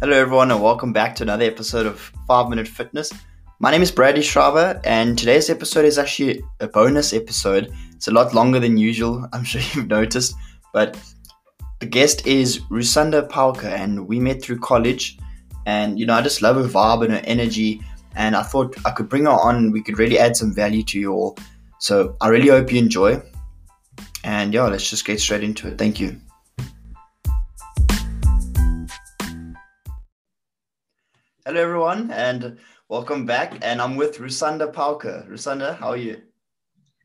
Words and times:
Hello, 0.00 0.16
everyone, 0.16 0.52
and 0.52 0.62
welcome 0.62 0.92
back 0.92 1.16
to 1.16 1.24
another 1.24 1.44
episode 1.44 1.84
of 1.84 1.98
5 2.28 2.48
Minute 2.50 2.68
Fitness. 2.68 3.12
My 3.58 3.72
name 3.72 3.82
is 3.82 3.90
Bradley 3.90 4.22
Schreiber, 4.22 4.80
and 4.84 5.18
today's 5.18 5.50
episode 5.50 5.84
is 5.84 5.98
actually 5.98 6.40
a 6.60 6.68
bonus 6.68 7.12
episode. 7.12 7.72
It's 7.96 8.06
a 8.06 8.12
lot 8.12 8.32
longer 8.32 8.60
than 8.60 8.76
usual, 8.76 9.26
I'm 9.32 9.42
sure 9.42 9.60
you've 9.60 9.88
noticed, 9.88 10.36
but 10.72 10.96
the 11.80 11.86
guest 11.86 12.24
is 12.28 12.60
Rusanda 12.70 13.28
Pauca, 13.28 13.64
and 13.64 14.06
we 14.06 14.20
met 14.20 14.40
through 14.40 14.60
college. 14.60 15.18
And 15.66 15.98
you 15.98 16.06
know, 16.06 16.14
I 16.14 16.22
just 16.22 16.42
love 16.42 16.54
her 16.54 16.62
vibe 16.62 17.02
and 17.02 17.14
her 17.14 17.22
energy, 17.24 17.82
and 18.14 18.36
I 18.36 18.44
thought 18.44 18.76
I 18.86 18.92
could 18.92 19.08
bring 19.08 19.24
her 19.24 19.32
on. 19.32 19.72
We 19.72 19.82
could 19.82 19.98
really 19.98 20.20
add 20.20 20.36
some 20.36 20.54
value 20.54 20.84
to 20.84 21.00
you 21.00 21.12
all. 21.12 21.36
So 21.80 22.16
I 22.20 22.28
really 22.28 22.50
hope 22.50 22.70
you 22.70 22.78
enjoy. 22.78 23.20
And 24.22 24.54
yeah, 24.54 24.68
let's 24.68 24.88
just 24.88 25.04
get 25.04 25.18
straight 25.18 25.42
into 25.42 25.66
it. 25.66 25.76
Thank 25.76 25.98
you. 25.98 26.20
Hello, 31.48 31.62
everyone, 31.62 32.10
and 32.10 32.58
welcome 32.90 33.24
back. 33.24 33.56
And 33.62 33.80
I'm 33.80 33.96
with 33.96 34.18
Rusanda 34.18 34.70
Pauca. 34.70 35.26
Rusanda, 35.30 35.78
how 35.78 35.88
are 35.88 35.96
you? 35.96 36.20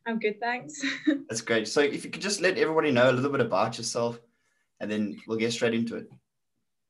I'm 0.06 0.20
good, 0.20 0.38
thanks. 0.42 0.84
That's 1.30 1.40
great. 1.40 1.66
So, 1.66 1.80
if 1.80 2.04
you 2.04 2.12
could 2.12 2.22
just 2.22 2.42
let 2.42 2.58
everybody 2.58 2.92
know 2.92 3.10
a 3.10 3.14
little 3.14 3.32
bit 3.32 3.40
about 3.40 3.78
yourself, 3.78 4.20
and 4.82 4.92
then 4.92 5.16
we'll 5.28 5.38
get 5.38 5.54
straight 5.54 5.74
into 5.74 5.96
it. 5.96 6.10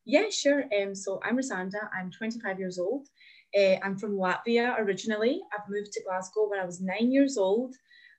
Yeah, 0.03 0.31
sure. 0.31 0.63
Um, 0.75 0.95
so 0.95 1.19
I'm 1.23 1.37
Rusanda. 1.37 1.89
I'm 1.95 2.09
25 2.09 2.57
years 2.57 2.79
old. 2.79 3.07
Uh, 3.55 3.75
I'm 3.83 3.99
from 3.99 4.17
Latvia 4.17 4.79
originally. 4.79 5.39
I've 5.53 5.69
moved 5.69 5.91
to 5.91 6.03
Glasgow 6.03 6.49
when 6.49 6.59
I 6.59 6.65
was 6.65 6.81
nine 6.81 7.11
years 7.11 7.37
old, 7.37 7.75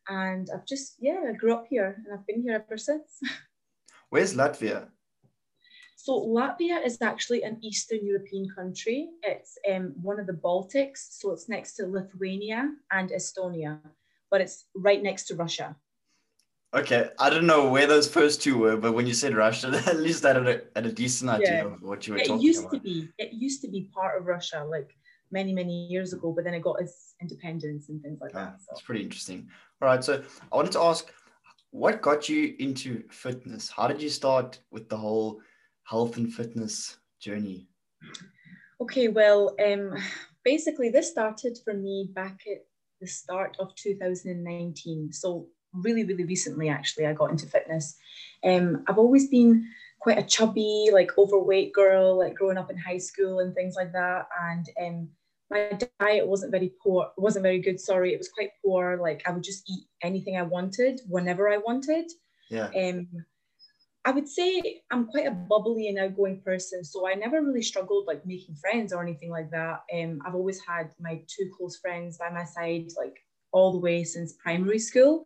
and 0.08 0.46
I've 0.54 0.64
just 0.64 0.94
yeah, 1.00 1.20
I 1.28 1.32
grew 1.32 1.54
up 1.54 1.64
here, 1.68 2.00
and 2.06 2.16
I've 2.16 2.26
been 2.28 2.40
here 2.40 2.64
ever 2.64 2.78
since. 2.78 3.18
Where's 4.10 4.36
Latvia? 4.36 4.90
So 6.04 6.20
Latvia 6.20 6.84
is 6.84 7.00
actually 7.00 7.44
an 7.44 7.56
Eastern 7.62 8.04
European 8.04 8.46
country. 8.54 9.08
It's 9.22 9.56
um, 9.72 9.94
one 10.02 10.20
of 10.20 10.26
the 10.26 10.34
Baltics, 10.34 10.98
so 11.18 11.32
it's 11.32 11.48
next 11.48 11.76
to 11.76 11.86
Lithuania 11.86 12.72
and 12.92 13.08
Estonia, 13.08 13.80
but 14.30 14.42
it's 14.42 14.66
right 14.76 15.02
next 15.02 15.24
to 15.28 15.34
Russia. 15.34 15.74
Okay, 16.74 17.08
I 17.18 17.30
don't 17.30 17.46
know 17.46 17.70
where 17.70 17.86
those 17.86 18.06
first 18.06 18.42
two 18.42 18.58
were, 18.58 18.76
but 18.76 18.92
when 18.92 19.06
you 19.06 19.14
said 19.14 19.34
Russia, 19.34 19.68
at 19.86 19.96
least 19.96 20.26
I 20.26 20.34
had 20.34 20.46
a, 20.46 20.60
had 20.76 20.84
a 20.84 20.92
decent 20.92 21.30
idea 21.30 21.64
yeah. 21.64 21.64
of 21.64 21.80
what 21.80 22.06
you 22.06 22.12
were 22.12 22.18
it 22.18 22.26
talking 22.26 22.42
used 22.42 22.64
about. 22.64 22.72
to 22.72 22.80
be. 22.80 23.08
It 23.16 23.32
used 23.32 23.62
to 23.62 23.68
be 23.68 23.88
part 23.94 24.18
of 24.18 24.26
Russia, 24.26 24.62
like 24.62 24.94
many 25.30 25.54
many 25.54 25.86
years 25.86 26.12
ago, 26.12 26.32
but 26.32 26.44
then 26.44 26.52
it 26.52 26.60
got 26.60 26.82
its 26.82 27.14
independence 27.22 27.88
and 27.88 28.02
things 28.02 28.20
like 28.20 28.32
Ah, 28.34 28.40
that. 28.40 28.60
So. 28.60 28.66
That's 28.72 28.82
pretty 28.82 29.02
interesting. 29.02 29.48
All 29.80 29.88
right, 29.88 30.04
so 30.04 30.22
I 30.52 30.54
wanted 30.54 30.72
to 30.72 30.80
ask, 30.80 31.10
what 31.70 32.02
got 32.02 32.28
you 32.28 32.56
into 32.58 33.04
fitness? 33.10 33.70
How 33.70 33.88
did 33.88 34.02
you 34.02 34.10
start 34.10 34.58
with 34.70 34.90
the 34.90 34.98
whole 34.98 35.40
health 35.84 36.16
and 36.16 36.32
fitness 36.32 36.96
journey? 37.20 37.68
Okay, 38.80 39.08
well, 39.08 39.54
um, 39.64 39.94
basically, 40.44 40.88
this 40.88 41.10
started 41.10 41.58
for 41.64 41.74
me 41.74 42.10
back 42.14 42.40
at 42.50 42.66
the 43.00 43.06
start 43.06 43.56
of 43.58 43.74
2019. 43.76 45.12
So, 45.12 45.48
really, 45.72 46.04
really 46.04 46.24
recently, 46.24 46.68
actually, 46.68 47.06
I 47.06 47.12
got 47.12 47.30
into 47.30 47.46
fitness. 47.46 47.96
Um, 48.42 48.84
I've 48.88 48.98
always 48.98 49.28
been 49.28 49.68
quite 50.00 50.18
a 50.18 50.22
chubby, 50.22 50.90
like 50.92 51.16
overweight 51.16 51.72
girl, 51.72 52.18
like 52.18 52.34
growing 52.34 52.58
up 52.58 52.70
in 52.70 52.76
high 52.76 52.98
school 52.98 53.38
and 53.38 53.54
things 53.54 53.74
like 53.74 53.92
that. 53.92 54.28
And 54.40 54.66
um, 54.80 55.08
my 55.50 55.78
diet 55.98 56.26
wasn't 56.26 56.52
very 56.52 56.72
poor, 56.82 57.10
wasn't 57.16 57.44
very 57.44 57.58
good. 57.58 57.80
Sorry, 57.80 58.12
it 58.12 58.18
was 58.18 58.28
quite 58.28 58.50
poor. 58.62 58.98
Like 59.00 59.22
I 59.26 59.30
would 59.30 59.42
just 59.42 59.68
eat 59.68 59.84
anything 60.02 60.36
I 60.36 60.42
wanted 60.42 61.00
whenever 61.08 61.48
I 61.48 61.56
wanted. 61.56 62.10
Yeah. 62.50 62.68
Um, 62.76 63.08
I 64.06 64.10
would 64.10 64.28
say 64.28 64.82
I'm 64.90 65.06
quite 65.06 65.26
a 65.26 65.30
bubbly 65.30 65.88
and 65.88 65.98
outgoing 65.98 66.40
person, 66.42 66.84
so 66.84 67.08
I 67.08 67.14
never 67.14 67.42
really 67.42 67.62
struggled 67.62 68.06
like 68.06 68.26
making 68.26 68.56
friends 68.56 68.92
or 68.92 69.02
anything 69.02 69.30
like 69.30 69.50
that. 69.50 69.80
Um, 69.94 70.20
I've 70.26 70.34
always 70.34 70.60
had 70.66 70.90
my 71.00 71.22
two 71.26 71.50
close 71.56 71.78
friends 71.78 72.18
by 72.18 72.30
my 72.30 72.44
side, 72.44 72.88
like 72.98 73.16
all 73.52 73.72
the 73.72 73.78
way 73.78 74.04
since 74.04 74.34
primary 74.42 74.78
school. 74.78 75.24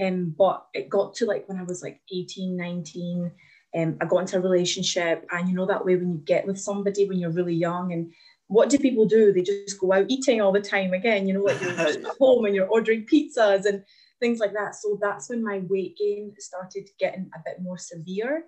Um, 0.00 0.34
but 0.38 0.66
it 0.72 0.88
got 0.88 1.14
to 1.16 1.26
like 1.26 1.48
when 1.48 1.58
I 1.58 1.64
was 1.64 1.82
like 1.82 2.00
18, 2.12 2.56
19, 2.56 3.30
um, 3.76 3.96
I 4.00 4.04
got 4.04 4.18
into 4.18 4.36
a 4.36 4.40
relationship, 4.40 5.26
and 5.32 5.48
you 5.48 5.54
know 5.54 5.66
that 5.66 5.84
way 5.84 5.96
when 5.96 6.12
you 6.12 6.22
get 6.24 6.46
with 6.46 6.60
somebody 6.60 7.08
when 7.08 7.18
you're 7.18 7.30
really 7.30 7.54
young 7.54 7.92
and 7.92 8.12
what 8.52 8.68
do 8.68 8.78
people 8.78 9.06
do? 9.06 9.32
They 9.32 9.42
just 9.42 9.80
go 9.80 9.92
out 9.94 10.06
eating 10.08 10.40
all 10.42 10.52
the 10.52 10.60
time 10.60 10.92
again, 10.92 11.26
you 11.26 11.34
know, 11.34 11.40
like 11.40 11.60
you're 11.60 11.72
just 11.72 11.98
at 12.04 12.16
home 12.20 12.44
and 12.44 12.54
you're 12.54 12.68
ordering 12.68 13.06
pizzas 13.06 13.64
and 13.64 13.82
things 14.22 14.38
like 14.38 14.52
that. 14.52 14.76
So 14.76 14.98
that's 15.02 15.28
when 15.28 15.42
my 15.42 15.62
weight 15.68 15.98
gain 15.98 16.32
started 16.38 16.88
getting 17.00 17.28
a 17.34 17.40
bit 17.44 17.60
more 17.60 17.76
severe. 17.76 18.44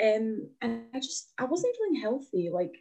Um, 0.00 0.50
and 0.60 0.82
I 0.94 1.00
just, 1.00 1.32
I 1.38 1.44
wasn't 1.44 1.74
feeling 1.76 2.02
healthy. 2.02 2.50
Like, 2.52 2.74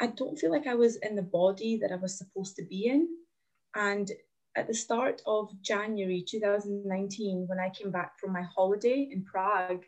I 0.00 0.06
don't 0.06 0.38
feel 0.38 0.50
like 0.50 0.66
I 0.66 0.74
was 0.74 0.96
in 0.96 1.14
the 1.14 1.22
body 1.22 1.78
that 1.82 1.92
I 1.92 1.96
was 1.96 2.16
supposed 2.16 2.56
to 2.56 2.64
be 2.64 2.86
in. 2.86 3.08
And 3.76 4.10
at 4.56 4.66
the 4.66 4.74
start 4.74 5.20
of 5.26 5.50
January 5.60 6.24
2019, 6.26 7.44
when 7.46 7.60
I 7.60 7.68
came 7.68 7.90
back 7.90 8.18
from 8.18 8.32
my 8.32 8.42
holiday 8.42 9.10
in 9.12 9.22
Prague, 9.22 9.84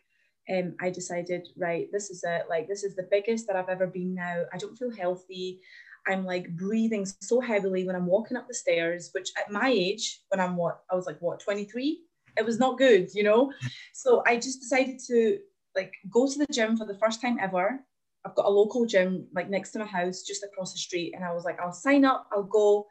um, 0.52 0.74
I 0.78 0.90
decided, 0.90 1.48
right, 1.56 1.88
this 1.90 2.10
is 2.10 2.22
it. 2.22 2.42
Like, 2.50 2.68
this 2.68 2.84
is 2.84 2.94
the 2.94 3.08
biggest 3.10 3.46
that 3.46 3.56
I've 3.56 3.70
ever 3.70 3.86
been 3.86 4.14
now. 4.14 4.42
I 4.52 4.58
don't 4.58 4.76
feel 4.76 4.94
healthy. 4.94 5.60
I'm 6.06 6.24
like 6.24 6.48
breathing 6.56 7.06
so 7.20 7.40
heavily 7.40 7.86
when 7.86 7.96
I'm 7.96 8.06
walking 8.06 8.36
up 8.36 8.48
the 8.48 8.54
stairs, 8.54 9.10
which 9.12 9.30
at 9.38 9.52
my 9.52 9.68
age, 9.68 10.20
when 10.28 10.40
I'm 10.40 10.56
what, 10.56 10.80
I 10.90 10.94
was 10.94 11.06
like, 11.06 11.20
what, 11.20 11.40
23? 11.40 12.00
It 12.36 12.44
was 12.44 12.58
not 12.58 12.78
good, 12.78 13.08
you 13.14 13.22
know? 13.22 13.52
So 13.92 14.22
I 14.26 14.36
just 14.36 14.60
decided 14.60 14.98
to 15.08 15.38
like 15.76 15.92
go 16.10 16.26
to 16.26 16.38
the 16.38 16.46
gym 16.52 16.76
for 16.76 16.86
the 16.86 16.98
first 16.98 17.20
time 17.20 17.38
ever. 17.40 17.84
I've 18.24 18.34
got 18.34 18.46
a 18.46 18.50
local 18.50 18.86
gym 18.86 19.26
like 19.34 19.50
next 19.50 19.72
to 19.72 19.80
my 19.80 19.86
house, 19.86 20.22
just 20.22 20.44
across 20.44 20.72
the 20.72 20.78
street. 20.78 21.12
And 21.14 21.24
I 21.24 21.32
was 21.32 21.44
like, 21.44 21.60
I'll 21.60 21.72
sign 21.72 22.04
up, 22.04 22.26
I'll 22.32 22.44
go. 22.44 22.86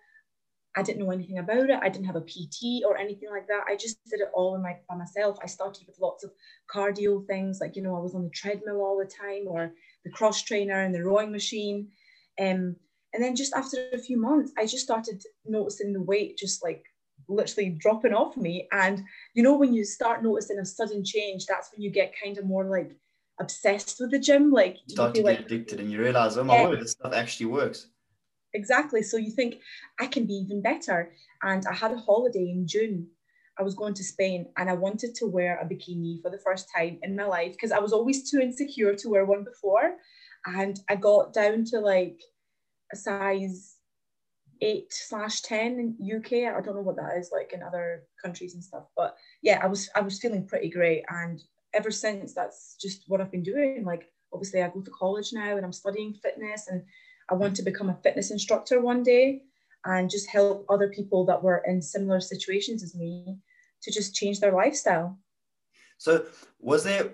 I 0.76 0.84
didn't 0.84 1.04
know 1.04 1.12
anything 1.12 1.40
about 1.40 1.70
it. 1.70 1.80
I 1.82 1.90
didn't 1.90 2.06
have 2.06 2.16
a 2.16 2.22
PT 2.22 2.86
or 2.88 2.98
anything 2.98 3.30
like 3.30 3.46
that. 3.48 3.66
I 3.68 3.76
just 3.76 3.98
did 4.10 4.22
it 4.22 4.30
all 4.34 4.58
my, 4.58 4.78
by 4.88 4.96
myself. 4.96 5.38
I 5.44 5.48
started 5.48 5.86
with 5.86 6.00
lots 6.00 6.24
of 6.24 6.32
cardio 6.74 7.28
things, 7.28 7.60
like, 7.60 7.76
you 7.76 7.82
know, 7.82 7.96
I 7.98 8.00
was 8.00 8.16
on 8.16 8.24
the 8.24 8.30
treadmill 8.30 8.80
all 8.80 8.98
the 8.98 9.04
time 9.04 9.48
or 9.48 9.74
the 10.06 10.12
cross 10.12 10.42
trainer 10.42 10.82
and 10.82 10.96
the 10.96 11.04
rowing 11.04 11.30
machine. 11.30 11.90
Um, 12.40 12.78
and 13.14 13.24
then 13.24 13.36
just 13.36 13.54
after 13.54 13.78
a 13.94 13.98
few 13.98 14.20
months, 14.20 14.52
I 14.58 14.66
just 14.66 14.84
started 14.84 15.22
noticing 15.46 15.94
the 15.94 16.02
weight 16.02 16.38
just 16.38 16.64
like 16.64 16.84
literally 17.28 17.70
dropping 17.70 18.14
off 18.14 18.38
me. 18.38 18.68
And 18.72 19.04
you 19.34 19.44
know, 19.44 19.58
when 19.58 19.74
you 19.74 19.84
start 19.84 20.24
noticing 20.24 20.60
a 20.60 20.66
sudden 20.66 21.04
change, 21.04 21.46
that's 21.46 21.70
when 21.72 21.82
you 21.82 21.92
get 21.92 22.14
kind 22.22 22.38
of 22.38 22.46
more 22.46 22.66
like 22.66 22.98
obsessed 23.40 23.98
with 24.00 24.12
the 24.12 24.20
gym. 24.20 24.52
Like 24.52 24.78
you 24.88 24.96
Start 24.96 25.16
to 25.16 25.22
get 25.24 25.28
like 25.30 25.40
addicted, 25.46 25.80
and 25.80 25.92
you 25.92 26.00
realize, 26.00 26.38
oh 26.38 26.44
my 26.44 26.56
Yeah. 26.56 26.70
word, 26.70 26.80
this 26.82 26.92
stuff 26.92 27.14
actually 27.14 27.48
works. 27.48 27.88
exactly. 28.54 29.02
So 29.04 29.18
you 29.18 29.32
think 29.32 29.56
I 30.00 30.08
can 30.08 30.26
be 30.26 30.34
even 30.34 30.62
better. 30.62 31.14
And 31.44 31.66
I 31.68 31.74
had 31.74 31.92
a 31.92 31.98
holiday 31.98 32.50
in 32.50 32.68
June. 32.68 33.08
I 33.60 33.64
was 33.64 33.76
going 33.76 33.94
to 33.96 34.04
Spain 34.04 34.48
and 34.58 34.70
I 34.70 34.74
wanted 34.74 35.14
to 35.16 35.26
wear 35.28 35.60
a 35.60 35.66
bikini 35.66 36.22
for 36.22 36.32
the 36.32 36.40
first 36.40 36.68
time 36.76 37.00
in 37.04 37.16
my 37.16 37.26
life 37.26 37.52
because 37.52 37.72
I 37.72 37.80
was 37.80 37.94
always 37.94 38.30
too 38.30 38.40
insecure 38.40 38.96
to 38.96 39.10
wear 39.10 39.26
one 39.26 39.44
before. 39.44 39.96
And 40.46 40.80
I 40.90 40.96
got 40.96 41.34
down 41.34 41.66
to 41.66 41.80
like 41.80 42.20
a 42.92 42.96
size 42.96 43.78
eight 44.62 44.94
slash 44.94 45.42
10 45.42 45.98
in 46.00 46.16
UK. 46.18 46.54
I 46.54 46.62
don't 46.62 46.76
know 46.76 46.82
what 46.82 46.98
that 46.98 47.18
is 47.18 47.32
like 47.32 47.52
in 47.54 47.64
other 47.64 48.04
countries 48.24 48.54
and 48.54 48.64
stuff. 48.64 48.84
But 48.96 49.16
yeah, 49.42 49.60
I 49.62 49.68
was 49.68 49.90
I 49.96 50.02
was 50.02 50.20
feeling 50.20 50.46
pretty 50.46 50.70
great. 50.70 51.04
And 51.10 51.42
ever 51.74 51.92
since 51.92 52.34
that's 52.34 52.76
just 52.80 53.04
what 53.08 53.22
I've 53.22 53.32
been 53.32 53.44
doing. 53.44 53.84
Like 53.86 54.12
obviously 54.34 54.62
I 54.62 54.70
go 54.70 54.82
to 54.82 54.92
college 54.92 55.34
now 55.34 55.56
and 55.58 55.66
I'm 55.66 55.74
studying 55.74 56.14
fitness 56.14 56.68
and 56.68 56.84
I 57.30 57.34
want 57.36 57.56
to 57.56 57.64
become 57.64 57.90
a 57.90 58.00
fitness 58.04 58.32
instructor 58.32 58.82
one 58.82 59.04
day 59.04 59.44
and 59.86 60.10
just 60.10 60.30
help 60.30 60.66
other 60.70 60.90
people 60.90 61.26
that 61.26 61.42
were 61.42 61.64
in 61.66 61.82
similar 61.82 62.20
situations 62.20 62.84
as 62.84 62.96
me 62.96 63.38
to 63.82 63.92
just 63.92 64.14
change 64.14 64.40
their 64.40 64.52
lifestyle. 64.52 65.18
So, 65.98 66.26
was 66.60 66.84
there 66.84 67.12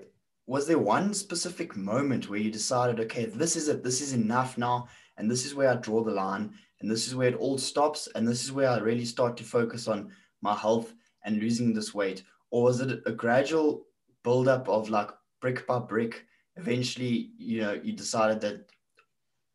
was 0.47 0.65
there 0.65 0.79
one 0.79 1.13
specific 1.13 1.75
moment 1.75 2.29
where 2.29 2.39
you 2.39 2.49
decided, 2.49 2.99
okay, 3.01 3.25
this 3.25 3.55
is 3.55 3.67
it, 3.67 3.83
this 3.83 4.01
is 4.01 4.13
enough 4.13 4.57
now, 4.57 4.87
and 5.17 5.29
this 5.29 5.45
is 5.45 5.55
where 5.55 5.69
I 5.69 5.75
draw 5.75 6.03
the 6.03 6.11
line, 6.11 6.53
and 6.79 6.89
this 6.89 7.07
is 7.07 7.15
where 7.15 7.29
it 7.29 7.35
all 7.35 7.57
stops, 7.57 8.07
and 8.15 8.27
this 8.27 8.43
is 8.43 8.51
where 8.51 8.69
I 8.69 8.77
really 8.77 9.05
start 9.05 9.37
to 9.37 9.43
focus 9.43 9.87
on 9.87 10.11
my 10.41 10.55
health 10.55 10.93
and 11.25 11.39
losing 11.39 11.73
this 11.73 11.93
weight, 11.93 12.23
or 12.51 12.63
was 12.63 12.81
it 12.81 13.01
a 13.05 13.11
gradual 13.11 13.85
buildup 14.23 14.69
of 14.69 14.89
like 14.89 15.09
brick 15.41 15.65
by 15.67 15.79
brick? 15.79 16.25
Eventually, 16.55 17.31
you 17.37 17.61
know, 17.61 17.73
you 17.73 17.93
decided 17.93 18.41
that 18.41 18.65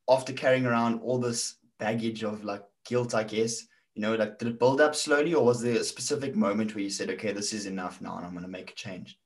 after 0.08 0.32
carrying 0.32 0.66
around 0.66 1.00
all 1.00 1.18
this 1.18 1.56
baggage 1.78 2.22
of 2.22 2.44
like 2.44 2.62
guilt, 2.84 3.14
I 3.14 3.24
guess, 3.24 3.66
you 3.94 4.02
know, 4.02 4.14
like 4.14 4.38
did 4.38 4.48
it 4.48 4.58
build 4.58 4.80
up 4.80 4.94
slowly, 4.94 5.34
or 5.34 5.44
was 5.44 5.62
there 5.62 5.76
a 5.76 5.84
specific 5.84 6.34
moment 6.34 6.74
where 6.74 6.84
you 6.84 6.90
said, 6.90 7.10
okay, 7.10 7.32
this 7.32 7.52
is 7.52 7.66
enough 7.66 8.00
now, 8.00 8.16
and 8.16 8.26
I'm 8.26 8.32
going 8.32 8.44
to 8.44 8.48
make 8.48 8.70
a 8.70 8.74
change? 8.74 9.18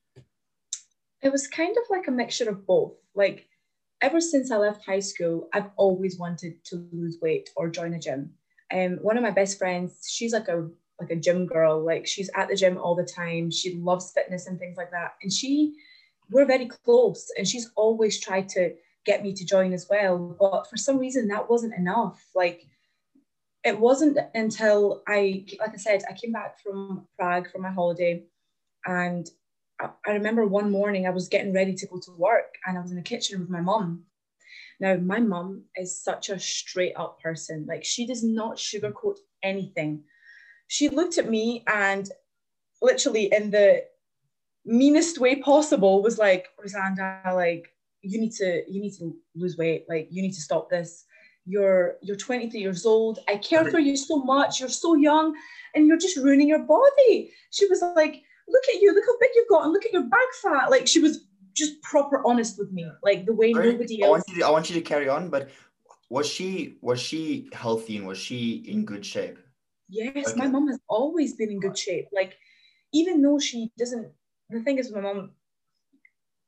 It 1.22 1.32
was 1.32 1.48
kind 1.48 1.76
of 1.76 1.84
like 1.90 2.08
a 2.08 2.12
mixture 2.12 2.48
of 2.48 2.66
both. 2.66 2.94
Like 3.14 3.48
ever 4.06 4.20
since 4.20 4.53
I 4.53 4.56
left 4.56 4.87
high 4.87 5.00
school, 5.00 5.49
I've 5.53 5.70
always 5.76 6.17
wanted 6.17 6.64
to 6.67 6.88
lose 6.93 7.19
weight 7.20 7.50
or 7.56 7.69
join 7.69 7.94
a 7.94 7.99
gym. 7.99 8.31
Um, 8.73 8.99
one 9.03 9.17
of 9.17 9.23
my 9.25 9.32
best 9.32 9.58
friends, 9.58 10.08
she's 10.08 10.32
like 10.32 10.49
a 10.49 10.69
like 11.00 11.11
a 11.11 11.17
gym 11.17 11.44
girl. 11.44 11.85
Like 11.85 12.06
she's 12.06 12.31
at 12.37 12.49
the 12.49 12.56
gym 12.56 12.79
all 12.79 12.94
the 12.94 13.05
time. 13.05 13.50
She 13.50 13.75
loves 13.75 14.12
fitness 14.12 14.47
and 14.47 14.58
things 14.58 14.76
like 14.76 14.93
that. 14.93 15.14
And 15.23 15.31
she, 15.31 15.75
we're 16.31 16.47
very 16.47 16.67
close. 16.67 17.31
And 17.37 17.47
she's 17.47 17.70
always 17.76 18.19
tried 18.20 18.49
to 18.50 18.75
get 19.05 19.23
me 19.23 19.35
to 19.35 19.44
join 19.44 19.73
as 19.73 19.87
well. 19.91 20.37
But 20.41 20.70
for 20.70 20.76
some 20.76 20.99
reason, 20.99 21.29
that 21.29 21.50
wasn't 21.50 21.75
enough. 21.75 22.25
Like, 22.35 22.64
it 23.64 23.79
wasn't 23.79 24.19
until 24.35 25.03
I, 25.06 25.44
like 25.61 25.75
I 25.75 25.76
said, 25.76 26.03
I 26.08 26.14
came 26.14 26.32
back 26.32 26.61
from 26.62 27.06
Prague 27.19 27.50
for 27.50 27.58
my 27.58 27.70
holiday, 27.70 28.25
and 28.87 29.29
I, 29.81 30.12
remember 30.12 30.46
one 30.46 30.70
morning 30.70 31.06
I 31.06 31.11
was 31.11 31.28
getting 31.28 31.52
ready 31.52 31.75
to 31.75 31.87
go 31.87 31.99
to 31.99 32.11
work, 32.12 32.55
and 32.67 32.78
I 32.78 32.81
was 32.81 32.90
in 32.90 32.96
the 32.96 33.02
kitchen 33.02 33.40
with 33.40 33.50
my 33.50 33.61
mum. 33.61 34.05
Now, 34.81 34.96
my 34.96 35.20
mum 35.20 35.64
is 35.76 36.02
such 36.02 36.28
a 36.28 36.38
straight 36.38 36.94
up 36.96 37.20
person. 37.20 37.67
Like, 37.69 37.84
she 37.84 38.06
does 38.06 38.23
not 38.23 38.56
sugarcoat 38.56 39.17
anything. 39.43 40.05
She 40.69 40.88
looked 40.88 41.19
at 41.19 41.31
me 41.31 41.64
and 41.67 42.11
literally 42.82 43.32
in 43.32 43.50
the 43.50 43.84
meanest 44.64 45.19
way 45.19 45.37
possible 45.37 46.02
was 46.02 46.19
like, 46.19 46.49
Rusanda, 46.62 47.34
like, 47.34 47.72
you 48.06 48.20
need 48.20 48.32
to 48.32 48.62
you 48.69 48.81
need 48.81 48.94
to 48.96 49.14
lose 49.34 49.56
weight 49.56 49.84
like 49.88 50.08
you 50.11 50.22
need 50.22 50.32
to 50.32 50.40
stop 50.40 50.70
this 50.70 51.05
you're 51.44 51.96
you're 52.02 52.17
23 52.17 52.61
years 52.61 52.87
old 52.87 53.19
i 53.29 53.37
care 53.37 53.64
for 53.70 53.79
you 53.79 53.96
so 53.96 54.19
much 54.19 54.61
you're 54.61 54.69
so 54.69 54.94
young 54.94 55.34
and 55.75 55.87
you're 55.87 55.99
just 55.99 56.17
ruining 56.17 56.49
your 56.49 56.61
body 56.61 57.32
she 57.50 57.67
was 57.67 57.82
like 57.94 58.22
look 58.48 58.62
at 58.69 58.81
you 58.81 58.94
look 58.94 59.04
how 59.06 59.19
big 59.19 59.31
you've 59.34 59.48
got 59.48 59.64
and 59.64 59.72
look 59.72 59.84
at 59.84 59.93
your 59.93 60.04
back 60.04 60.32
fat. 60.43 60.70
Like 60.70 60.87
she 60.87 61.00
was 61.00 61.26
just 61.54 61.81
proper 61.82 62.22
honest 62.26 62.58
with 62.58 62.70
me. 62.72 62.87
Like 63.02 63.26
the 63.26 63.34
way 63.34 63.52
Sorry, 63.52 63.72
nobody 63.72 64.02
else 64.02 64.08
I 64.08 64.10
want, 64.10 64.25
you 64.28 64.34
to, 64.37 64.46
I 64.46 64.50
want 64.50 64.70
you 64.70 64.75
to 64.75 64.82
carry 64.82 65.08
on 65.08 65.31
but 65.31 65.50
was 66.08 66.26
she 66.26 66.76
was 66.81 67.00
she 67.00 67.48
healthy 67.52 67.96
and 67.96 68.06
was 68.06 68.19
she 68.19 68.64
in 68.69 68.84
good 68.84 69.04
shape? 69.04 69.38
Yes 69.88 70.28
okay. 70.28 70.37
my 70.37 70.48
mom 70.48 70.69
has 70.69 70.81
always 70.88 71.34
been 71.34 71.50
in 71.50 71.60
good 71.60 71.78
shape. 71.78 72.08
Like 72.12 72.34
even 72.93 73.22
though 73.22 73.38
she 73.38 73.70
doesn't 73.78 74.12
the 74.50 74.60
thing 74.60 74.78
is 74.78 74.93
my 74.93 75.00
mom 75.00 75.32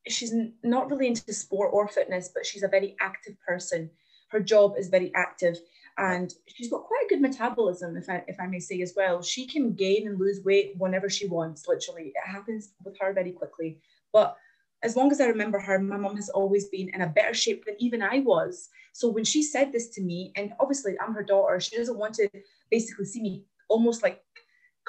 she's 0.07 0.33
not 0.63 0.91
really 0.91 1.07
into 1.07 1.33
sport 1.33 1.71
or 1.73 1.89
fitness, 1.89 2.31
but 2.33 2.47
she's 2.47 2.63
a 2.63 2.69
very 2.69 2.97
active 3.01 3.35
person. 3.47 3.91
Her 4.31 4.41
job 4.41 4.75
is 4.79 4.89
very 4.89 5.13
active 5.15 5.59
and 5.99 6.33
she's 6.47 6.71
got 6.71 6.85
quite 6.85 7.05
a 7.05 7.09
good 7.09 7.21
metabolism, 7.21 7.97
if 7.97 8.09
I, 8.09 8.23
if 8.29 8.39
I 8.39 8.47
may 8.47 8.61
say 8.61 8.81
as 8.83 8.95
well. 8.97 9.21
She 9.21 9.47
can 9.47 9.73
gain 9.73 10.07
and 10.07 10.19
lose 10.19 10.41
weight 10.45 10.75
whenever 10.79 11.11
she 11.11 11.27
wants, 11.27 11.67
literally. 11.67 12.13
It 12.15 12.29
happens 12.29 12.71
with 12.85 12.97
her 13.01 13.13
very 13.13 13.33
quickly. 13.33 13.81
But 14.13 14.37
as 14.85 14.95
long 14.95 15.11
as 15.11 15.21
I 15.21 15.27
remember 15.27 15.59
her, 15.59 15.81
my 15.81 15.97
mom 15.97 16.15
has 16.15 16.29
always 16.29 16.69
been 16.69 16.89
in 16.95 17.01
a 17.01 17.09
better 17.09 17.35
shape 17.35 17.65
than 17.65 17.75
even 17.81 18.01
I 18.01 18.21
was. 18.21 18.69
So 18.93 19.09
when 19.09 19.25
she 19.25 19.43
said 19.43 19.73
this 19.73 19.89
to 19.91 20.01
me, 20.01 20.33
and 20.37 20.53
obviously 20.61 20.97
I'm 21.01 21.15
her 21.15 21.25
daughter, 21.25 21.59
she 21.59 21.77
doesn't 21.77 21.99
want 21.99 22.15
to 22.15 22.29
basically 22.71 23.05
see 23.05 23.21
me 23.21 23.45
almost 23.69 24.05
like 24.05 24.23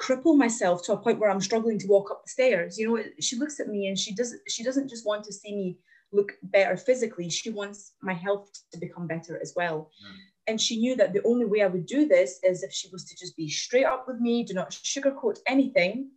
cripple 0.00 0.36
myself 0.36 0.84
to 0.84 0.92
a 0.92 0.96
point 0.96 1.18
where 1.18 1.30
I'm 1.30 1.40
struggling 1.40 1.78
to 1.80 1.88
walk 1.88 2.12
up 2.12 2.22
the 2.24 2.30
stairs. 2.30 2.78
You 2.78 2.96
know, 2.96 3.02
she 3.18 3.36
looks 3.36 3.58
at 3.58 3.68
me 3.68 3.88
and 3.88 3.98
she 3.98 4.14
doesn't 4.14 4.40
she 4.48 4.62
doesn't 4.62 4.88
just 4.88 5.04
want 5.04 5.24
to 5.24 5.32
see 5.32 5.54
me 5.54 5.78
look 6.12 6.32
better 6.44 6.76
physically. 6.76 7.28
She 7.28 7.50
wants 7.50 7.92
my 8.00 8.14
health 8.14 8.48
to 8.72 8.78
become 8.78 9.06
better 9.06 9.40
as 9.42 9.54
well. 9.56 9.90
Mm. 10.04 10.16
And 10.50 10.60
she 10.60 10.78
knew 10.78 10.96
that 10.96 11.12
the 11.12 11.22
only 11.22 11.44
way 11.44 11.62
I 11.62 11.68
would 11.68 11.86
do 11.86 12.08
this 12.08 12.40
is 12.42 12.64
if 12.64 12.72
she 12.72 12.88
was 12.92 13.04
to 13.04 13.16
just 13.16 13.36
be 13.36 13.48
straight 13.48 13.84
up 13.84 14.08
with 14.08 14.18
me, 14.18 14.42
do 14.42 14.52
not 14.52 14.72
sugarcoat 14.72 15.38
anything. 15.46 16.10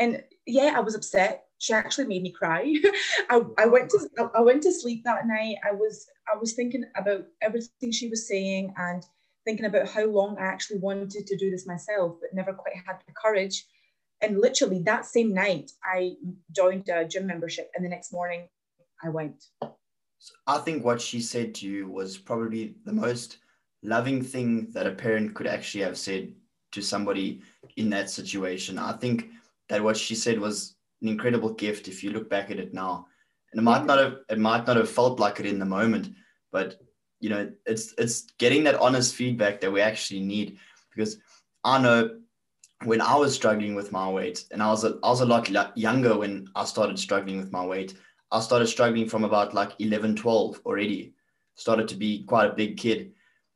And 0.00 0.24
yeah, 0.44 0.74
I 0.74 0.80
was 0.80 0.96
upset. 0.96 1.44
She 1.58 1.72
actually 1.72 2.08
made 2.08 2.24
me 2.24 2.32
cry. 2.32 2.74
I, 3.30 3.42
I 3.56 3.66
went 3.66 3.90
to 3.90 4.30
I 4.34 4.40
went 4.40 4.64
to 4.64 4.72
sleep 4.72 5.04
that 5.04 5.28
night. 5.28 5.58
I 5.64 5.70
was 5.70 6.04
I 6.26 6.36
was 6.36 6.54
thinking 6.54 6.84
about 6.96 7.26
everything 7.42 7.92
she 7.92 8.08
was 8.08 8.26
saying 8.26 8.74
and 8.76 9.06
thinking 9.44 9.66
about 9.66 9.88
how 9.88 10.06
long 10.06 10.36
I 10.36 10.46
actually 10.46 10.80
wanted 10.80 11.24
to 11.24 11.36
do 11.36 11.48
this 11.48 11.64
myself, 11.64 12.16
but 12.20 12.34
never 12.34 12.52
quite 12.52 12.74
had 12.84 12.96
the 13.06 13.12
courage. 13.12 13.64
And 14.20 14.40
literally 14.40 14.80
that 14.80 15.06
same 15.06 15.32
night, 15.32 15.70
I 15.84 16.16
joined 16.50 16.88
a 16.88 17.04
gym 17.04 17.28
membership, 17.28 17.70
and 17.76 17.84
the 17.84 17.88
next 17.88 18.12
morning, 18.12 18.48
I 19.00 19.10
went. 19.10 19.44
I 20.44 20.58
think 20.58 20.84
what 20.84 21.00
she 21.00 21.20
said 21.20 21.54
to 21.56 21.68
you 21.68 21.88
was 21.88 22.18
probably 22.18 22.74
the 22.84 22.92
most 22.92 23.38
loving 23.84 24.22
thing 24.22 24.70
that 24.72 24.86
a 24.86 24.92
parent 24.92 25.34
could 25.34 25.46
actually 25.46 25.84
have 25.84 25.96
said 25.96 26.32
to 26.72 26.82
somebody 26.82 27.42
in 27.76 27.88
that 27.90 28.10
situation. 28.10 28.78
I 28.78 28.92
think 28.92 29.28
that 29.68 29.82
what 29.82 29.96
she 29.96 30.14
said 30.14 30.40
was 30.40 30.74
an 31.02 31.08
incredible 31.08 31.50
gift 31.50 31.86
if 31.86 32.02
you 32.02 32.10
look 32.10 32.28
back 32.28 32.50
at 32.50 32.58
it 32.58 32.74
now. 32.74 33.06
And 33.52 33.60
it 33.60 33.62
might 33.62 33.82
mm. 33.82 33.86
not 33.86 33.98
have 33.98 34.16
it 34.28 34.38
might 34.38 34.66
not 34.66 34.76
have 34.76 34.90
felt 34.90 35.20
like 35.20 35.38
it 35.38 35.46
in 35.46 35.60
the 35.60 35.64
moment, 35.64 36.08
but 36.50 36.80
you 37.24 37.30
know 37.30 37.50
it's 37.64 37.94
it's 37.96 38.26
getting 38.38 38.64
that 38.64 38.78
honest 38.80 39.14
feedback 39.14 39.58
that 39.60 39.72
we 39.72 39.80
actually 39.80 40.20
need 40.20 40.58
because 40.90 41.16
i 41.64 41.80
know 41.80 42.18
when 42.84 43.00
i 43.00 43.16
was 43.16 43.34
struggling 43.34 43.74
with 43.74 43.90
my 43.92 44.06
weight 44.10 44.44
and 44.50 44.62
i 44.62 44.68
was 44.68 44.84
a, 44.84 44.98
I 45.02 45.08
was 45.08 45.22
a 45.22 45.26
lot 45.26 45.48
younger 45.74 46.18
when 46.18 46.46
i 46.54 46.66
started 46.66 46.98
struggling 46.98 47.38
with 47.38 47.50
my 47.50 47.64
weight 47.64 47.94
i 48.30 48.40
started 48.40 48.66
struggling 48.66 49.08
from 49.08 49.24
about 49.24 49.54
like 49.54 49.72
11 49.78 50.16
12 50.16 50.60
already 50.66 51.14
started 51.54 51.88
to 51.88 51.94
be 51.94 52.24
quite 52.24 52.50
a 52.50 52.54
big 52.54 52.76
kid 52.76 53.12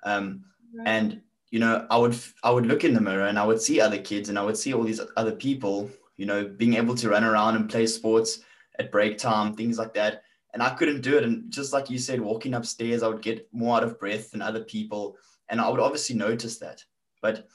um, 0.09 0.45
right. 0.75 0.89
and 0.89 1.21
you 1.51 1.59
know 1.59 1.87
i 1.91 1.97
would 1.97 2.17
i 2.43 2.51
would 2.51 2.67
look 2.67 2.85
in 2.85 2.95
the 2.95 3.01
mirror 3.01 3.27
and 3.27 3.39
i 3.39 3.45
would 3.45 3.61
see 3.61 3.81
other 3.81 3.99
kids 3.99 4.29
and 4.29 4.39
i 4.39 4.43
would 4.43 4.57
see 4.57 4.75
all 4.75 4.83
these 4.83 5.01
other 5.17 5.33
people 5.33 5.91
you 6.17 6.27
know 6.27 6.45
being 6.45 6.75
able 6.75 6.95
to 6.95 7.09
run 7.09 7.25
around 7.25 7.57
and 7.57 7.71
play 7.71 7.87
sports 7.87 8.41
at 8.79 8.93
break 8.93 9.19
time 9.19 9.55
things 9.55 9.79
like 9.79 9.95
that 9.95 10.23
and 10.55 10.63
I 10.63 10.71
couldn't 10.71 11.03
do 11.03 11.17
it. 11.17 11.25
And 11.25 11.51
just 11.51 11.73
like 11.73 11.91
you 11.91 11.99
said, 11.99 12.21
walking 12.21 12.55
upstairs, 12.55 13.03
I 13.03 13.09
would 13.09 13.23
get 13.23 13.49
more 13.53 13.77
out 13.77 13.85
of 13.85 13.99
breath 13.99 14.31
than 14.31 14.43
other 14.43 14.65
people. 14.65 15.17
And 15.49 15.61
I 15.61 15.69
would 15.69 15.81
obviously 15.81 16.17
notice 16.17 16.59
that. 16.59 16.83
But 17.23 17.47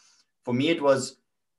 for 0.43 0.53
me, 0.53 0.69
it 0.69 0.81
was 0.81 1.17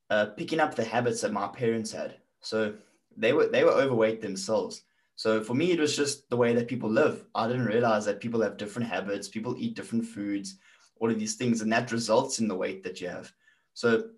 uh, 0.09 0.27
picking 0.37 0.59
up 0.59 0.75
the 0.75 0.83
habits 0.83 1.21
that 1.21 1.33
my 1.33 1.47
parents 1.47 1.91
had. 1.91 2.15
So 2.41 2.75
they 3.17 3.33
were 3.33 3.47
they 3.47 3.63
were 3.63 3.71
overweight 3.71 4.21
themselves. 4.21 4.83
So 5.15 5.43
for 5.43 5.53
me, 5.53 5.71
it 5.71 5.79
was 5.79 5.95
just 5.95 6.29
the 6.29 6.37
way 6.37 6.53
that 6.53 6.67
people 6.67 6.89
live. 6.89 7.25
I 7.33 7.47
didn't 7.47 7.65
realize 7.65 8.05
that 8.05 8.19
people 8.19 8.41
have 8.41 8.57
different 8.57 8.89
habits, 8.89 9.29
people 9.29 9.55
eat 9.57 9.75
different 9.75 10.05
foods, 10.05 10.57
all 10.99 11.11
of 11.11 11.19
these 11.19 11.35
things, 11.35 11.61
and 11.61 11.71
that 11.71 11.91
results 11.91 12.39
in 12.39 12.47
the 12.47 12.55
weight 12.55 12.83
that 12.83 13.01
you 13.01 13.07
have. 13.07 13.31
So 13.73 14.09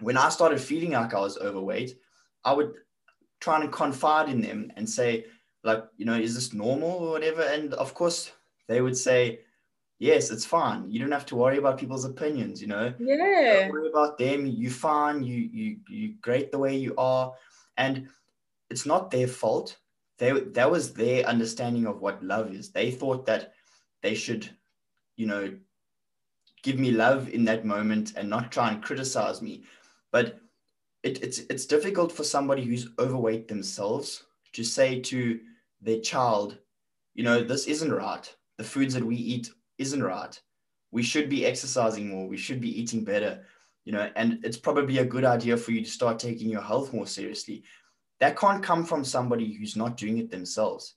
when 0.00 0.16
I 0.16 0.28
started 0.28 0.60
feeling 0.60 0.92
like 0.92 1.14
I 1.14 1.20
was 1.20 1.38
overweight, 1.38 1.98
I 2.44 2.52
would 2.52 2.74
try 3.40 3.60
and 3.60 3.72
confide 3.72 4.28
in 4.28 4.40
them 4.40 4.72
and 4.76 4.88
say, 4.88 5.26
like, 5.64 5.84
you 5.96 6.04
know, 6.04 6.14
is 6.14 6.34
this 6.34 6.52
normal 6.52 6.90
or 6.90 7.10
whatever? 7.12 7.42
And 7.42 7.74
of 7.74 7.94
course, 7.94 8.32
they 8.68 8.80
would 8.80 8.96
say, 8.96 9.40
yes, 9.98 10.30
it's 10.30 10.44
fine. 10.44 10.90
You 10.90 11.00
don't 11.00 11.12
have 11.12 11.26
to 11.26 11.36
worry 11.36 11.58
about 11.58 11.78
people's 11.78 12.04
opinions, 12.04 12.60
you 12.60 12.68
know? 12.68 12.92
Yeah. 12.98 13.60
Don't 13.60 13.72
worry 13.72 13.88
about 13.88 14.18
them. 14.18 14.46
You're 14.46 14.70
fine. 14.70 15.22
You, 15.22 15.36
you, 15.36 15.76
you 15.88 16.14
great 16.20 16.52
the 16.52 16.58
way 16.58 16.76
you 16.76 16.94
are. 16.98 17.32
And 17.76 18.08
it's 18.70 18.86
not 18.86 19.10
their 19.10 19.28
fault. 19.28 19.76
They, 20.18 20.32
that 20.32 20.70
was 20.70 20.92
their 20.92 21.24
understanding 21.24 21.86
of 21.86 22.00
what 22.00 22.22
love 22.22 22.52
is. 22.54 22.70
They 22.70 22.90
thought 22.90 23.26
that 23.26 23.52
they 24.02 24.14
should, 24.14 24.48
you 25.16 25.26
know, 25.26 25.54
give 26.66 26.80
me 26.80 26.90
love 26.90 27.28
in 27.28 27.44
that 27.44 27.64
moment 27.64 28.14
and 28.16 28.28
not 28.28 28.50
try 28.50 28.72
and 28.72 28.82
criticize 28.82 29.40
me. 29.40 29.62
But 30.10 30.40
it, 31.04 31.22
it's, 31.22 31.38
it's 31.48 31.64
difficult 31.64 32.10
for 32.10 32.24
somebody 32.24 32.64
who's 32.64 32.88
overweight 32.98 33.46
themselves 33.46 34.24
to 34.52 34.64
say 34.64 34.98
to 35.02 35.38
their 35.80 36.00
child, 36.00 36.58
you 37.14 37.22
know, 37.22 37.44
this 37.44 37.68
isn't 37.68 37.92
right. 37.92 38.34
The 38.58 38.64
foods 38.64 38.94
that 38.94 39.04
we 39.04 39.14
eat 39.14 39.48
isn't 39.78 40.02
right. 40.02 40.38
We 40.90 41.04
should 41.04 41.28
be 41.28 41.46
exercising 41.46 42.08
more. 42.08 42.26
We 42.26 42.36
should 42.36 42.60
be 42.60 42.80
eating 42.80 43.04
better, 43.04 43.44
you 43.84 43.92
know, 43.92 44.10
and 44.16 44.40
it's 44.42 44.56
probably 44.56 44.98
a 44.98 45.04
good 45.04 45.24
idea 45.24 45.56
for 45.56 45.70
you 45.70 45.84
to 45.84 45.90
start 45.98 46.18
taking 46.18 46.50
your 46.50 46.62
health 46.62 46.92
more 46.92 47.06
seriously. 47.06 47.62
That 48.18 48.36
can't 48.36 48.62
come 48.62 48.84
from 48.84 49.04
somebody 49.04 49.52
who's 49.52 49.76
not 49.76 49.96
doing 49.96 50.18
it 50.18 50.32
themselves. 50.32 50.94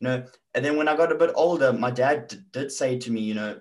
You 0.00 0.08
know, 0.08 0.24
and 0.54 0.64
then 0.64 0.78
when 0.78 0.88
I 0.88 0.96
got 0.96 1.12
a 1.12 1.16
bit 1.16 1.32
older, 1.34 1.72
my 1.74 1.90
dad 1.90 2.28
d- 2.28 2.38
did 2.52 2.72
say 2.72 2.98
to 2.98 3.10
me, 3.10 3.20
you 3.20 3.34
know, 3.34 3.60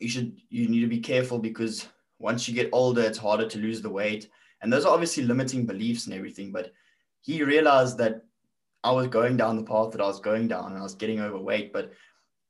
you 0.00 0.08
should 0.08 0.40
you 0.48 0.68
need 0.68 0.80
to 0.80 0.86
be 0.86 1.00
careful 1.00 1.38
because 1.38 1.88
once 2.18 2.48
you 2.48 2.54
get 2.54 2.70
older, 2.72 3.02
it's 3.02 3.18
harder 3.18 3.46
to 3.48 3.58
lose 3.58 3.82
the 3.82 3.90
weight. 3.90 4.28
And 4.62 4.72
those 4.72 4.84
are 4.84 4.92
obviously 4.92 5.24
limiting 5.24 5.66
beliefs 5.66 6.06
and 6.06 6.14
everything, 6.14 6.50
but 6.50 6.72
he 7.20 7.42
realized 7.42 7.98
that 7.98 8.22
I 8.84 8.92
was 8.92 9.08
going 9.08 9.36
down 9.36 9.56
the 9.56 9.62
path 9.62 9.90
that 9.92 10.00
I 10.00 10.06
was 10.06 10.20
going 10.20 10.48
down 10.48 10.72
and 10.72 10.78
I 10.78 10.82
was 10.82 10.94
getting 10.94 11.20
overweight, 11.20 11.72
but 11.72 11.92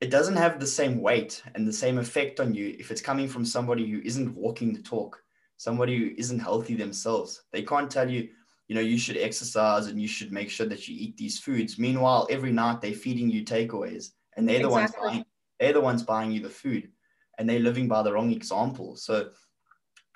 it 0.01 0.11
doesn't 0.11 0.37
have 0.37 0.61
the 0.61 0.67
same 0.67 1.01
weight 1.01 1.43
and 1.55 1.67
the 1.67 1.73
same 1.73 1.99
effect 1.99 2.39
on 2.39 2.55
you 2.55 2.77
if 2.79 2.91
it's 2.91 3.01
coming 3.01 3.27
from 3.27 3.45
somebody 3.45 3.91
who 3.91 4.01
isn't 4.05 4.37
walking 4.37 4.73
the 4.73 4.83
talk, 4.83 5.23
somebody 5.57 5.97
who 5.97 6.11
isn't 6.19 6.39
healthy 6.39 6.75
themselves. 6.75 7.43
They 7.53 7.63
can't 7.63 7.91
tell 7.91 8.09
you, 8.09 8.29
you 8.69 8.75
know, 8.75 8.83
you 8.83 8.99
should 8.99 9.17
exercise 9.17 9.87
and 9.87 10.01
you 10.01 10.09
should 10.09 10.33
make 10.33 10.51
sure 10.51 10.67
that 10.67 10.87
you 10.87 10.97
eat 10.99 11.17
these 11.17 11.39
foods. 11.39 11.79
Meanwhile, 11.79 12.29
every 12.31 12.53
night 12.53 12.83
they're 12.83 12.93
feeding 12.93 13.31
you 13.31 13.43
takeaways 13.43 14.11
and 14.37 14.47
they're 14.47 14.61
the 14.61 14.69
exactly. 14.69 15.01
ones 15.01 15.15
buying, 15.15 15.25
they're 15.59 15.73
the 15.73 15.81
ones 15.81 16.03
buying 16.03 16.31
you 16.31 16.41
the 16.41 16.51
food 16.51 16.91
and 17.39 17.49
they're 17.49 17.61
living 17.61 17.89
by 17.89 18.03
the 18.03 18.13
wrong 18.13 18.33
example. 18.33 18.97
So 18.97 19.31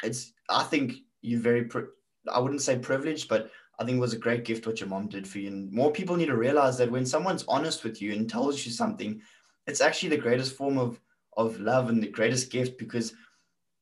it's, 0.03 0.33
I 0.49 0.65
think 0.65 0.95
you're 1.23 1.41
very, 1.41 1.69
I 2.33 2.39
wouldn't 2.39 2.62
say 2.62 2.79
privileged, 2.79 3.29
but 3.29 3.50
I 3.79 3.85
think 3.85 3.97
it 3.97 4.00
was 4.00 4.12
a 4.12 4.19
great 4.19 4.45
gift 4.45 4.67
what 4.67 4.81
your 4.81 4.89
mom 4.89 5.09
did 5.09 5.27
for 5.27 5.39
you. 5.39 5.49
And 5.49 5.73
more 5.73 5.91
people 5.91 6.17
need 6.17 6.27
to 6.27 6.37
realize 6.37 6.77
that 6.79 6.91
when 6.91 7.07
someone's 7.07 7.45
honest 7.49 7.85
with 7.85 8.03
you 8.03 8.12
and 8.12 8.29
tells 8.29 8.65
you 8.65 8.73
something, 8.73 9.21
it's 9.67 9.81
actually 9.81 10.11
the 10.11 10.19
greatest 10.19 10.57
form 10.57 10.79
of 10.79 11.00
of 11.37 11.61
love 11.61 11.89
and 11.89 12.03
the 12.03 12.09
greatest 12.09 12.50
gift 12.50 12.77
because 12.77 13.15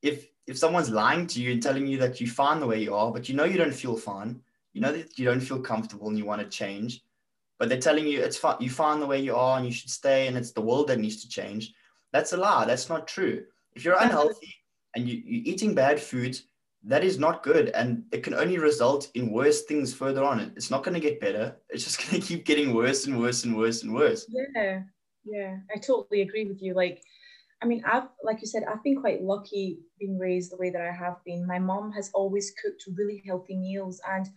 if 0.01 0.27
if 0.47 0.57
someone's 0.57 0.89
lying 0.89 1.27
to 1.27 1.41
you 1.41 1.51
and 1.51 1.61
telling 1.61 1.85
you 1.85 1.97
that 1.99 2.19
you're 2.19 2.29
fine 2.29 2.59
the 2.59 2.65
way 2.65 2.81
you 2.81 2.95
are, 2.95 3.11
but 3.11 3.29
you 3.29 3.35
know 3.35 3.43
you 3.43 3.57
don't 3.57 3.73
feel 3.73 3.95
fine, 3.95 4.39
you 4.73 4.81
know 4.81 4.91
that 4.91 5.17
you 5.19 5.25
don't 5.25 5.39
feel 5.39 5.59
comfortable 5.59 6.07
and 6.07 6.17
you 6.17 6.25
want 6.25 6.41
to 6.41 6.47
change, 6.47 7.03
but 7.59 7.69
they're 7.69 7.79
telling 7.79 8.07
you 8.07 8.21
it's 8.21 8.37
fine, 8.37 8.55
you 8.59 8.69
fine 8.69 8.99
the 8.99 9.05
way 9.05 9.19
you 9.19 9.35
are 9.35 9.57
and 9.57 9.65
you 9.65 9.71
should 9.71 9.89
stay 9.89 10.27
and 10.27 10.35
it's 10.35 10.51
the 10.51 10.61
world 10.61 10.87
that 10.87 10.99
needs 10.99 11.21
to 11.21 11.29
change. 11.29 11.73
That's 12.11 12.33
a 12.33 12.37
lie. 12.37 12.65
That's 12.65 12.89
not 12.89 13.07
true. 13.07 13.43
If 13.75 13.85
you're 13.85 14.01
unhealthy 14.01 14.53
and 14.95 15.07
you, 15.07 15.21
you're 15.23 15.53
eating 15.53 15.75
bad 15.75 15.99
food, 15.99 16.39
that 16.83 17.03
is 17.03 17.19
not 17.19 17.43
good. 17.43 17.69
And 17.69 18.03
it 18.11 18.23
can 18.23 18.33
only 18.33 18.57
result 18.57 19.09
in 19.13 19.31
worse 19.31 19.63
things 19.63 19.93
further 19.93 20.23
on. 20.23 20.39
It's 20.55 20.71
not 20.71 20.83
going 20.83 20.95
to 20.95 20.99
get 20.99 21.19
better. 21.19 21.55
It's 21.69 21.83
just 21.83 21.97
going 22.09 22.21
to 22.21 22.27
keep 22.27 22.45
getting 22.45 22.73
worse 22.73 23.05
and 23.05 23.19
worse 23.19 23.43
and 23.43 23.55
worse 23.55 23.83
and 23.83 23.93
worse. 23.93 24.25
Yeah. 24.29 24.81
Yeah. 25.25 25.57
I 25.73 25.79
totally 25.79 26.21
agree 26.21 26.45
with 26.45 26.61
you. 26.61 26.73
Like, 26.73 27.01
I 27.61 27.65
mean, 27.65 27.83
I've, 27.85 28.07
like 28.23 28.39
you 28.41 28.47
said, 28.47 28.63
I've 28.63 28.83
been 28.83 29.01
quite 29.01 29.21
lucky 29.21 29.79
being 29.99 30.17
raised 30.17 30.51
the 30.51 30.57
way 30.57 30.69
that 30.69 30.81
I 30.81 30.91
have 30.91 31.17
been. 31.25 31.45
My 31.45 31.59
mom 31.59 31.91
has 31.91 32.09
always 32.13 32.53
cooked 32.61 32.83
really 32.95 33.21
healthy 33.25 33.57
meals. 33.57 34.01
And 34.09 34.29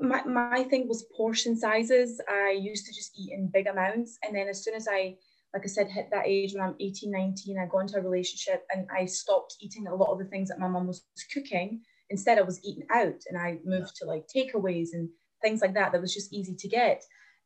my, 0.00 0.24
my 0.24 0.64
thing 0.64 0.88
was 0.88 1.06
portion 1.16 1.56
sizes. 1.56 2.20
I 2.28 2.58
used 2.60 2.86
to 2.86 2.92
just 2.92 3.16
eat 3.16 3.32
in 3.32 3.48
big 3.48 3.68
amounts. 3.68 4.18
And 4.24 4.34
then 4.34 4.48
as 4.48 4.64
soon 4.64 4.74
as 4.74 4.88
I, 4.90 5.16
like 5.54 5.62
I 5.64 5.68
said, 5.68 5.88
hit 5.88 6.08
that 6.10 6.26
age 6.26 6.52
when 6.54 6.62
I'm 6.62 6.76
18, 6.78 7.10
19, 7.10 7.58
I 7.58 7.66
got 7.66 7.80
into 7.80 7.98
a 7.98 8.02
relationship 8.02 8.64
and 8.74 8.86
I 8.94 9.06
stopped 9.06 9.56
eating 9.60 9.86
a 9.86 9.94
lot 9.94 10.12
of 10.12 10.18
the 10.18 10.26
things 10.26 10.48
that 10.48 10.58
my 10.58 10.68
mom 10.68 10.86
was 10.86 11.04
cooking. 11.32 11.80
Instead, 12.10 12.38
I 12.38 12.42
was 12.42 12.62
eating 12.64 12.86
out 12.92 13.20
and 13.28 13.38
I 13.38 13.58
moved 13.64 13.96
to 13.96 14.06
like 14.06 14.26
takeaways 14.34 14.88
and 14.92 15.08
things 15.42 15.62
like 15.62 15.74
that 15.74 15.92
that 15.92 16.00
was 16.00 16.14
just 16.14 16.32
easy 16.32 16.54
to 16.54 16.68
get. 16.68 17.02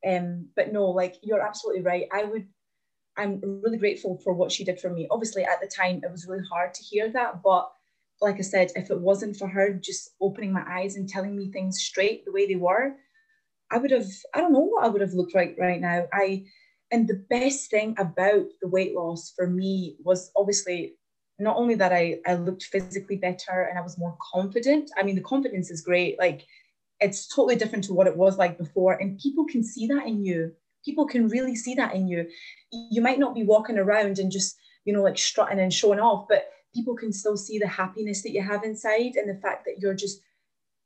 Um, 0.07 0.49
but 0.57 0.73
no, 0.73 0.87
like 0.87 1.15
you're 1.23 1.47
absolutely 1.47 1.83
right. 1.83 2.07
I 2.13 2.25
would, 2.25 2.47
I'm 3.17 3.41
really 3.63 3.79
grateful 3.79 4.21
for 4.25 4.33
what 4.33 4.51
she 4.51 4.65
did 4.65 4.81
for 4.81 4.91
me. 4.91 5.07
Obviously, 5.11 5.45
at 5.45 5.61
the 5.61 5.69
time, 5.69 6.01
it 6.03 6.11
was 6.11 6.27
really 6.27 6.45
hard 6.51 6.75
to 6.75 6.83
hear 6.83 7.09
that. 7.13 7.43
But 7.43 7.71
like 8.21 8.37
I 8.37 8.43
said, 8.43 8.73
if 8.75 8.91
it 8.91 9.01
wasn't 9.01 9.37
for 9.37 9.49
her 9.49 9.73
just 9.73 10.11
opening 10.21 10.53
my 10.53 10.65
eyes 10.69 10.97
and 10.97 11.09
telling 11.09 11.37
me 11.37 11.51
things 11.51 11.81
straight 11.81 12.25
the 12.25 12.33
way 12.33 12.47
they 12.47 12.57
were, 12.57 12.95
I 13.71 13.79
would 13.79 13.91
have, 13.91 14.07
I 14.35 14.41
don't 14.41 14.53
know 14.53 14.61
what 14.61 14.85
I 14.85 14.89
would 14.89 15.01
have 15.01 15.15
looked 15.15 15.35
like 15.35 15.57
right 15.59 15.81
now. 15.81 16.07
I, 16.13 16.45
and 16.93 17.09
the 17.09 17.25
best 17.31 17.71
thing 17.71 17.95
about 17.99 18.45
the 18.61 18.69
weight 18.69 18.95
loss 18.95 19.33
for 19.35 19.47
me 19.47 19.97
was 20.05 20.31
obviously 20.37 20.95
not 21.39 21.57
only 21.57 21.75
that 21.75 21.93
I, 21.93 22.19
I 22.27 22.35
looked 22.35 22.65
physically 22.65 23.17
better 23.17 23.63
and 23.63 23.79
I 23.79 23.83
was 23.83 23.99
more 23.99 24.17
confident. 24.21 24.91
I 24.97 25.03
mean, 25.03 25.17
the 25.17 25.23
confidence 25.23 25.71
is 25.71 25.81
great. 25.81 26.19
Like, 26.19 26.47
it's 27.01 27.27
totally 27.27 27.57
different 27.57 27.85
to 27.85 27.95
what 27.95 28.07
it 28.07 28.17
was 28.17 28.37
like 28.37 28.59
before. 28.59 28.93
And 28.93 29.19
people 29.19 29.47
can 29.47 29.65
see 29.65 29.87
that 29.89 30.07
in 30.07 30.23
you. 30.23 30.53
People 30.85 31.07
can 31.07 31.29
really 31.29 31.57
see 31.57 31.75
that 31.75 31.95
in 31.95 32.07
you. 32.07 32.29
You 32.71 33.01
might 33.01 33.19
not 33.19 33.35
be 33.35 33.43
walking 33.43 33.79
around 33.79 34.19
and 34.19 34.31
just, 34.31 34.57
you 34.85 34.93
know, 34.93 35.03
like 35.03 35.19
strutting 35.19 35.59
and 35.59 35.73
showing 35.73 35.99
off, 35.99 36.27
but 36.29 36.51
people 36.75 36.95
can 36.95 37.13
still 37.13 37.37
see 37.37 37.59
the 37.59 37.67
happiness 37.67 38.23
that 38.23 38.33
you 38.33 38.43
have 38.43 38.65
inside 38.65 39.17
and 39.17 39.29
the 39.29 39.41
fact 39.41 39.65
that 39.65 39.79
you're 39.79 39.95
just 39.95 40.21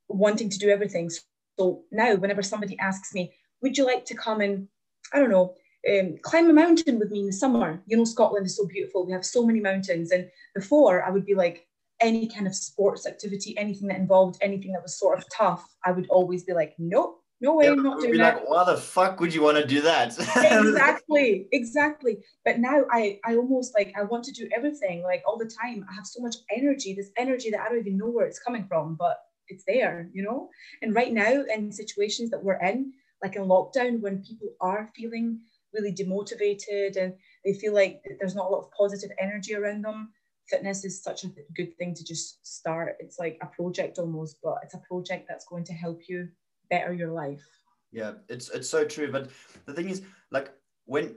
wanting 0.09 0.49
to 0.51 0.59
do 0.59 0.71
everything. 0.71 1.11
So 1.59 1.83
now, 1.91 2.15
whenever 2.15 2.43
somebody 2.43 2.79
asks 2.79 3.13
me, 3.13 3.35
would 3.61 3.77
you 3.77 3.85
like 3.85 4.05
to 4.07 4.15
come 4.15 4.41
and, 4.41 4.69
I 5.13 5.19
don't 5.19 5.31
know, 5.31 5.55
um, 5.89 6.17
climb 6.23 6.51
a 6.51 6.53
mountain 6.53 6.99
with 6.99 7.11
me 7.11 7.21
in 7.21 7.27
the 7.27 7.33
summer. 7.33 7.83
You 7.87 7.97
know, 7.97 8.05
Scotland 8.05 8.47
is 8.47 8.57
so 8.57 8.67
beautiful. 8.67 9.07
We 9.07 9.13
have 9.13 9.25
so 9.25 9.47
many 9.47 9.61
mountains. 9.61 10.11
And 10.11 10.29
before, 10.55 11.05
I 11.05 11.11
would 11.11 11.27
be 11.27 11.35
like, 11.35 11.67
any 12.01 12.29
kind 12.29 12.47
of 12.47 12.55
sports 12.55 13.07
activity, 13.07 13.57
anything 13.57 13.89
that 13.89 13.99
involved 13.99 14.39
anything 14.43 14.73
that 14.73 14.83
was 14.83 14.99
sort 14.99 15.19
of 15.19 15.25
tough, 15.35 15.67
I 15.85 15.93
would 15.93 16.07
always 16.09 16.45
be 16.45 16.53
like, 16.53 16.75
nope, 16.79 17.23
no 17.41 17.55
way, 17.55 17.67
yeah, 17.67 17.73
I'm 17.73 17.83
not 17.83 18.01
doing 18.01 18.17
that. 18.19 18.37
Like, 18.37 18.49
why 18.49 18.65
the 18.65 18.79
fuck 18.79 19.21
would 19.21 19.35
you 19.35 19.43
want 19.43 19.59
to 19.59 19.67
do 19.67 19.83
that? 19.83 20.19
exactly, 20.19 21.49
exactly. 21.53 22.19
But 22.45 22.59
now 22.59 22.85
I, 22.91 23.19
I 23.25 23.37
almost 23.37 23.75
like 23.75 23.93
I 23.97 24.05
want 24.05 24.25
to 24.25 24.33
do 24.33 24.49
everything 24.57 25.03
like 25.03 25.23
all 25.27 25.37
the 25.37 25.51
time. 25.63 25.85
I 25.91 25.95
have 25.95 26.07
so 26.07 26.23
much 26.23 26.37
energy, 26.55 26.95
this 26.95 27.11
energy 27.17 27.51
that 27.51 27.61
I 27.61 27.69
don't 27.69 27.81
even 27.81 27.99
know 27.99 28.09
where 28.09 28.27
it's 28.27 28.39
coming 28.39 28.67
from, 28.67 28.97
but 28.99 29.19
it's 29.49 29.65
there, 29.67 30.09
you 30.13 30.23
know. 30.23 30.49
And 30.81 30.95
right 30.95 31.13
now, 31.13 31.45
in 31.55 31.71
situations 31.71 32.31
that 32.31 32.43
we're 32.43 32.61
in, 32.61 32.93
like 33.23 33.37
in 33.37 33.43
lockdown, 33.43 34.01
when 34.01 34.23
people 34.23 34.49
are 34.61 34.91
feeling 34.97 35.41
really 35.75 35.93
demotivated 35.93 36.97
and 36.97 37.15
they 37.45 37.53
feel 37.55 37.75
like 37.75 38.03
there's 38.19 38.35
not 38.35 38.47
a 38.47 38.49
lot 38.49 38.65
of 38.65 38.71
positive 38.73 39.11
energy 39.19 39.55
around 39.55 39.83
them. 39.83 40.11
Fitness 40.49 40.85
is 40.85 41.03
such 41.03 41.25
a 41.25 41.31
good 41.55 41.77
thing 41.77 41.95
to 41.95 42.05
just 42.05 42.47
start. 42.47 42.97
It's 43.01 43.19
like 43.19 43.39
a 43.43 43.47
project 43.47 43.99
almost 43.99 44.39
but 44.43 44.59
it's 44.63 44.75
a 44.75 44.83
project 44.89 45.27
that's 45.29 45.47
going 45.47 45.65
to 45.65 45.73
help 45.73 46.03
you 46.09 46.29
better 46.71 46.93
your 46.93 47.13
life. 47.13 47.45
Yeah 47.93 48.13
it's 48.29 48.51
it's 48.51 48.69
so 48.69 48.85
true 48.85 49.11
but 49.11 49.31
the 49.65 49.73
thing 49.73 49.89
is 49.89 50.03
like 50.31 50.53
when 50.85 51.17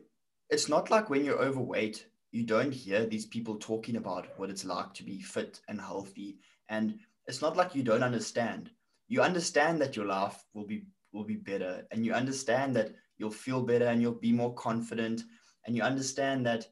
it's 0.49 0.69
not 0.69 0.89
like 0.89 1.09
when 1.09 1.23
you're 1.23 1.41
overweight 1.41 2.05
you 2.31 2.43
don't 2.43 2.71
hear 2.71 3.05
these 3.05 3.25
people 3.25 3.55
talking 3.55 3.95
about 3.95 4.27
what 4.37 4.49
it's 4.49 4.65
like 4.65 4.93
to 4.93 5.03
be 5.03 5.19
fit 5.19 5.61
and 5.67 5.81
healthy 5.81 6.37
and 6.69 6.99
it's 7.29 7.41
not 7.41 7.55
like 7.55 7.75
you 7.75 7.83
don't 7.83 8.03
understand. 8.03 8.71
You 9.07 9.21
understand 9.21 9.79
that 9.81 9.95
your 9.95 10.05
life 10.05 10.43
will 10.53 10.65
be 10.65 10.85
will 11.11 11.23
be 11.23 11.35
better 11.35 11.85
and 11.91 12.05
you 12.05 12.13
understand 12.13 12.75
that 12.75 12.93
you'll 13.19 13.29
feel 13.29 13.61
better 13.61 13.85
and 13.85 14.01
you'll 14.01 14.13
be 14.13 14.31
more 14.31 14.53
confident 14.55 15.23
and 15.65 15.75
you 15.75 15.83
understand 15.83 16.45
that 16.45 16.67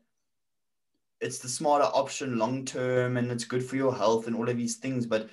it's 1.21 1.39
the 1.39 1.47
smarter 1.47 1.85
option 1.85 2.37
long 2.37 2.65
term 2.65 3.17
and 3.17 3.31
it's 3.31 3.43
good 3.43 3.63
for 3.63 3.75
your 3.75 3.93
health 3.93 4.27
and 4.27 4.35
all 4.35 4.49
of 4.49 4.57
these 4.57 4.77
things 4.77 5.05
but 5.05 5.29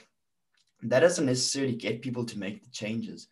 that 0.82 1.00
doesn't 1.00 1.26
necessarily 1.26 1.74
get 1.74 2.02
people 2.02 2.26
to 2.26 2.38
make 2.38 2.62
the 2.62 2.70
changes. 2.70 3.28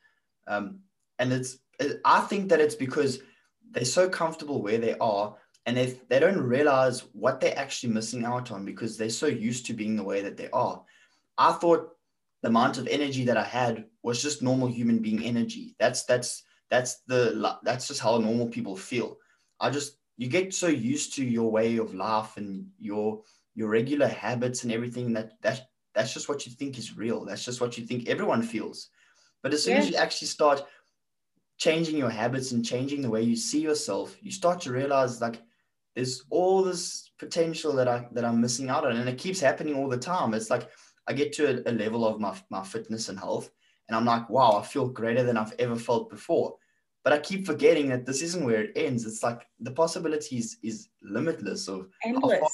Um, 0.46 0.80
and 1.18 1.32
it's 1.32 1.58
i 2.04 2.20
think 2.20 2.48
that 2.48 2.60
it's 2.60 2.74
because 2.74 3.20
they're 3.72 3.84
so 3.84 4.08
comfortable 4.08 4.62
where 4.62 4.78
they 4.78 4.94
are 4.98 5.34
and 5.66 5.76
they, 5.76 5.98
they 6.08 6.18
don't 6.18 6.40
realize 6.40 7.00
what 7.12 7.40
they're 7.40 7.58
actually 7.58 7.92
missing 7.92 8.24
out 8.24 8.50
on 8.50 8.64
because 8.64 8.96
they're 8.96 9.10
so 9.10 9.26
used 9.26 9.66
to 9.66 9.74
being 9.74 9.96
the 9.96 10.02
way 10.02 10.20
that 10.20 10.36
they 10.36 10.48
are. 10.52 10.82
I 11.38 11.52
thought 11.52 11.90
the 12.42 12.48
amount 12.48 12.78
of 12.78 12.88
energy 12.88 13.24
that 13.26 13.36
i 13.36 13.44
had 13.44 13.84
was 14.02 14.20
just 14.20 14.42
normal 14.42 14.68
human 14.68 14.98
being 14.98 15.24
energy. 15.24 15.76
That's 15.78 16.04
that's 16.04 16.42
that's 16.72 17.00
the 17.06 17.58
that's 17.64 17.86
just 17.86 18.00
how 18.00 18.16
normal 18.16 18.48
people 18.48 18.74
feel. 18.74 19.18
I 19.60 19.68
just 19.68 19.98
you 20.16 20.26
get 20.26 20.54
so 20.54 20.68
used 20.68 21.14
to 21.16 21.24
your 21.24 21.50
way 21.50 21.76
of 21.76 21.94
life 21.94 22.38
and 22.38 22.66
your 22.78 23.20
your 23.54 23.68
regular 23.68 24.08
habits 24.08 24.62
and 24.64 24.72
everything 24.72 25.12
that 25.12 25.32
that 25.42 25.68
that's 25.94 26.14
just 26.14 26.30
what 26.30 26.46
you 26.46 26.52
think 26.52 26.78
is 26.78 26.96
real. 26.96 27.26
That's 27.26 27.44
just 27.44 27.60
what 27.60 27.76
you 27.76 27.84
think 27.84 28.08
everyone 28.08 28.42
feels. 28.42 28.88
But 29.42 29.52
as 29.52 29.62
soon 29.62 29.76
as 29.76 29.90
you 29.90 29.96
actually 29.96 30.28
start 30.28 30.64
changing 31.58 31.98
your 31.98 32.08
habits 32.08 32.52
and 32.52 32.64
changing 32.64 33.02
the 33.02 33.10
way 33.10 33.22
you 33.22 33.36
see 33.36 33.60
yourself 33.60 34.16
you 34.20 34.32
start 34.32 34.60
to 34.60 34.72
realize 34.72 35.20
like 35.20 35.40
there's 35.94 36.24
all 36.30 36.62
this 36.62 37.10
potential 37.18 37.72
that 37.72 37.86
i 37.86 38.08
that 38.12 38.24
i'm 38.24 38.40
missing 38.40 38.70
out 38.70 38.84
on. 38.84 38.96
And 38.96 39.08
it 39.08 39.18
keeps 39.18 39.38
happening 39.38 39.76
all 39.76 39.88
the 39.88 39.98
time. 39.98 40.32
It's 40.32 40.50
like 40.50 40.70
i 41.06 41.12
get 41.12 41.32
to 41.34 41.44
a, 41.50 41.70
a 41.70 41.72
level 41.72 42.06
of 42.06 42.18
my, 42.18 42.34
my 42.48 42.64
fitness 42.64 43.10
and 43.10 43.18
health 43.18 43.50
and 43.88 43.96
i'm 43.96 44.06
like 44.06 44.28
wow 44.30 44.52
i 44.52 44.62
feel 44.62 44.88
greater 44.88 45.22
than 45.22 45.36
i've 45.36 45.54
ever 45.58 45.76
felt 45.76 46.10
before 46.10 46.54
but 47.04 47.12
I 47.12 47.18
keep 47.18 47.46
forgetting 47.46 47.88
that 47.88 48.06
this 48.06 48.22
isn't 48.22 48.44
where 48.44 48.62
it 48.62 48.72
ends. 48.76 49.04
It's 49.04 49.22
like 49.22 49.46
the 49.60 49.72
possibilities 49.72 50.58
is 50.62 50.88
limitless 51.02 51.68
of 51.68 51.88
endless 52.04 52.32
how 52.32 52.38
far, 52.38 52.48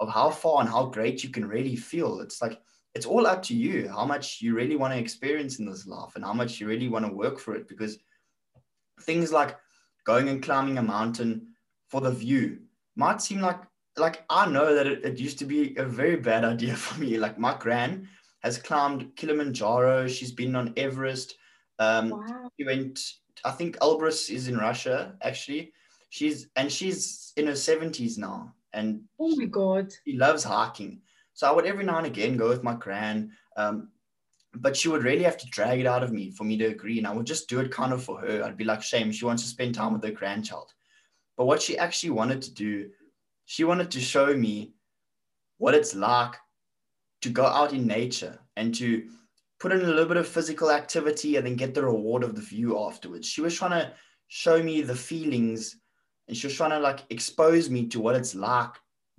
of 0.00 0.08
how 0.08 0.30
far 0.30 0.60
and 0.60 0.68
how 0.68 0.86
great 0.86 1.22
you 1.22 1.30
can 1.30 1.46
really 1.46 1.76
feel. 1.76 2.20
It's 2.20 2.40
like 2.40 2.60
it's 2.94 3.06
all 3.06 3.26
up 3.26 3.42
to 3.44 3.54
you 3.54 3.88
how 3.88 4.04
much 4.04 4.40
you 4.40 4.54
really 4.54 4.76
want 4.76 4.94
to 4.94 4.98
experience 4.98 5.58
in 5.58 5.66
this 5.66 5.86
life 5.86 6.16
and 6.16 6.24
how 6.24 6.32
much 6.32 6.60
you 6.60 6.66
really 6.66 6.88
want 6.88 7.06
to 7.06 7.12
work 7.12 7.38
for 7.38 7.54
it. 7.54 7.68
Because 7.68 7.98
things 9.02 9.32
like 9.32 9.56
going 10.04 10.28
and 10.28 10.42
climbing 10.42 10.78
a 10.78 10.82
mountain 10.82 11.48
for 11.88 12.00
the 12.00 12.10
view 12.10 12.58
might 12.96 13.20
seem 13.20 13.40
like 13.40 13.60
like 13.96 14.24
I 14.30 14.46
know 14.46 14.74
that 14.74 14.86
it, 14.86 15.04
it 15.04 15.18
used 15.18 15.38
to 15.40 15.44
be 15.44 15.76
a 15.76 15.84
very 15.84 16.16
bad 16.16 16.44
idea 16.54 16.74
for 16.74 16.98
me. 16.98 17.18
Like 17.18 17.38
my 17.38 17.54
gran 17.58 18.08
has 18.42 18.56
climbed 18.56 19.14
Kilimanjaro. 19.16 20.08
She's 20.08 20.32
been 20.32 20.56
on 20.56 20.72
Everest. 20.78 21.34
Um, 21.78 22.10
wow. 22.10 22.50
She 22.58 22.64
went 22.64 22.98
I 23.44 23.50
think 23.50 23.78
Elbrus 23.78 24.30
is 24.30 24.48
in 24.48 24.56
Russia 24.56 25.14
actually. 25.22 25.72
She's 26.10 26.48
and 26.56 26.70
she's 26.70 27.32
in 27.36 27.46
her 27.46 27.52
70s 27.52 28.18
now. 28.18 28.54
And 28.72 29.02
oh 29.18 29.34
my 29.36 29.46
god. 29.46 29.92
She 30.04 30.16
loves 30.16 30.44
hiking. 30.44 31.02
So 31.34 31.48
I 31.48 31.52
would 31.52 31.66
every 31.66 31.84
now 31.84 31.98
and 31.98 32.06
again 32.06 32.36
go 32.36 32.48
with 32.48 32.62
my 32.62 32.74
gran. 32.74 33.32
Um, 33.56 33.88
but 34.54 34.76
she 34.76 34.88
would 34.88 35.04
really 35.04 35.22
have 35.22 35.36
to 35.38 35.50
drag 35.50 35.80
it 35.80 35.86
out 35.86 36.02
of 36.02 36.12
me 36.12 36.30
for 36.30 36.44
me 36.44 36.56
to 36.58 36.66
agree. 36.66 36.98
And 36.98 37.06
I 37.06 37.12
would 37.12 37.26
just 37.26 37.48
do 37.48 37.60
it 37.60 37.70
kind 37.70 37.92
of 37.92 38.02
for 38.02 38.20
her. 38.20 38.42
I'd 38.42 38.56
be 38.56 38.64
like, 38.64 38.82
shame, 38.82 39.12
she 39.12 39.24
wants 39.24 39.42
to 39.44 39.48
spend 39.48 39.74
time 39.74 39.92
with 39.92 40.02
her 40.02 40.10
grandchild. 40.10 40.72
But 41.36 41.46
what 41.46 41.62
she 41.62 41.78
actually 41.78 42.10
wanted 42.10 42.42
to 42.42 42.54
do, 42.54 42.90
she 43.44 43.64
wanted 43.64 43.90
to 43.92 44.00
show 44.00 44.34
me 44.34 44.74
what 45.58 45.74
it's 45.74 45.94
like 45.94 46.34
to 47.22 47.30
go 47.30 47.46
out 47.46 47.72
in 47.72 47.86
nature 47.86 48.38
and 48.56 48.74
to 48.74 49.08
put 49.60 49.72
in 49.72 49.82
a 49.82 49.86
little 49.86 50.06
bit 50.06 50.16
of 50.16 50.26
physical 50.26 50.70
activity 50.70 51.36
and 51.36 51.46
then 51.46 51.54
get 51.54 51.74
the 51.74 51.84
reward 51.84 52.24
of 52.24 52.34
the 52.34 52.40
view 52.40 52.78
afterwards. 52.78 53.28
She 53.28 53.42
was 53.42 53.54
trying 53.54 53.72
to 53.72 53.92
show 54.28 54.62
me 54.62 54.80
the 54.80 54.94
feelings 54.94 55.76
and 56.26 56.36
she 56.36 56.46
was 56.46 56.56
trying 56.56 56.70
to 56.70 56.78
like 56.78 57.00
expose 57.10 57.68
me 57.68 57.86
to 57.88 58.00
what 58.00 58.14
it's 58.14 58.34
like 58.36 58.70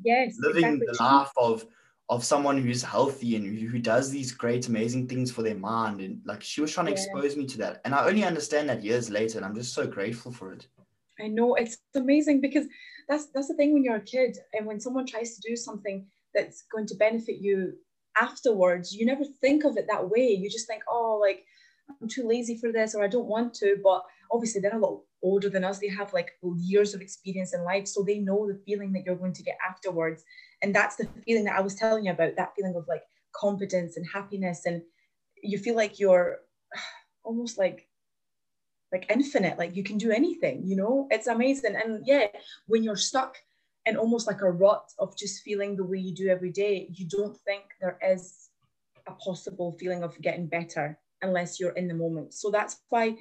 yes 0.02 0.38
living 0.40 0.64
exactly. 0.64 0.88
the 0.88 1.04
life 1.04 1.32
of 1.38 1.66
of 2.10 2.26
someone 2.26 2.58
who's 2.58 2.84
healthy 2.84 3.38
and 3.38 3.58
who, 3.58 3.80
does 3.80 4.12
these 4.12 4.34
great 4.34 4.68
amazing 4.68 5.08
things 5.08 5.32
for 5.32 5.44
their 5.44 5.56
mind. 5.56 6.02
And 6.02 6.20
like 6.26 6.44
she 6.44 6.60
was 6.60 6.74
trying 6.74 6.88
to 6.88 6.92
yeah. 6.92 6.98
expose 6.98 7.38
me 7.38 7.46
to 7.46 7.58
that. 7.60 7.80
And 7.86 7.96
i 7.96 8.06
only 8.06 8.26
understand 8.26 8.68
that 8.68 8.84
years 8.84 9.10
later 9.10 9.38
and 9.38 9.46
i'm 9.46 9.56
just 9.56 9.74
so 9.74 9.88
grateful 9.88 10.32
for 10.32 10.52
it. 10.52 10.68
I 11.22 11.28
know. 11.28 11.56
It's 11.56 11.78
amazing 11.96 12.42
because 12.42 12.66
that's 13.08 13.28
that's 13.34 13.48
the 13.48 13.54
thing 13.56 13.74
when 13.74 13.84
you're 13.84 13.96
a 13.96 14.02
kid 14.02 14.38
and 14.54 14.66
when 14.66 14.80
someone 14.80 15.06
tries 15.06 15.36
to 15.36 15.50
do 15.50 15.56
something 15.56 16.06
that's 16.34 16.64
going 16.72 16.88
to 16.88 16.96
benefit 16.96 17.38
you 17.40 17.74
afterwards 18.22 18.94
you 18.94 19.06
never 19.06 19.26
think 19.42 19.64
of 19.66 19.76
it 19.78 19.88
that 19.90 20.10
way 20.10 20.28
you 20.30 20.50
just 20.50 20.68
think 20.68 20.84
oh 20.88 21.18
like 21.20 21.46
I'm 22.00 22.08
too 22.08 22.28
lazy 22.28 22.58
for 22.58 22.72
this 22.72 22.96
or 22.96 23.04
I 23.04 23.08
don't 23.08 23.28
want 23.28 23.54
to. 23.56 23.78
But 23.84 24.04
obviously 24.32 24.62
they're 24.62 24.76
a 24.76 24.80
lot 24.80 25.02
older 25.24 25.50
than 25.50 25.64
us. 25.64 25.80
They 25.80 25.90
have 25.90 26.14
like 26.14 26.32
years 26.58 26.94
of 26.94 27.02
experience 27.02 27.54
in 27.54 27.64
life. 27.64 27.88
So 27.88 28.04
they 28.04 28.20
know 28.20 28.48
the 28.48 28.62
feeling 28.66 28.94
that 28.94 29.04
you're 29.06 29.16
going 29.16 29.34
to 29.34 29.44
get 29.44 29.58
afterwards. 29.68 30.24
And 30.62 30.74
that's 30.74 30.96
the 30.96 31.08
feeling 31.26 31.46
that 31.46 31.58
I 31.58 31.62
was 31.62 31.76
telling 31.76 32.06
you 32.06 32.12
about, 32.12 32.36
that 32.38 32.54
feeling 32.56 32.76
of 32.76 32.86
like 32.88 33.04
confidence 33.36 33.98
and 33.98 34.06
happiness. 34.12 34.66
And 34.66 34.82
you 35.42 35.58
feel 35.58 35.76
like 35.76 36.00
you're 36.00 36.38
almost 37.24 37.58
like 37.58 37.88
like 38.92 39.06
infinite, 39.10 39.58
like 39.58 39.74
you 39.74 39.84
can 39.84 39.98
do 39.98 40.12
anything, 40.12 40.64
you 40.66 40.76
know? 40.76 41.08
It's 41.12 41.28
amazing. 41.28 41.78
And 41.82 42.06
yeah, 42.06 42.28
when 42.68 42.84
you're 42.84 42.98
stuck 42.98 43.38
in 43.86 43.98
almost 43.98 44.28
like 44.28 44.42
a 44.42 44.52
rut 44.52 44.92
of 45.00 45.18
just 45.18 45.44
feeling 45.44 45.76
the 45.76 45.84
way 45.84 45.98
you 45.98 46.14
do 46.14 46.30
every 46.30 46.52
day, 46.52 46.88
you 46.94 47.08
don't 47.08 47.38
think 47.46 47.64
there 47.80 47.98
is 48.08 48.50
a 49.08 49.12
possible 49.14 49.76
feeling 49.80 50.04
of 50.04 50.20
getting 50.22 50.48
better 50.48 51.00
unless 51.22 51.60
you're 51.60 51.72
in 51.72 51.88
the 51.88 51.94
moment. 51.94 52.34
So 52.34 52.52
that's 52.52 52.82
why 52.90 53.16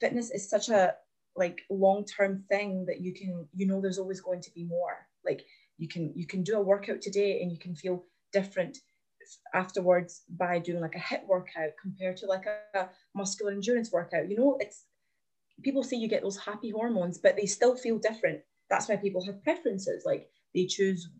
fitness 0.00 0.30
is 0.30 0.48
such 0.48 0.68
a 0.68 0.94
like 1.34 1.62
long-term 1.70 2.44
thing 2.50 2.84
that 2.86 3.00
you 3.00 3.14
can 3.14 3.48
you 3.54 3.66
know 3.66 3.80
there's 3.80 3.98
always 3.98 4.20
going 4.20 4.42
to 4.42 4.50
be 4.52 4.64
more. 4.64 5.06
Like 5.24 5.44
you 5.78 5.88
can 5.88 6.12
you 6.14 6.26
can 6.26 6.42
do 6.42 6.56
a 6.56 6.62
workout 6.62 7.00
today 7.00 7.40
and 7.40 7.50
you 7.50 7.58
can 7.58 7.74
feel 7.74 8.04
different 8.32 8.78
afterwards 9.54 10.22
by 10.28 10.58
doing 10.58 10.80
like 10.80 10.94
a 10.94 10.98
HIIT 10.98 11.26
workout 11.26 11.70
compared 11.80 12.16
to 12.18 12.26
like 12.26 12.44
a, 12.46 12.78
a 12.78 12.88
muscular 13.14 13.52
endurance 13.52 13.92
workout. 13.92 14.28
You 14.28 14.36
know, 14.36 14.58
it's 14.60 14.84
people 15.62 15.82
say 15.82 15.96
you 15.96 16.08
get 16.08 16.22
those 16.22 16.38
happy 16.38 16.70
hormones, 16.70 17.18
but 17.18 17.36
they 17.36 17.46
still 17.46 17.76
feel 17.76 17.98
different. 17.98 18.40
That's 18.72 18.88
why 18.88 18.96
people 18.96 19.22
have 19.26 19.44
preferences. 19.44 20.04
Like 20.06 20.30
they 20.54 20.64
choose 20.64 21.10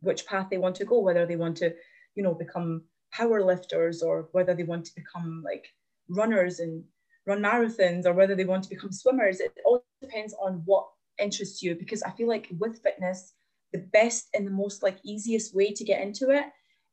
which 0.00 0.26
path 0.26 0.48
they 0.50 0.58
want 0.58 0.74
to 0.76 0.84
go, 0.84 0.98
whether 0.98 1.24
they 1.24 1.36
want 1.36 1.56
to, 1.58 1.72
you 2.16 2.22
know, 2.24 2.34
become 2.34 2.82
power 3.12 3.44
lifters 3.44 4.02
or 4.02 4.28
whether 4.32 4.54
they 4.54 4.64
want 4.64 4.84
to 4.86 4.94
become 4.96 5.40
like 5.44 5.66
runners 6.08 6.58
and 6.58 6.82
run 7.26 7.40
marathons 7.40 8.06
or 8.06 8.12
whether 8.12 8.34
they 8.34 8.44
want 8.44 8.64
to 8.64 8.68
become 8.68 8.90
swimmers. 8.90 9.38
It 9.38 9.56
all 9.64 9.84
depends 10.02 10.34
on 10.42 10.62
what 10.64 10.88
interests 11.20 11.62
you 11.62 11.76
because 11.76 12.02
I 12.02 12.10
feel 12.10 12.26
like 12.26 12.48
with 12.58 12.82
fitness, 12.82 13.34
the 13.72 13.78
best 13.78 14.26
and 14.34 14.44
the 14.44 14.50
most 14.50 14.82
like 14.82 14.98
easiest 15.04 15.54
way 15.54 15.72
to 15.72 15.84
get 15.84 16.02
into 16.02 16.30
it 16.30 16.46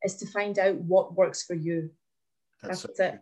is 0.04 0.14
to 0.18 0.26
find 0.28 0.60
out 0.60 0.76
what 0.76 1.16
works 1.16 1.42
for 1.42 1.54
you. 1.54 1.90
That's, 2.62 2.82
That's 2.82 2.96
so 2.98 3.04
it. 3.04 3.10
True. 3.10 3.18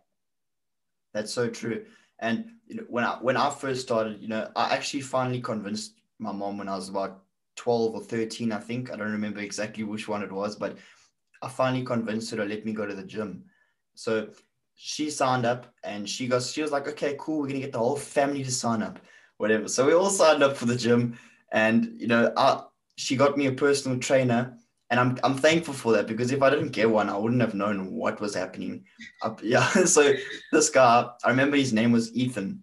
That's 1.15 1.33
so 1.33 1.49
true. 1.49 1.85
And 2.19 2.51
you 2.67 2.75
know, 2.75 2.83
when 2.87 3.03
I 3.03 3.17
when 3.19 3.35
I 3.35 3.49
first 3.49 3.81
started, 3.81 4.21
you 4.21 4.27
know, 4.27 4.51
I 4.55 4.75
actually 4.75 5.01
finally 5.01 5.41
convinced 5.41 5.95
my 6.21 6.31
mom 6.31 6.57
when 6.57 6.69
I 6.69 6.75
was 6.75 6.89
about 6.89 7.23
12 7.55 7.95
or 7.95 8.01
13, 8.01 8.51
I 8.51 8.59
think. 8.59 8.91
I 8.91 8.95
don't 8.95 9.11
remember 9.11 9.39
exactly 9.39 9.83
which 9.83 10.07
one 10.07 10.23
it 10.23 10.31
was, 10.31 10.55
but 10.55 10.77
I 11.41 11.49
finally 11.49 11.83
convinced 11.83 12.31
her 12.31 12.37
to 12.37 12.45
let 12.45 12.65
me 12.65 12.73
go 12.73 12.85
to 12.85 12.93
the 12.93 13.03
gym. 13.03 13.43
So 13.95 14.29
she 14.75 15.09
signed 15.09 15.45
up 15.45 15.73
and 15.83 16.07
she 16.07 16.27
goes, 16.27 16.51
she 16.51 16.61
was 16.61 16.71
like, 16.71 16.87
okay, 16.87 17.15
cool, 17.19 17.41
we're 17.41 17.47
gonna 17.47 17.59
get 17.59 17.71
the 17.71 17.79
whole 17.79 17.97
family 17.97 18.43
to 18.43 18.51
sign 18.51 18.81
up, 18.81 18.99
whatever. 19.37 19.67
So 19.67 19.85
we 19.85 19.93
all 19.93 20.09
signed 20.09 20.43
up 20.43 20.55
for 20.55 20.65
the 20.65 20.75
gym. 20.75 21.17
And 21.51 21.99
you 21.99 22.07
know, 22.07 22.31
I, 22.37 22.63
she 22.95 23.15
got 23.15 23.37
me 23.37 23.47
a 23.47 23.51
personal 23.51 23.99
trainer. 23.99 24.57
And 24.89 24.99
I'm, 24.99 25.17
I'm 25.23 25.37
thankful 25.37 25.73
for 25.73 25.93
that 25.93 26.05
because 26.05 26.31
if 26.31 26.41
I 26.41 26.49
didn't 26.49 26.73
get 26.73 26.89
one, 26.89 27.09
I 27.09 27.17
wouldn't 27.17 27.39
have 27.39 27.53
known 27.53 27.93
what 27.93 28.19
was 28.19 28.35
happening. 28.35 28.83
Up, 29.21 29.39
yeah. 29.43 29.65
So 29.85 30.13
this 30.51 30.69
guy, 30.69 31.07
I 31.23 31.29
remember 31.29 31.55
his 31.55 31.71
name 31.71 31.93
was 31.93 32.13
Ethan, 32.13 32.61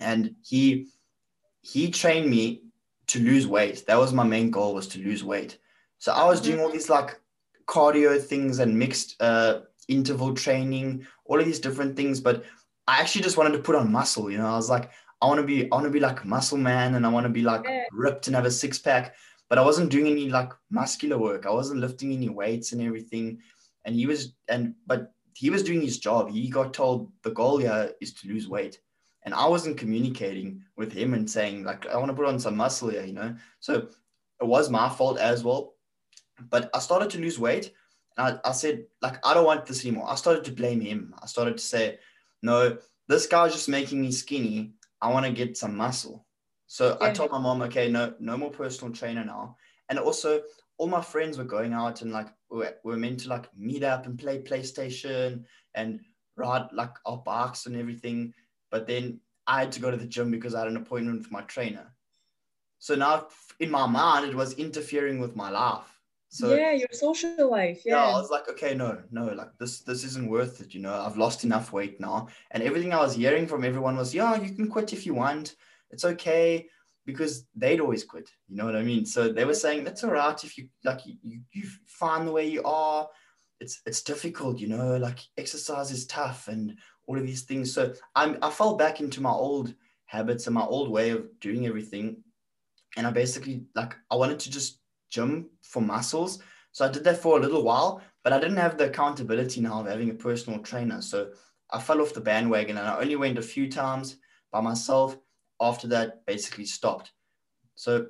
and 0.00 0.34
he 0.42 0.88
he 1.62 1.90
trained 1.90 2.28
me 2.28 2.65
to 3.08 3.20
lose 3.20 3.46
weight. 3.46 3.84
That 3.86 3.98
was 3.98 4.12
my 4.12 4.24
main 4.24 4.50
goal 4.50 4.74
was 4.74 4.88
to 4.88 5.02
lose 5.02 5.22
weight. 5.22 5.58
So 5.98 6.12
I 6.12 6.24
was 6.26 6.40
doing 6.40 6.60
all 6.60 6.70
these 6.70 6.90
like 6.90 7.20
cardio 7.66 8.20
things 8.20 8.58
and 8.58 8.78
mixed 8.78 9.20
uh, 9.20 9.60
interval 9.88 10.34
training, 10.34 11.06
all 11.24 11.38
of 11.38 11.46
these 11.46 11.60
different 11.60 11.96
things. 11.96 12.20
But 12.20 12.44
I 12.86 13.00
actually 13.00 13.22
just 13.22 13.36
wanted 13.36 13.52
to 13.52 13.58
put 13.62 13.76
on 13.76 13.90
muscle. 13.90 14.30
You 14.30 14.38
know, 14.38 14.46
I 14.46 14.56
was 14.56 14.70
like, 14.70 14.90
I 15.22 15.26
want 15.26 15.40
to 15.40 15.46
be, 15.46 15.64
I 15.70 15.74
want 15.74 15.84
to 15.84 15.90
be 15.90 16.00
like 16.00 16.24
muscle 16.24 16.58
man, 16.58 16.94
and 16.94 17.06
I 17.06 17.08
want 17.08 17.24
to 17.24 17.30
be 17.30 17.42
like 17.42 17.66
ripped 17.92 18.26
and 18.26 18.36
have 18.36 18.44
a 18.44 18.50
six 18.50 18.78
pack. 18.78 19.14
But 19.48 19.58
I 19.58 19.62
wasn't 19.64 19.90
doing 19.90 20.06
any 20.08 20.28
like 20.28 20.52
muscular 20.70 21.18
work. 21.18 21.46
I 21.46 21.50
wasn't 21.50 21.80
lifting 21.80 22.12
any 22.12 22.28
weights 22.28 22.72
and 22.72 22.82
everything. 22.82 23.38
And 23.84 23.94
he 23.94 24.06
was, 24.06 24.34
and 24.48 24.74
but 24.86 25.12
he 25.34 25.50
was 25.50 25.62
doing 25.62 25.80
his 25.80 25.98
job. 25.98 26.30
He 26.30 26.48
got 26.48 26.74
told 26.74 27.12
the 27.22 27.30
goal 27.30 27.58
here 27.58 27.92
is 28.00 28.12
to 28.14 28.28
lose 28.28 28.48
weight. 28.48 28.80
And 29.26 29.34
I 29.34 29.46
wasn't 29.46 29.76
communicating 29.76 30.62
with 30.76 30.92
him 30.92 31.12
and 31.12 31.28
saying, 31.28 31.64
like, 31.64 31.86
I 31.88 31.96
want 31.98 32.08
to 32.08 32.14
put 32.14 32.26
on 32.26 32.38
some 32.38 32.56
muscle 32.56 32.88
here, 32.88 33.04
you 33.04 33.12
know? 33.12 33.34
So 33.60 33.88
it 34.40 34.46
was 34.46 34.70
my 34.70 34.88
fault 34.88 35.18
as 35.18 35.44
well. 35.44 35.74
But 36.48 36.70
I 36.72 36.78
started 36.78 37.10
to 37.10 37.20
lose 37.20 37.38
weight. 37.38 37.72
And 38.16 38.40
I, 38.44 38.48
I 38.48 38.52
said, 38.52 38.84
like, 39.02 39.18
I 39.26 39.34
don't 39.34 39.44
want 39.44 39.66
this 39.66 39.84
anymore. 39.84 40.08
I 40.08 40.14
started 40.14 40.44
to 40.44 40.52
blame 40.52 40.80
him. 40.80 41.12
I 41.20 41.26
started 41.26 41.58
to 41.58 41.64
say, 41.64 41.98
no, 42.42 42.78
this 43.08 43.26
guy's 43.26 43.52
just 43.52 43.68
making 43.68 44.00
me 44.00 44.12
skinny. 44.12 44.72
I 45.02 45.12
want 45.12 45.26
to 45.26 45.32
get 45.32 45.58
some 45.58 45.76
muscle. 45.76 46.24
So 46.68 46.96
yeah. 47.00 47.08
I 47.08 47.10
told 47.12 47.32
my 47.32 47.38
mom, 47.38 47.62
okay, 47.62 47.90
no, 47.90 48.14
no 48.20 48.36
more 48.36 48.50
personal 48.50 48.94
trainer 48.94 49.24
now. 49.24 49.56
And 49.88 49.98
also, 49.98 50.42
all 50.78 50.88
my 50.88 51.00
friends 51.00 51.38
were 51.38 51.44
going 51.44 51.72
out 51.72 52.02
and 52.02 52.12
like 52.12 52.28
we 52.50 52.66
were 52.84 52.96
meant 52.96 53.20
to 53.20 53.28
like 53.28 53.48
meet 53.56 53.82
up 53.82 54.06
and 54.06 54.18
play 54.18 54.42
PlayStation 54.42 55.44
and 55.74 56.00
ride 56.36 56.68
like 56.72 56.94
our 57.06 57.18
bikes 57.18 57.66
and 57.66 57.76
everything. 57.76 58.32
But 58.70 58.86
then 58.86 59.20
I 59.46 59.60
had 59.60 59.72
to 59.72 59.80
go 59.80 59.90
to 59.90 59.96
the 59.96 60.06
gym 60.06 60.30
because 60.30 60.54
I 60.54 60.60
had 60.60 60.68
an 60.68 60.76
appointment 60.76 61.18
with 61.18 61.30
my 61.30 61.42
trainer. 61.42 61.92
So 62.78 62.94
now 62.94 63.28
in 63.60 63.70
my 63.70 63.86
mind, 63.86 64.28
it 64.28 64.34
was 64.34 64.54
interfering 64.54 65.18
with 65.18 65.36
my 65.36 65.50
life. 65.50 65.92
So 66.28 66.54
yeah, 66.54 66.72
your 66.72 66.88
social 66.92 67.50
life. 67.50 67.82
Yeah. 67.84 67.94
yeah, 67.94 68.04
I 68.04 68.20
was 68.20 68.30
like, 68.30 68.48
okay, 68.48 68.74
no, 68.74 69.00
no, 69.10 69.26
like 69.26 69.56
this, 69.58 69.80
this 69.80 70.04
isn't 70.04 70.28
worth 70.28 70.60
it. 70.60 70.74
You 70.74 70.80
know, 70.80 70.92
I've 70.92 71.16
lost 71.16 71.44
enough 71.44 71.72
weight 71.72 72.00
now, 72.00 72.28
and 72.50 72.62
everything 72.62 72.92
I 72.92 73.00
was 73.00 73.14
hearing 73.14 73.46
from 73.46 73.64
everyone 73.64 73.96
was, 73.96 74.14
yeah, 74.14 74.34
you 74.36 74.52
can 74.52 74.68
quit 74.68 74.92
if 74.92 75.06
you 75.06 75.14
want. 75.14 75.54
It's 75.90 76.04
okay 76.04 76.68
because 77.06 77.46
they'd 77.54 77.80
always 77.80 78.04
quit. 78.04 78.28
You 78.48 78.56
know 78.56 78.66
what 78.66 78.76
I 78.76 78.82
mean? 78.82 79.06
So 79.06 79.32
they 79.32 79.44
were 79.44 79.54
saying 79.54 79.84
that's 79.84 80.02
all 80.04 80.10
right 80.10 80.44
if 80.44 80.58
you 80.58 80.68
like 80.84 81.06
you, 81.06 81.14
you, 81.22 81.40
you 81.52 81.68
find 81.86 82.26
the 82.26 82.32
way 82.32 82.48
you 82.48 82.62
are. 82.64 83.08
It's 83.60 83.80
it's 83.86 84.02
difficult, 84.02 84.58
you 84.58 84.66
know, 84.66 84.96
like 84.96 85.20
exercise 85.38 85.90
is 85.90 86.06
tough 86.06 86.48
and 86.48 86.76
all 87.06 87.18
of 87.18 87.26
these 87.26 87.42
things. 87.42 87.72
So 87.72 87.94
I'm 88.14 88.38
I 88.42 88.50
fell 88.50 88.76
back 88.76 89.00
into 89.00 89.20
my 89.20 89.30
old 89.30 89.74
habits 90.06 90.46
and 90.46 90.54
my 90.54 90.64
old 90.64 90.90
way 90.90 91.10
of 91.10 91.26
doing 91.40 91.66
everything. 91.66 92.22
And 92.96 93.06
I 93.06 93.10
basically 93.10 93.64
like 93.74 93.94
I 94.10 94.16
wanted 94.16 94.38
to 94.40 94.50
just 94.50 94.80
gym 95.10 95.50
for 95.62 95.80
muscles. 95.82 96.40
So 96.72 96.84
I 96.84 96.90
did 96.90 97.04
that 97.04 97.18
for 97.18 97.38
a 97.38 97.40
little 97.40 97.62
while, 97.62 98.02
but 98.22 98.32
I 98.32 98.38
didn't 98.38 98.58
have 98.58 98.76
the 98.76 98.86
accountability 98.86 99.60
now 99.60 99.80
of 99.80 99.86
having 99.86 100.10
a 100.10 100.14
personal 100.14 100.60
trainer. 100.60 101.00
So 101.00 101.30
I 101.70 101.80
fell 101.80 102.02
off 102.02 102.12
the 102.12 102.20
bandwagon 102.20 102.76
and 102.76 102.86
I 102.86 103.00
only 103.00 103.16
went 103.16 103.38
a 103.38 103.42
few 103.42 103.70
times 103.70 104.16
by 104.52 104.60
myself. 104.60 105.16
After 105.58 105.88
that, 105.88 106.26
basically 106.26 106.66
stopped. 106.66 107.12
So 107.76 108.08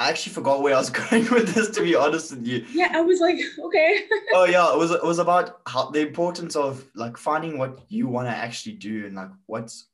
I 0.00 0.10
actually 0.10 0.32
forgot 0.32 0.62
where 0.62 0.74
I 0.74 0.78
was 0.78 0.90
going 1.10 1.28
with 1.30 1.54
this, 1.54 1.70
to 1.70 1.82
be 1.82 1.94
honest 1.94 2.30
with 2.30 2.46
you. 2.46 2.64
Yeah, 2.72 2.90
I 2.94 3.00
was 3.00 3.20
like, 3.20 3.38
okay. 3.58 4.04
oh 4.34 4.44
yeah, 4.44 4.72
it 4.72 4.78
was 4.78 4.90
it 4.90 5.04
was 5.04 5.18
about 5.18 5.60
how 5.66 5.90
the 5.90 6.00
importance 6.00 6.56
of 6.56 6.84
like 6.94 7.16
finding 7.16 7.58
what 7.58 7.80
you 7.88 8.06
want 8.08 8.28
to 8.28 8.34
actually 8.34 8.74
do 8.74 9.06
and 9.06 9.16
like 9.16 9.30
what's 9.46 9.88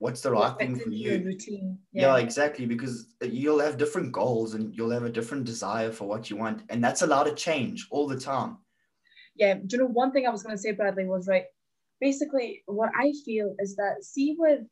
what's 0.00 0.22
the 0.22 0.30
right 0.30 0.56
thing 0.58 0.76
for 0.76 0.88
you 0.88 1.22
routine 1.22 1.78
yeah. 1.92 2.16
yeah. 2.16 2.22
exactly 2.22 2.64
because 2.64 3.08
you'll 3.20 3.60
have 3.60 3.76
different 3.76 4.10
goals 4.10 4.54
and 4.54 4.74
you'll 4.74 4.90
have 4.90 5.04
a 5.04 5.10
different 5.10 5.44
desire 5.44 5.92
for 5.92 6.08
what 6.08 6.30
you 6.30 6.36
want 6.36 6.62
and 6.70 6.82
that's 6.82 7.02
allowed 7.02 7.24
to 7.24 7.34
change 7.34 7.86
all 7.90 8.08
the 8.08 8.18
time 8.18 8.56
yeah 9.36 9.54
do 9.54 9.76
you 9.76 9.78
know 9.78 9.86
one 9.86 10.10
thing 10.10 10.26
i 10.26 10.30
was 10.30 10.42
going 10.42 10.56
to 10.56 10.60
say 10.60 10.72
bradley 10.72 11.04
was 11.04 11.28
right 11.28 11.44
basically 12.00 12.62
what 12.64 12.90
i 12.98 13.12
feel 13.26 13.54
is 13.58 13.76
that 13.76 14.02
see 14.02 14.34
with 14.38 14.62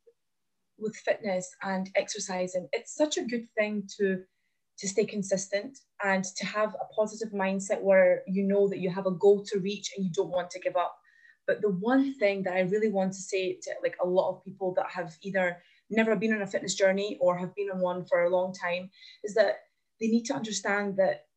with 0.79 0.97
fitness 0.97 1.47
and 1.63 1.91
exercising 1.95 2.67
it's 2.73 2.95
such 2.95 3.19
a 3.19 3.25
good 3.25 3.47
thing 3.55 3.87
to 3.99 4.23
to 4.79 4.89
stay 4.89 5.05
consistent 5.05 5.79
and 6.05 6.25
to 6.25 6.47
have 6.47 6.75
a 6.75 6.93
positive 6.95 7.33
mindset 7.33 7.83
where 7.83 8.23
you 8.27 8.45
know 8.45 8.69
that 8.69 8.79
you 8.79 8.91
have 8.91 9.07
a 9.07 9.11
goal 9.11 9.45
to 9.45 9.59
reach 9.59 9.93
and 9.97 10.05
you 10.05 10.13
don't 10.13 10.31
want 10.31 10.51
to 10.51 10.61
give 10.61 10.77
up. 10.77 10.97
But 11.47 11.63
the 11.63 11.71
one 11.71 12.15
thing 12.15 12.43
that 12.45 12.55
I 12.55 12.61
really 12.61 12.91
want 12.91 13.13
to 13.15 13.21
say 13.21 13.59
to 13.63 13.71
like 13.83 13.97
a 14.03 14.07
lot 14.07 14.31
of 14.31 14.45
people 14.45 14.75
that 14.75 14.91
have 14.91 15.17
either 15.23 15.59
never 15.91 16.15
been 16.15 16.35
on 16.35 16.43
a 16.43 16.47
fitness 16.47 16.75
journey 16.75 17.19
or 17.21 17.37
have 17.39 17.55
been 17.55 17.71
on 17.71 17.81
one 17.81 18.05
for 18.05 18.25
a 18.25 18.31
long 18.31 18.53
time 18.53 18.91
is 19.25 19.35
that 19.35 19.61
they 20.01 20.09
need 20.09 20.25
to 20.27 20.35
understand 20.35 20.97
that 20.99 21.28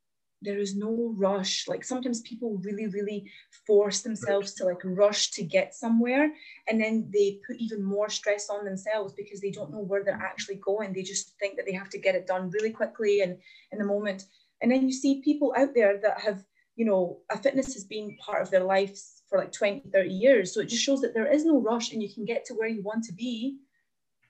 there 0.41 0.59
is 0.59 0.75
no 0.75 1.13
rush 1.17 1.67
like 1.67 1.83
sometimes 1.83 2.21
people 2.21 2.59
really 2.63 2.87
really 2.87 3.29
force 3.67 4.01
themselves 4.01 4.53
to 4.53 4.65
like 4.65 4.81
rush 4.83 5.31
to 5.31 5.43
get 5.43 5.73
somewhere 5.75 6.31
and 6.67 6.81
then 6.81 7.09
they 7.13 7.39
put 7.45 7.57
even 7.57 7.83
more 7.83 8.09
stress 8.09 8.49
on 8.49 8.65
themselves 8.65 9.13
because 9.13 9.39
they 9.39 9.51
don't 9.51 9.71
know 9.71 9.81
where 9.81 10.03
they're 10.03 10.15
actually 10.21 10.55
going 10.55 10.93
they 10.93 11.03
just 11.03 11.37
think 11.39 11.55
that 11.55 11.65
they 11.65 11.73
have 11.73 11.89
to 11.89 11.99
get 11.99 12.15
it 12.15 12.27
done 12.27 12.49
really 12.49 12.71
quickly 12.71 13.21
and 13.21 13.37
in 13.71 13.77
the 13.77 13.85
moment 13.85 14.25
and 14.61 14.71
then 14.71 14.87
you 14.87 14.93
see 14.93 15.21
people 15.21 15.53
out 15.57 15.73
there 15.73 15.99
that 16.01 16.19
have 16.21 16.43
you 16.75 16.85
know 16.85 17.19
a 17.29 17.37
fitness 17.37 17.73
has 17.73 17.83
been 17.83 18.17
part 18.25 18.41
of 18.41 18.49
their 18.49 18.63
lives 18.63 19.21
for 19.31 19.39
like 19.39 19.53
20, 19.53 19.89
30 19.91 20.09
years. 20.09 20.53
So 20.53 20.59
it 20.59 20.67
just 20.67 20.83
shows 20.83 20.99
that 21.01 21.13
there 21.13 21.31
is 21.31 21.45
no 21.45 21.59
rush 21.59 21.93
and 21.93 22.03
you 22.03 22.13
can 22.13 22.25
get 22.25 22.43
to 22.45 22.53
where 22.53 22.67
you 22.67 22.83
want 22.83 23.05
to 23.05 23.13
be, 23.13 23.57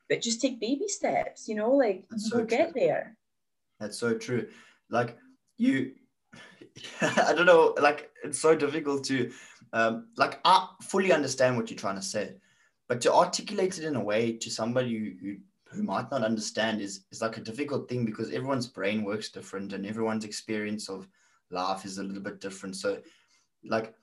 but 0.08 0.22
just 0.22 0.40
take 0.40 0.62
baby 0.62 0.88
steps, 0.88 1.48
you 1.48 1.56
know, 1.56 1.72
like 1.72 2.06
That's 2.10 2.30
you'll 2.30 2.42
so 2.42 2.46
get 2.46 2.74
there. 2.76 3.18
That's 3.80 3.98
so 3.98 4.14
true. 4.14 4.48
Like 4.92 5.18
you, 5.58 5.94
I 7.02 7.34
don't 7.34 7.46
know, 7.46 7.76
like 7.82 8.12
it's 8.24 8.40
so 8.40 8.56
difficult 8.56 9.04
to, 9.06 9.32
um, 9.74 10.08
like 10.18 10.40
I 10.46 10.68
fully 10.82 11.12
understand 11.12 11.58
what 11.58 11.70
you're 11.70 11.78
trying 11.78 11.96
to 11.96 12.02
say, 12.02 12.36
but 12.88 13.02
to 13.02 13.14
articulate 13.14 13.78
it 13.78 13.86
in 13.86 13.96
a 13.96 14.04
way 14.04 14.34
to 14.34 14.50
somebody 14.50 15.18
who, 15.22 15.38
who 15.70 15.84
might 15.84 16.12
not 16.12 16.24
understand 16.24 16.82
is 16.82 17.06
is 17.12 17.22
like 17.22 17.38
a 17.38 17.42
difficult 17.42 17.88
thing 17.88 18.06
because 18.06 18.32
everyone's 18.32 18.68
brain 18.68 19.04
works 19.04 19.30
different 19.30 19.74
and 19.74 19.86
everyone's 19.86 20.26
experience 20.26 20.90
of 20.90 21.08
life 21.50 21.86
is 21.86 21.98
a 21.98 22.04
little 22.04 22.22
bit 22.22 22.42
different. 22.42 22.76
So 22.76 23.00
like 23.64 23.94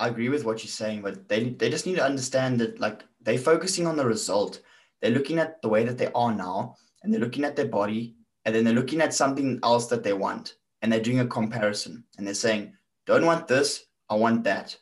i 0.00 0.08
agree 0.08 0.28
with 0.28 0.44
what 0.44 0.62
you're 0.62 0.70
saying 0.70 1.02
but 1.02 1.28
they 1.28 1.50
they 1.50 1.68
just 1.68 1.86
need 1.86 1.96
to 1.96 2.04
understand 2.04 2.58
that 2.60 2.80
like 2.80 3.02
they're 3.20 3.38
focusing 3.38 3.86
on 3.86 3.96
the 3.96 4.06
result. 4.06 4.60
They're 5.00 5.10
looking 5.10 5.38
at 5.38 5.60
the 5.62 5.68
way 5.68 5.84
that 5.84 5.98
they 5.98 6.08
are 6.14 6.34
now 6.34 6.76
and 7.02 7.12
they're 7.12 7.20
looking 7.20 7.44
at 7.44 7.56
their 7.56 7.68
body 7.68 8.16
and 8.44 8.54
then 8.54 8.64
they're 8.64 8.74
looking 8.74 9.00
at 9.00 9.14
something 9.14 9.58
else 9.62 9.86
that 9.88 10.02
they 10.02 10.12
want 10.12 10.56
and 10.82 10.92
they're 10.92 11.00
doing 11.00 11.20
a 11.20 11.26
comparison 11.26 12.04
and 12.18 12.26
they're 12.26 12.34
saying 12.34 12.72
don't 13.06 13.24
want 13.24 13.48
this 13.48 13.84
i 14.10 14.14
want 14.14 14.44
that. 14.44 14.76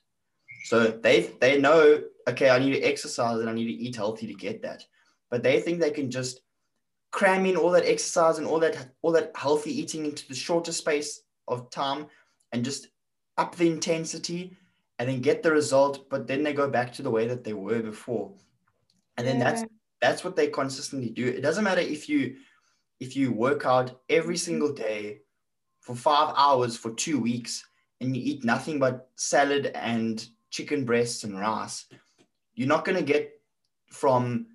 So 0.65 0.89
they 0.89 1.31
they 1.41 1.61
know 1.61 2.03
okay 2.29 2.51
i 2.51 2.59
need 2.59 2.73
to 2.73 2.83
exercise 2.83 3.39
and 3.39 3.49
i 3.49 3.53
need 3.53 3.67
to 3.67 3.83
eat 3.85 3.97
healthy 3.97 4.27
to 4.27 4.35
get 4.35 4.63
that. 4.63 4.85
But 5.31 5.43
they 5.43 5.61
think 5.61 5.79
they 5.79 5.93
can 5.93 6.11
just 6.11 6.41
cram 7.13 7.47
in 7.47 7.57
all 7.57 7.71
that 7.71 7.87
exercise 7.87 8.39
and 8.39 8.47
all 8.47 8.61
that 8.61 8.77
all 9.03 9.13
that 9.13 9.33
healthy 9.35 9.73
eating 9.81 10.05
into 10.05 10.27
the 10.29 10.35
shorter 10.35 10.73
space 10.73 11.23
of 11.49 11.71
time 11.71 12.07
and 12.53 12.65
just 12.65 12.89
up 13.39 13.55
the 13.57 13.69
intensity 13.69 14.57
and 14.99 15.09
then 15.09 15.21
get 15.21 15.43
the 15.43 15.51
result 15.51 16.09
but 16.11 16.27
then 16.27 16.43
they 16.43 16.53
go 16.53 16.69
back 16.69 16.93
to 16.93 17.03
the 17.03 17.11
way 17.11 17.27
that 17.27 17.45
they 17.45 17.55
were 17.55 17.83
before. 17.83 18.33
And 19.17 19.27
then 19.27 19.39
yeah. 19.39 19.45
that's 19.45 19.65
that's 20.01 20.25
what 20.25 20.37
they 20.37 20.49
consistently 20.49 21.11
do. 21.11 21.27
It 21.27 21.43
doesn't 21.43 21.65
matter 21.65 21.81
if 21.81 22.09
you 22.09 22.37
if 23.01 23.17
you 23.17 23.33
work 23.33 23.65
out 23.65 24.01
every 24.09 24.37
single 24.37 24.73
day 24.73 25.21
for 25.81 25.95
five 25.95 26.35
hours 26.37 26.77
for 26.77 26.93
two 26.93 27.19
weeks 27.19 27.67
and 28.01 28.17
you 28.17 28.23
eat 28.23 28.45
nothing 28.45 28.79
but 28.79 29.09
salad 29.17 29.67
and 29.75 30.29
chicken 30.51 30.85
breasts 30.85 31.25
and 31.25 31.39
rice 31.39 31.87
you're 32.55 32.69
not 32.69 32.85
going 32.85 32.97
to 32.97 33.03
get 33.03 33.41
from 33.87 34.47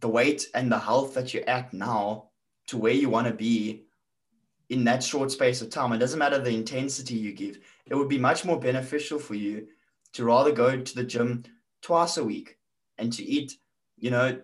the 0.00 0.08
weight 0.08 0.48
and 0.54 0.70
the 0.70 0.78
health 0.78 1.14
that 1.14 1.32
you're 1.32 1.48
at 1.48 1.72
now 1.72 2.30
to 2.66 2.76
where 2.76 2.92
you 2.92 3.08
want 3.08 3.26
to 3.26 3.32
be 3.32 3.84
in 4.70 4.84
that 4.84 5.02
short 5.02 5.30
space 5.30 5.60
of 5.60 5.70
time. 5.70 5.92
It 5.92 5.98
doesn't 5.98 6.18
matter 6.18 6.38
the 6.38 6.54
intensity 6.54 7.14
you 7.14 7.32
give. 7.32 7.58
It 7.86 7.94
would 7.94 8.08
be 8.08 8.18
much 8.18 8.44
more 8.44 8.58
beneficial 8.58 9.18
for 9.18 9.34
you 9.34 9.66
to 10.14 10.24
rather 10.24 10.52
go 10.52 10.80
to 10.80 10.94
the 10.94 11.04
gym 11.04 11.44
twice 11.82 12.16
a 12.16 12.24
week 12.24 12.58
and 12.98 13.12
to 13.12 13.22
eat, 13.24 13.56
you 13.98 14.10
know, 14.10 14.40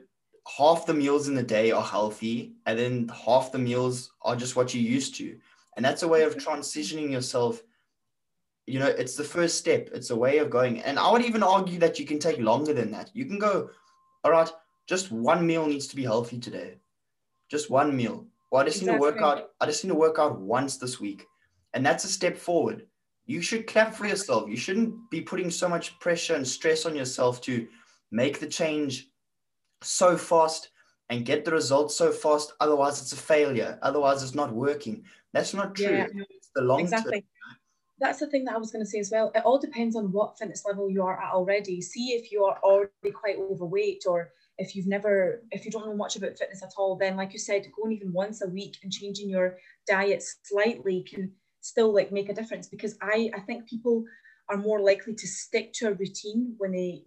half 0.57 0.87
the 0.87 0.95
meals 0.95 1.29
in 1.29 1.35
the 1.35 1.43
day 1.43 1.71
are 1.71 1.83
healthy 1.83 2.55
and 2.67 2.79
then 2.79 3.09
half 3.09 3.51
the 3.51 3.59
meals 3.59 4.13
are 4.23 4.37
just 4.37 4.57
what 4.57 4.75
you're 4.75 4.83
used 4.83 5.17
to. 5.17 5.39
And 5.77 5.85
that's 5.85 6.03
a 6.03 6.09
way 6.09 6.23
of 6.23 6.37
transitioning 6.37 7.11
yourself. 7.11 7.63
You 8.67 8.81
know, 8.81 8.87
it's 8.87 9.15
the 9.15 9.25
first 9.25 9.59
step. 9.59 9.91
It's 9.93 10.11
a 10.11 10.17
way 10.17 10.39
of 10.39 10.51
going. 10.51 10.81
And 10.83 10.99
I 10.99 11.11
would 11.11 11.23
even 11.23 11.43
argue 11.43 11.79
that 11.79 11.99
you 11.99 12.07
can 12.07 12.19
take 12.19 12.39
longer 12.39 12.73
than 12.73 12.91
that. 12.93 13.11
You 13.15 13.27
can 13.27 13.39
go, 13.39 13.71
all 14.25 14.33
right, 14.33 14.51
just 14.87 15.13
one 15.13 15.47
meal 15.47 15.67
needs 15.67 15.87
to 15.89 15.97
be 15.97 16.05
healthy 16.05 16.39
today. 16.39 16.79
Just 17.49 17.71
one 17.71 17.95
meal. 17.95 18.27
Well, 18.51 18.63
I 18.63 18.65
just 18.65 18.79
exactly. 18.79 18.93
need 18.93 19.13
to 19.13 19.21
work 19.21 19.23
out. 19.23 19.51
I 19.61 19.67
just 19.67 19.85
need 19.85 19.91
to 19.91 19.95
work 19.95 20.19
out 20.19 20.41
once 20.41 20.79
this 20.79 20.99
week. 20.99 21.27
And 21.75 21.85
that's 21.85 22.05
a 22.05 22.09
step 22.09 22.37
forward. 22.37 22.87
You 23.27 23.43
should 23.43 23.67
clap 23.67 23.95
for 23.95 24.07
yourself. 24.07 24.49
You 24.49 24.57
shouldn't 24.57 25.11
be 25.11 25.21
putting 25.21 25.51
so 25.51 25.69
much 25.69 25.99
pressure 25.99 26.35
and 26.35 26.47
stress 26.47 26.87
on 26.87 26.97
yourself 26.97 27.41
to 27.43 27.67
make 28.11 28.41
the 28.41 28.47
change 28.47 29.09
so 29.83 30.17
fast 30.17 30.71
and 31.11 31.27
get 31.27 31.45
the 31.45 31.51
results 31.51 31.97
so 31.97 32.11
fast. 32.11 32.55
Otherwise, 32.61 33.01
it's 33.01 33.13
a 33.13 33.17
failure. 33.17 33.79
Otherwise, 33.83 34.23
it's 34.23 34.35
not 34.35 34.53
working. 34.53 35.05
That's 35.33 35.55
not 35.55 35.75
true. 35.75 35.91
Yeah, 35.91 36.07
it's 36.31 36.51
the 36.55 36.63
long 36.63 36.81
exactly. 36.81 37.21
term 37.21 37.29
that's 37.99 38.21
the 38.21 38.27
thing 38.27 38.45
that 38.45 38.55
I 38.55 38.59
was 38.59 38.71
going 38.71 38.85
to 38.85 38.91
say 38.91 38.99
as 38.99 39.11
well. 39.11 39.33
It 39.35 39.43
all 39.47 39.59
depends 39.59 39.97
on 39.97 40.13
what 40.13 40.39
fitness 40.39 40.65
level 40.67 40.91
you 40.91 41.03
are 41.03 41.19
at 41.19 41.33
already. 41.33 41.81
See 41.81 42.09
if 42.09 42.31
you 42.31 42.45
are 42.45 42.59
already 42.63 43.11
quite 43.11 43.39
overweight 43.39 44.05
or 44.07 44.33
if 44.59 44.75
you've 44.75 44.87
never 44.87 45.43
if 45.51 45.65
you 45.65 45.71
don't 45.71 45.87
know 45.87 45.97
much 45.97 46.17
about 46.17 46.37
fitness 46.39 46.63
at 46.63 46.73
all 46.77 46.97
then 46.97 47.17
like 47.17 47.33
you 47.33 47.39
said 47.39 47.67
going 47.77 47.93
even 47.95 48.13
once 48.13 48.43
a 48.43 48.49
week 48.49 48.77
and 48.83 48.93
changing 48.93 49.29
your 49.29 49.59
diet 49.87 50.23
slightly 50.45 51.03
can 51.03 51.31
still 51.61 51.93
like 51.93 52.13
make 52.13 52.29
a 52.29 52.35
difference 52.35 52.69
because 52.69 52.97
i 53.03 53.31
i 53.35 53.41
think 53.41 53.69
people 53.69 54.05
are 54.49 54.57
more 54.57 54.81
likely 54.81 55.15
to 55.15 55.27
stick 55.27 55.73
to 55.73 55.89
a 55.89 55.95
routine 55.95 56.55
when 56.59 56.73
they 56.73 57.03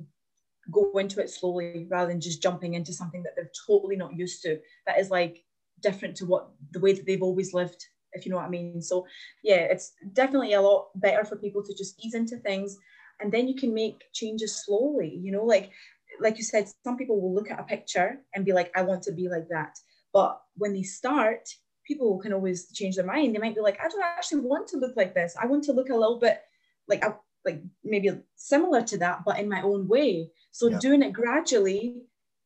go 0.71 0.91
into 0.97 1.19
it 1.19 1.29
slowly 1.29 1.87
rather 1.89 2.11
than 2.11 2.21
just 2.21 2.43
jumping 2.43 2.75
into 2.75 2.93
something 2.93 3.23
that 3.23 3.33
they're 3.35 3.51
totally 3.65 3.95
not 3.95 4.15
used 4.15 4.41
to 4.43 4.59
that 4.85 4.99
is 4.99 5.09
like 5.09 5.43
different 5.81 6.15
to 6.15 6.25
what 6.25 6.49
the 6.71 6.79
way 6.79 6.93
that 6.93 7.05
they've 7.05 7.23
always 7.23 7.53
lived 7.53 7.83
if 8.13 8.25
you 8.25 8.31
know 8.31 8.37
what 8.37 8.45
i 8.45 8.49
mean 8.49 8.81
so 8.81 9.05
yeah 9.43 9.57
it's 9.73 9.93
definitely 10.13 10.53
a 10.53 10.61
lot 10.61 10.89
better 10.95 11.23
for 11.23 11.35
people 11.35 11.63
to 11.63 11.75
just 11.75 12.03
ease 12.03 12.13
into 12.13 12.37
things 12.37 12.77
and 13.19 13.31
then 13.31 13.47
you 13.47 13.55
can 13.55 13.73
make 13.73 14.03
changes 14.13 14.63
slowly 14.65 15.19
you 15.21 15.31
know 15.31 15.45
like 15.45 15.71
like 16.19 16.37
you 16.37 16.43
said, 16.43 16.67
some 16.83 16.97
people 16.97 17.19
will 17.19 17.33
look 17.33 17.51
at 17.51 17.59
a 17.59 17.63
picture 17.63 18.19
and 18.33 18.45
be 18.45 18.53
like, 18.53 18.71
I 18.75 18.81
want 18.81 19.03
to 19.03 19.11
be 19.11 19.29
like 19.29 19.47
that. 19.49 19.77
But 20.13 20.39
when 20.55 20.73
they 20.73 20.83
start, 20.83 21.47
people 21.85 22.19
can 22.19 22.33
always 22.33 22.71
change 22.71 22.95
their 22.95 23.05
mind. 23.05 23.35
They 23.35 23.39
might 23.39 23.55
be 23.55 23.61
like, 23.61 23.79
I 23.83 23.87
don't 23.87 24.03
actually 24.03 24.41
want 24.41 24.67
to 24.69 24.77
look 24.77 24.95
like 24.95 25.13
this. 25.13 25.35
I 25.41 25.45
want 25.45 25.63
to 25.65 25.73
look 25.73 25.89
a 25.89 25.95
little 25.95 26.19
bit 26.19 26.41
like 26.87 27.05
uh, 27.05 27.13
like 27.45 27.61
maybe 27.83 28.11
similar 28.35 28.81
to 28.83 28.97
that, 28.97 29.23
but 29.25 29.39
in 29.39 29.49
my 29.49 29.61
own 29.61 29.87
way. 29.87 30.31
So 30.51 30.69
yeah. 30.69 30.79
doing 30.79 31.03
it 31.03 31.13
gradually, 31.13 32.01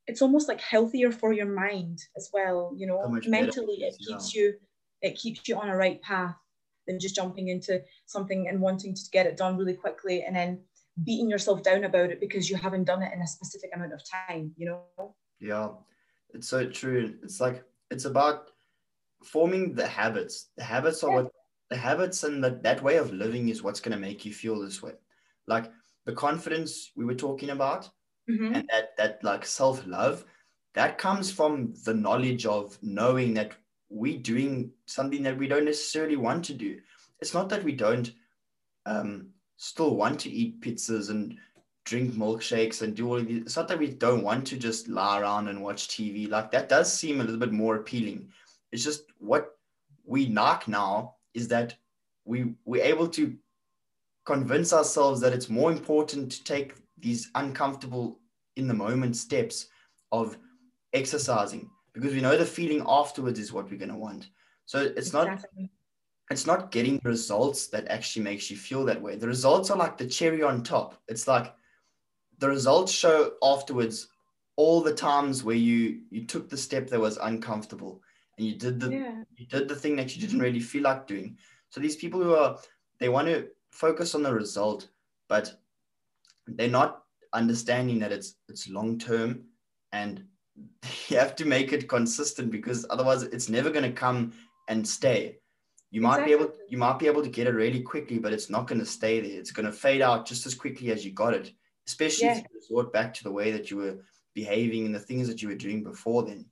it's 0.08 0.21
almost 0.21 0.47
like 0.47 0.62
healthier 0.62 1.12
for 1.12 1.34
your 1.34 1.45
mind 1.45 1.99
as 2.17 2.30
well. 2.34 2.73
You 2.78 2.88
know, 2.88 3.19
mentally 3.28 3.76
it 3.76 3.95
keeps 4.06 4.34
you 4.36 4.54
it 5.03 5.15
keeps 5.15 5.47
you 5.47 5.57
on 5.57 5.69
a 5.69 5.75
right 5.75 6.01
path 6.01 6.35
than 6.87 6.99
just 6.99 7.15
jumping 7.15 7.49
into 7.49 7.81
something 8.07 8.47
and 8.47 8.59
wanting 8.59 8.95
to 8.95 9.01
get 9.11 9.27
it 9.27 9.37
done 9.37 9.57
really 9.57 9.75
quickly 9.75 10.23
and 10.23 10.35
then 10.35 10.59
beating 11.03 11.29
yourself 11.29 11.61
down 11.61 11.83
about 11.83 12.09
it 12.09 12.19
because 12.19 12.49
you 12.49 12.55
haven't 12.55 12.85
done 12.85 13.03
it 13.03 13.13
in 13.13 13.21
a 13.21 13.27
specific 13.27 13.69
amount 13.75 13.93
of 13.93 14.01
time, 14.09 14.51
you 14.57 14.65
know? 14.65 15.15
Yeah, 15.39 15.69
it's 16.33 16.47
so 16.47 16.67
true. 16.69 17.15
It's 17.23 17.39
like, 17.39 17.63
it's 17.91 18.05
about 18.05 18.51
forming 19.23 19.73
the 19.75 19.87
habits. 19.87 20.49
The 20.57 20.63
habits 20.63 21.03
are 21.03 21.09
yeah. 21.09 21.15
what 21.15 21.31
the 21.69 21.77
habits 21.77 22.23
and 22.23 22.43
the, 22.43 22.59
that 22.63 22.83
way 22.83 22.97
of 22.97 23.13
living 23.13 23.49
is 23.49 23.63
what's 23.63 23.79
going 23.79 23.93
to 23.93 24.01
make 24.01 24.25
you 24.25 24.33
feel 24.33 24.59
this 24.59 24.81
way. 24.81 24.93
Like 25.47 25.71
the 26.05 26.13
confidence 26.13 26.91
we 26.95 27.05
were 27.05 27.15
talking 27.15 27.49
about 27.49 27.89
mm-hmm. 28.29 28.53
and 28.53 28.69
that, 28.71 28.95
that 28.97 29.23
like 29.23 29.45
self 29.45 29.85
love, 29.87 30.25
that 30.75 30.97
comes 30.97 31.31
from 31.31 31.73
the 31.85 31.93
knowledge 31.93 32.45
of 32.45 32.77
knowing 32.81 33.33
that 33.35 33.53
we're 33.93 34.17
doing 34.17 34.71
something 34.88 35.21
that 35.23 35.38
we 35.38 35.47
don't 35.47 35.65
necessarily 35.65 36.15
want 36.15 36.43
to 36.45 36.53
do. 36.53 36.79
It's 37.21 37.34
not 37.34 37.47
that 37.49 37.63
we 37.63 37.73
don't 37.73 38.12
um, 38.86 39.27
still 39.58 39.95
want 39.95 40.19
to 40.21 40.32
eat 40.32 40.62
pizzas 40.62 41.10
and 41.10 41.38
drink 41.86 42.13
milkshakes 42.13 42.82
and 42.82 42.95
do 42.95 43.08
all 43.08 43.17
of 43.17 43.27
these. 43.27 43.43
It's 43.43 43.56
not 43.56 43.67
that 43.67 43.77
we 43.77 43.89
don't 43.89 44.23
want 44.23 44.47
to 44.47 44.58
just 44.58 44.88
lie 44.88 45.19
around 45.19 45.47
and 45.47 45.62
watch 45.62 45.89
TV. 45.89 46.27
Like 46.27 46.49
that 46.51 46.69
does 46.69 46.91
seem 46.91 47.21
a 47.21 47.23
little 47.23 47.39
bit 47.39 47.51
more 47.51 47.75
appealing. 47.75 48.29
It's 48.71 48.84
just 48.84 49.03
what 49.19 49.51
we 50.06 50.27
knock 50.27 50.67
now 50.67 51.15
is 51.34 51.47
that 51.49 51.75
we 52.25 52.56
we're 52.65 52.84
able 52.84 53.08
to 53.10 53.36
convince 54.25 54.73
ourselves 54.73 55.21
that 55.21 55.34
it's 55.34 55.49
more 55.49 55.71
important 55.71 56.32
to 56.32 56.43
take 56.43 56.73
these 56.97 57.29
uncomfortable 57.36 58.19
in 58.56 58.67
the 58.67 58.73
moment 58.73 59.15
steps 59.17 59.67
of 60.12 60.38
exercising 60.93 61.69
because 61.93 62.13
we 62.13 62.21
know 62.21 62.38
the 62.38 62.45
feeling 62.45 62.84
afterwards 62.88 63.39
is 63.39 63.53
what 63.53 63.69
we're 63.69 63.77
going 63.77 63.89
to 63.89 63.95
want. 63.95 64.29
So 64.65 64.82
it's 64.82 65.08
exactly. 65.08 65.63
not 65.63 65.69
it's 66.32 66.47
not 66.47 66.71
getting 66.71 66.99
results 67.03 67.67
that 67.67 67.88
actually 67.89 68.23
makes 68.23 68.49
you 68.49 68.58
feel 68.58 68.86
that 68.86 69.01
way. 69.01 69.15
The 69.15 69.27
results 69.27 69.69
are 69.69 69.77
like 69.77 69.97
the 69.97 70.08
cherry 70.08 70.41
on 70.41 70.63
top. 70.63 71.01
It's 71.08 71.27
like 71.27 71.53
the 72.39 72.49
results 72.49 72.91
show 72.91 73.34
afterwards 73.43 74.08
all 74.56 74.82
the 74.82 74.93
times 74.93 75.43
where 75.43 75.56
you 75.56 76.01
you 76.10 76.25
took 76.25 76.49
the 76.49 76.58
step 76.58 76.88
that 76.88 76.99
was 76.99 77.17
uncomfortable 77.17 78.01
and 78.38 78.47
you 78.47 78.56
did 78.56 78.79
the 78.79 78.91
yeah. 78.91 79.23
you 79.36 79.45
did 79.47 79.67
the 79.67 79.75
thing 79.75 79.95
that 79.97 80.15
you 80.15 80.21
didn't 80.21 80.39
really 80.39 80.60
feel 80.60 80.84
like 80.84 81.08
doing. 81.08 81.38
So 81.69 81.79
these 81.79 81.95
people 81.95 82.21
who 82.21 82.36
are 82.36 82.58
they 82.99 83.10
want 83.10 83.27
to 83.27 83.47
focus 83.71 84.15
on 84.15 84.23
the 84.23 84.34
result, 84.34 84.89
but 85.27 85.60
they're 86.47 86.69
not 86.69 87.03
understanding 87.34 87.99
that 87.99 88.12
it's 88.12 88.36
it's 88.47 88.69
long 88.69 88.97
term 88.97 89.43
and 89.91 90.23
you 91.09 91.17
have 91.17 91.35
to 91.35 91.45
make 91.45 91.73
it 91.73 91.87
consistent 91.87 92.51
because 92.51 92.85
otherwise 92.89 93.23
it's 93.23 93.49
never 93.49 93.69
going 93.69 93.83
to 93.83 93.91
come 93.91 94.33
and 94.67 94.87
stay 94.87 95.37
you 95.93 96.01
might 96.01 96.21
exactly. 96.21 96.35
be 96.35 96.41
able 96.41 96.53
you 96.69 96.77
might 96.77 96.99
be 96.99 97.07
able 97.07 97.21
to 97.21 97.29
get 97.29 97.47
it 97.47 97.51
really 97.53 97.81
quickly 97.81 98.17
but 98.17 98.33
it's 98.33 98.49
not 98.49 98.67
going 98.67 98.79
to 98.79 98.85
stay 98.85 99.19
there 99.19 99.39
it's 99.39 99.51
going 99.51 99.65
to 99.65 99.71
fade 99.71 100.01
out 100.01 100.25
just 100.25 100.45
as 100.45 100.55
quickly 100.55 100.91
as 100.91 101.05
you 101.05 101.11
got 101.11 101.33
it 101.33 101.51
especially 101.87 102.27
yeah. 102.27 102.37
if 102.37 102.39
you 102.39 102.49
resort 102.55 102.91
back 102.91 103.13
to 103.13 103.23
the 103.23 103.31
way 103.31 103.51
that 103.51 103.69
you 103.69 103.77
were 103.77 103.97
behaving 104.33 104.85
and 104.85 104.95
the 104.95 104.99
things 104.99 105.27
that 105.27 105.41
you 105.41 105.47
were 105.47 105.55
doing 105.55 105.83
before 105.83 106.23
then 106.23 106.45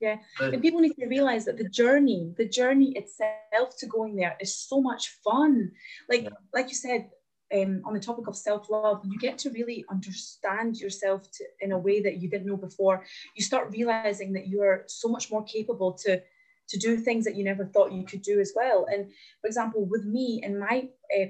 yeah 0.00 0.16
but, 0.38 0.52
and 0.52 0.62
people 0.62 0.80
need 0.80 0.96
to 0.98 1.06
realize 1.06 1.44
that 1.44 1.56
the 1.56 1.68
journey 1.68 2.34
the 2.36 2.48
journey 2.48 2.92
itself 2.96 3.76
to 3.78 3.86
going 3.86 4.16
there 4.16 4.36
is 4.40 4.56
so 4.56 4.80
much 4.80 5.16
fun 5.22 5.70
like 6.10 6.24
yeah. 6.24 6.30
like 6.52 6.68
you 6.68 6.74
said 6.74 7.08
um, 7.54 7.82
on 7.84 7.94
the 7.94 8.00
topic 8.00 8.26
of 8.26 8.36
self-love 8.36 9.02
you 9.04 9.18
get 9.18 9.38
to 9.38 9.50
really 9.50 9.84
understand 9.90 10.76
yourself 10.76 11.30
to, 11.32 11.44
in 11.60 11.72
a 11.72 11.78
way 11.78 12.00
that 12.00 12.16
you 12.16 12.28
didn't 12.28 12.46
know 12.46 12.56
before 12.56 13.04
you 13.34 13.44
start 13.44 13.70
realizing 13.70 14.32
that 14.32 14.48
you 14.48 14.62
are 14.62 14.84
so 14.86 15.08
much 15.08 15.30
more 15.30 15.44
capable 15.44 15.92
to 15.92 16.20
to 16.68 16.78
do 16.78 16.96
things 16.96 17.24
that 17.24 17.36
you 17.36 17.44
never 17.44 17.64
thought 17.64 17.92
you 17.92 18.04
could 18.04 18.22
do 18.22 18.40
as 18.40 18.52
well. 18.54 18.86
And 18.92 19.10
for 19.40 19.46
example, 19.46 19.86
with 19.86 20.04
me 20.04 20.40
and 20.44 20.58
my 20.58 20.88
uh, 21.16 21.26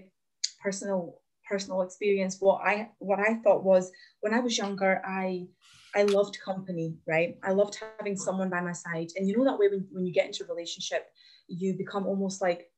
personal 0.62 1.20
personal 1.48 1.82
experience, 1.82 2.38
what 2.40 2.60
I 2.62 2.90
what 2.98 3.20
I 3.20 3.34
thought 3.34 3.64
was 3.64 3.90
when 4.20 4.34
I 4.34 4.40
was 4.40 4.56
younger, 4.56 5.02
I 5.04 5.46
I 5.94 6.02
loved 6.02 6.38
company, 6.44 6.96
right? 7.06 7.38
I 7.42 7.52
loved 7.52 7.78
having 7.98 8.16
someone 8.16 8.50
by 8.50 8.60
my 8.60 8.72
side. 8.72 9.08
And 9.16 9.28
you 9.28 9.36
know 9.36 9.44
that 9.44 9.58
way 9.58 9.68
when, 9.68 9.86
when 9.90 10.04
you 10.04 10.12
get 10.12 10.26
into 10.26 10.44
a 10.44 10.46
relationship, 10.46 11.06
you 11.48 11.74
become 11.74 12.06
almost 12.06 12.42
like 12.42 12.70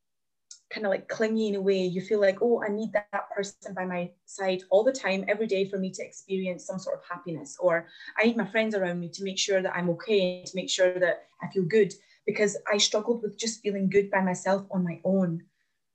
kind 0.70 0.86
of 0.86 0.90
like 0.90 1.08
clingy 1.08 1.48
in 1.48 1.54
a 1.54 1.60
way. 1.60 1.82
You 1.82 2.00
feel 2.00 2.20
like, 2.20 2.38
oh, 2.42 2.62
I 2.62 2.68
need 2.68 2.92
that, 2.92 3.08
that 3.12 3.30
person 3.30 3.74
by 3.74 3.84
my 3.84 4.10
side 4.26 4.62
all 4.70 4.84
the 4.84 4.92
time, 4.92 5.24
every 5.28 5.46
day 5.46 5.68
for 5.68 5.78
me 5.78 5.90
to 5.92 6.04
experience 6.04 6.66
some 6.66 6.78
sort 6.78 6.98
of 6.98 7.04
happiness. 7.08 7.56
Or 7.58 7.86
I 8.18 8.24
need 8.24 8.36
my 8.36 8.46
friends 8.46 8.74
around 8.74 9.00
me 9.00 9.08
to 9.10 9.24
make 9.24 9.38
sure 9.38 9.62
that 9.62 9.74
I'm 9.74 9.90
okay, 9.90 10.44
to 10.44 10.56
make 10.56 10.70
sure 10.70 10.98
that 10.98 11.24
I 11.42 11.48
feel 11.48 11.64
good. 11.64 11.92
Because 12.26 12.58
I 12.70 12.76
struggled 12.76 13.22
with 13.22 13.38
just 13.38 13.62
feeling 13.62 13.88
good 13.88 14.10
by 14.10 14.20
myself 14.20 14.66
on 14.70 14.84
my 14.84 15.00
own. 15.04 15.42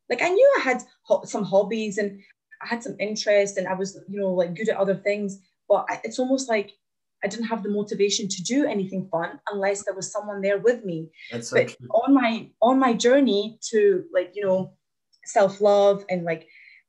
Like 0.09 0.21
I 0.23 0.29
knew 0.29 0.53
I 0.57 0.61
had 0.61 0.83
ho- 1.03 1.23
some 1.25 1.43
hobbies 1.43 1.99
and 1.99 2.19
I 2.61 2.67
had 2.67 2.81
some 2.81 2.95
interest 2.99 3.57
and 3.57 3.67
I 3.67 3.73
was, 3.75 3.99
you 4.07 4.19
know, 4.19 4.33
like 4.33 4.55
good 4.55 4.69
at 4.69 4.77
other 4.77 4.95
things. 4.95 5.39
But 5.69 5.85
it's 6.03 6.19
almost 6.19 6.49
like 6.49 6.71
I 7.23 7.27
didn't 7.27 7.45
have 7.45 7.63
the 7.63 7.69
motivation 7.69 8.27
to 8.27 8.43
do 8.43 8.65
anything 8.65 9.07
fun 9.09 9.39
unless 9.51 9.85
there 9.85 9.93
was 9.93 10.11
someone 10.11 10.41
there 10.41 10.57
with 10.57 10.83
me. 10.83 11.09
That's 11.31 11.49
so 11.49 11.57
but 11.57 11.69
true. 11.69 11.87
on 11.89 12.13
my 12.13 12.49
on 12.61 12.79
my 12.79 12.93
journey 12.93 13.59
to 13.71 14.03
like 14.13 14.31
you 14.35 14.45
know 14.45 14.73
self 15.25 15.61
love 15.61 16.05
and 16.09 16.23
like 16.23 16.47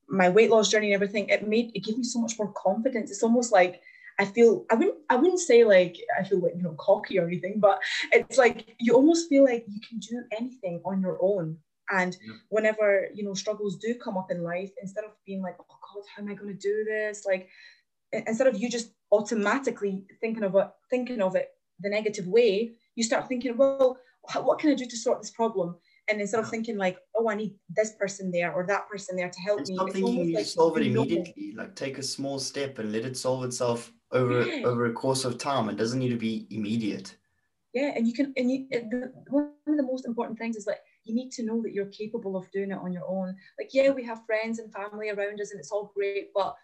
my 0.08 0.28
weight 0.28 0.50
loss 0.50 0.68
journey 0.68 0.88
and 0.88 0.94
everything, 0.94 1.28
it 1.28 1.48
made 1.48 1.70
it 1.74 1.84
gave 1.84 1.96
me 1.96 2.04
so 2.04 2.20
much 2.20 2.38
more 2.38 2.52
confidence. 2.52 3.10
It's 3.10 3.22
almost 3.22 3.52
like 3.52 3.80
I 4.18 4.24
feel 4.24 4.64
I 4.70 4.74
wouldn't 4.74 4.96
I 5.10 5.16
wouldn't 5.16 5.40
say 5.40 5.64
like 5.64 5.96
I 6.18 6.24
feel 6.24 6.40
like 6.40 6.54
you 6.56 6.62
know 6.62 6.76
cocky 6.78 7.18
or 7.18 7.26
anything, 7.26 7.60
but 7.60 7.80
it's 8.12 8.38
like 8.38 8.74
you 8.78 8.94
almost 8.94 9.28
feel 9.28 9.44
like 9.44 9.64
you 9.68 9.80
can 9.88 9.98
do 9.98 10.22
anything 10.38 10.80
on 10.84 11.00
your 11.00 11.18
own. 11.20 11.58
And 11.90 12.16
yeah. 12.24 12.34
whenever 12.48 13.08
you 13.14 13.24
know 13.24 13.34
struggles 13.34 13.76
do 13.76 13.94
come 13.94 14.16
up 14.16 14.30
in 14.30 14.42
life, 14.42 14.70
instead 14.80 15.04
of 15.04 15.10
being 15.26 15.42
like, 15.42 15.56
oh 15.60 15.78
God, 15.94 16.02
how 16.14 16.22
am 16.22 16.30
I 16.30 16.34
going 16.34 16.56
to 16.56 16.60
do 16.60 16.84
this? 16.84 17.24
Like 17.26 17.48
instead 18.26 18.46
of 18.46 18.58
you 18.60 18.68
just 18.68 18.92
automatically 19.12 20.04
thinking 20.20 20.44
of 20.44 20.54
it, 20.54 20.68
thinking 20.90 21.20
of 21.20 21.36
it 21.36 21.48
the 21.80 21.90
negative 21.90 22.26
way, 22.26 22.72
you 22.94 23.02
start 23.02 23.28
thinking, 23.28 23.56
well, 23.56 23.98
what 24.34 24.58
can 24.58 24.70
I 24.70 24.74
do 24.74 24.86
to 24.86 24.96
sort 24.96 25.20
this 25.20 25.30
problem? 25.30 25.76
And 26.08 26.20
instead 26.20 26.40
of 26.40 26.50
thinking 26.50 26.76
like, 26.76 26.98
oh, 27.16 27.30
I 27.30 27.34
need 27.34 27.54
this 27.74 27.92
person 27.92 28.30
there 28.30 28.52
or 28.52 28.66
that 28.66 28.88
person 28.88 29.16
there 29.16 29.30
to 29.30 29.40
help 29.40 29.60
it's 29.60 29.70
me. 29.70 29.76
Stop 29.76 29.90
thinking 29.90 30.26
you 30.26 30.36
like 30.36 30.46
solve 30.46 30.76
it 30.76 30.86
immediately. 30.86 31.54
Like 31.56 31.74
take 31.74 31.98
a 31.98 32.02
small 32.02 32.38
step 32.38 32.78
and 32.78 32.92
let 32.92 33.04
it 33.04 33.16
solve 33.16 33.44
itself 33.44 33.92
over 34.12 34.46
yeah. 34.46 34.64
over 34.64 34.86
a 34.86 34.92
course 34.92 35.24
of 35.24 35.38
time. 35.38 35.68
It 35.68 35.76
doesn't 35.76 35.98
need 35.98 36.10
to 36.10 36.16
be 36.16 36.46
immediate. 36.50 37.16
Yeah, 37.72 37.92
and 37.96 38.06
you 38.06 38.12
can 38.12 38.32
and 38.36 38.50
you 38.50 38.66
the, 38.70 39.12
one 39.28 39.50
of 39.66 39.76
the 39.76 39.82
most 39.82 40.06
important 40.06 40.38
things 40.38 40.56
is 40.56 40.66
like 40.66 40.78
you 41.04 41.14
need 41.14 41.30
to 41.32 41.42
know 41.42 41.62
that 41.62 41.72
you're 41.72 41.86
capable 41.86 42.36
of 42.36 42.50
doing 42.50 42.70
it 42.70 42.78
on 42.78 42.92
your 42.92 43.06
own. 43.06 43.34
Like, 43.58 43.70
yeah, 43.72 43.90
we 43.90 44.04
have 44.04 44.26
friends 44.26 44.58
and 44.58 44.72
family 44.72 45.10
around 45.10 45.40
us 45.40 45.50
and 45.50 45.60
it's 45.60 45.70
all 45.70 45.92
great, 45.94 46.30
but 46.34 46.54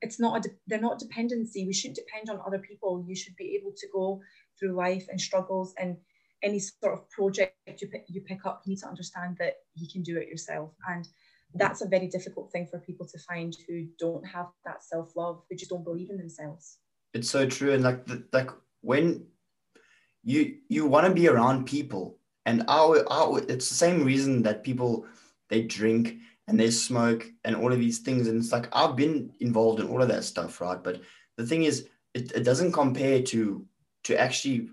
it's 0.00 0.20
not 0.20 0.44
a 0.44 0.50
they're 0.66 0.80
not 0.80 0.98
dependency. 0.98 1.66
We 1.66 1.72
shouldn't 1.72 1.98
depend 1.98 2.30
on 2.30 2.44
other 2.46 2.58
people. 2.58 3.04
You 3.06 3.16
should 3.16 3.36
be 3.36 3.56
able 3.60 3.72
to 3.76 3.86
go 3.92 4.20
through 4.58 4.72
life 4.72 5.06
and 5.10 5.20
struggles 5.20 5.74
and 5.78 5.96
any 6.42 6.60
sort 6.60 6.94
of 6.94 7.10
project 7.10 7.56
you 7.80 7.88
pick, 7.88 8.04
you 8.08 8.20
pick 8.20 8.46
up 8.46 8.62
you 8.64 8.70
need 8.70 8.80
to 8.80 8.86
understand 8.86 9.36
that 9.38 9.54
you 9.74 9.88
can 9.92 10.02
do 10.02 10.16
it 10.18 10.28
yourself. 10.28 10.70
And 10.88 11.08
that's 11.54 11.80
a 11.82 11.88
very 11.88 12.06
difficult 12.06 12.52
thing 12.52 12.66
for 12.66 12.78
people 12.78 13.06
to 13.06 13.18
find 13.20 13.56
who 13.66 13.86
don't 13.98 14.24
have 14.26 14.46
that 14.64 14.84
self-love 14.84 15.42
who 15.48 15.56
just 15.56 15.70
don't 15.70 15.84
believe 15.84 16.10
in 16.10 16.18
themselves. 16.18 16.78
It's 17.14 17.30
so 17.30 17.46
true. 17.46 17.72
And 17.72 17.82
like 17.82 18.06
the, 18.06 18.24
like 18.32 18.50
when 18.82 19.26
you 20.22 20.58
you 20.68 20.86
want 20.86 21.06
to 21.06 21.12
be 21.12 21.28
around 21.28 21.66
people 21.66 22.18
and 22.46 22.64
our, 22.68 23.04
our 23.10 23.40
it's 23.48 23.68
the 23.68 23.74
same 23.74 24.04
reason 24.04 24.42
that 24.42 24.62
people 24.62 25.06
they 25.48 25.62
drink 25.62 26.16
and 26.48 26.58
there's 26.58 26.82
smoke 26.82 27.30
and 27.44 27.54
all 27.54 27.72
of 27.72 27.78
these 27.78 27.98
things. 27.98 28.26
And 28.26 28.38
it's 28.38 28.52
like 28.52 28.68
I've 28.72 28.96
been 28.96 29.30
involved 29.40 29.80
in 29.80 29.88
all 29.88 30.02
of 30.02 30.08
that 30.08 30.24
stuff, 30.24 30.60
right? 30.60 30.82
But 30.82 31.02
the 31.36 31.46
thing 31.46 31.64
is, 31.64 31.86
it, 32.14 32.32
it 32.32 32.42
doesn't 32.42 32.72
compare 32.72 33.22
to 33.22 33.64
to 34.04 34.18
actually 34.18 34.70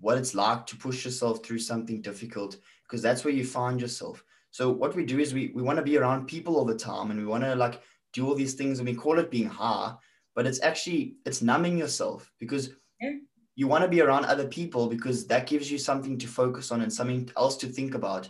what 0.00 0.18
it's 0.18 0.34
like 0.34 0.66
to 0.66 0.76
push 0.76 1.04
yourself 1.04 1.44
through 1.44 1.60
something 1.60 2.02
difficult 2.02 2.56
because 2.82 3.00
that's 3.02 3.24
where 3.24 3.32
you 3.32 3.44
find 3.44 3.80
yourself. 3.80 4.22
So 4.50 4.70
what 4.70 4.96
we 4.96 5.04
do 5.04 5.20
is 5.20 5.32
we 5.32 5.52
we 5.54 5.62
want 5.62 5.78
to 5.78 5.84
be 5.84 5.96
around 5.96 6.26
people 6.26 6.56
all 6.56 6.64
the 6.64 6.74
time 6.74 7.10
and 7.10 7.20
we 7.20 7.26
want 7.26 7.44
to 7.44 7.54
like 7.54 7.80
do 8.12 8.26
all 8.26 8.34
these 8.34 8.54
things 8.54 8.80
and 8.80 8.88
we 8.88 8.94
call 8.94 9.18
it 9.20 9.30
being 9.30 9.48
high, 9.48 9.94
but 10.34 10.46
it's 10.46 10.60
actually 10.62 11.16
it's 11.24 11.40
numbing 11.40 11.78
yourself 11.78 12.32
because 12.40 12.70
yeah. 13.00 13.12
you 13.54 13.68
want 13.68 13.82
to 13.84 13.88
be 13.88 14.00
around 14.00 14.24
other 14.24 14.48
people 14.48 14.88
because 14.88 15.26
that 15.28 15.46
gives 15.46 15.70
you 15.70 15.78
something 15.78 16.18
to 16.18 16.26
focus 16.26 16.72
on 16.72 16.80
and 16.80 16.92
something 16.92 17.30
else 17.36 17.56
to 17.58 17.68
think 17.68 17.94
about 17.94 18.28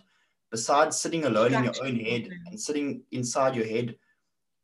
besides 0.50 0.98
sitting 0.98 1.24
alone 1.24 1.54
in 1.54 1.64
your 1.64 1.74
own 1.82 1.98
head 1.98 2.28
and 2.46 2.58
sitting 2.58 3.02
inside 3.12 3.56
your 3.56 3.66
head 3.66 3.96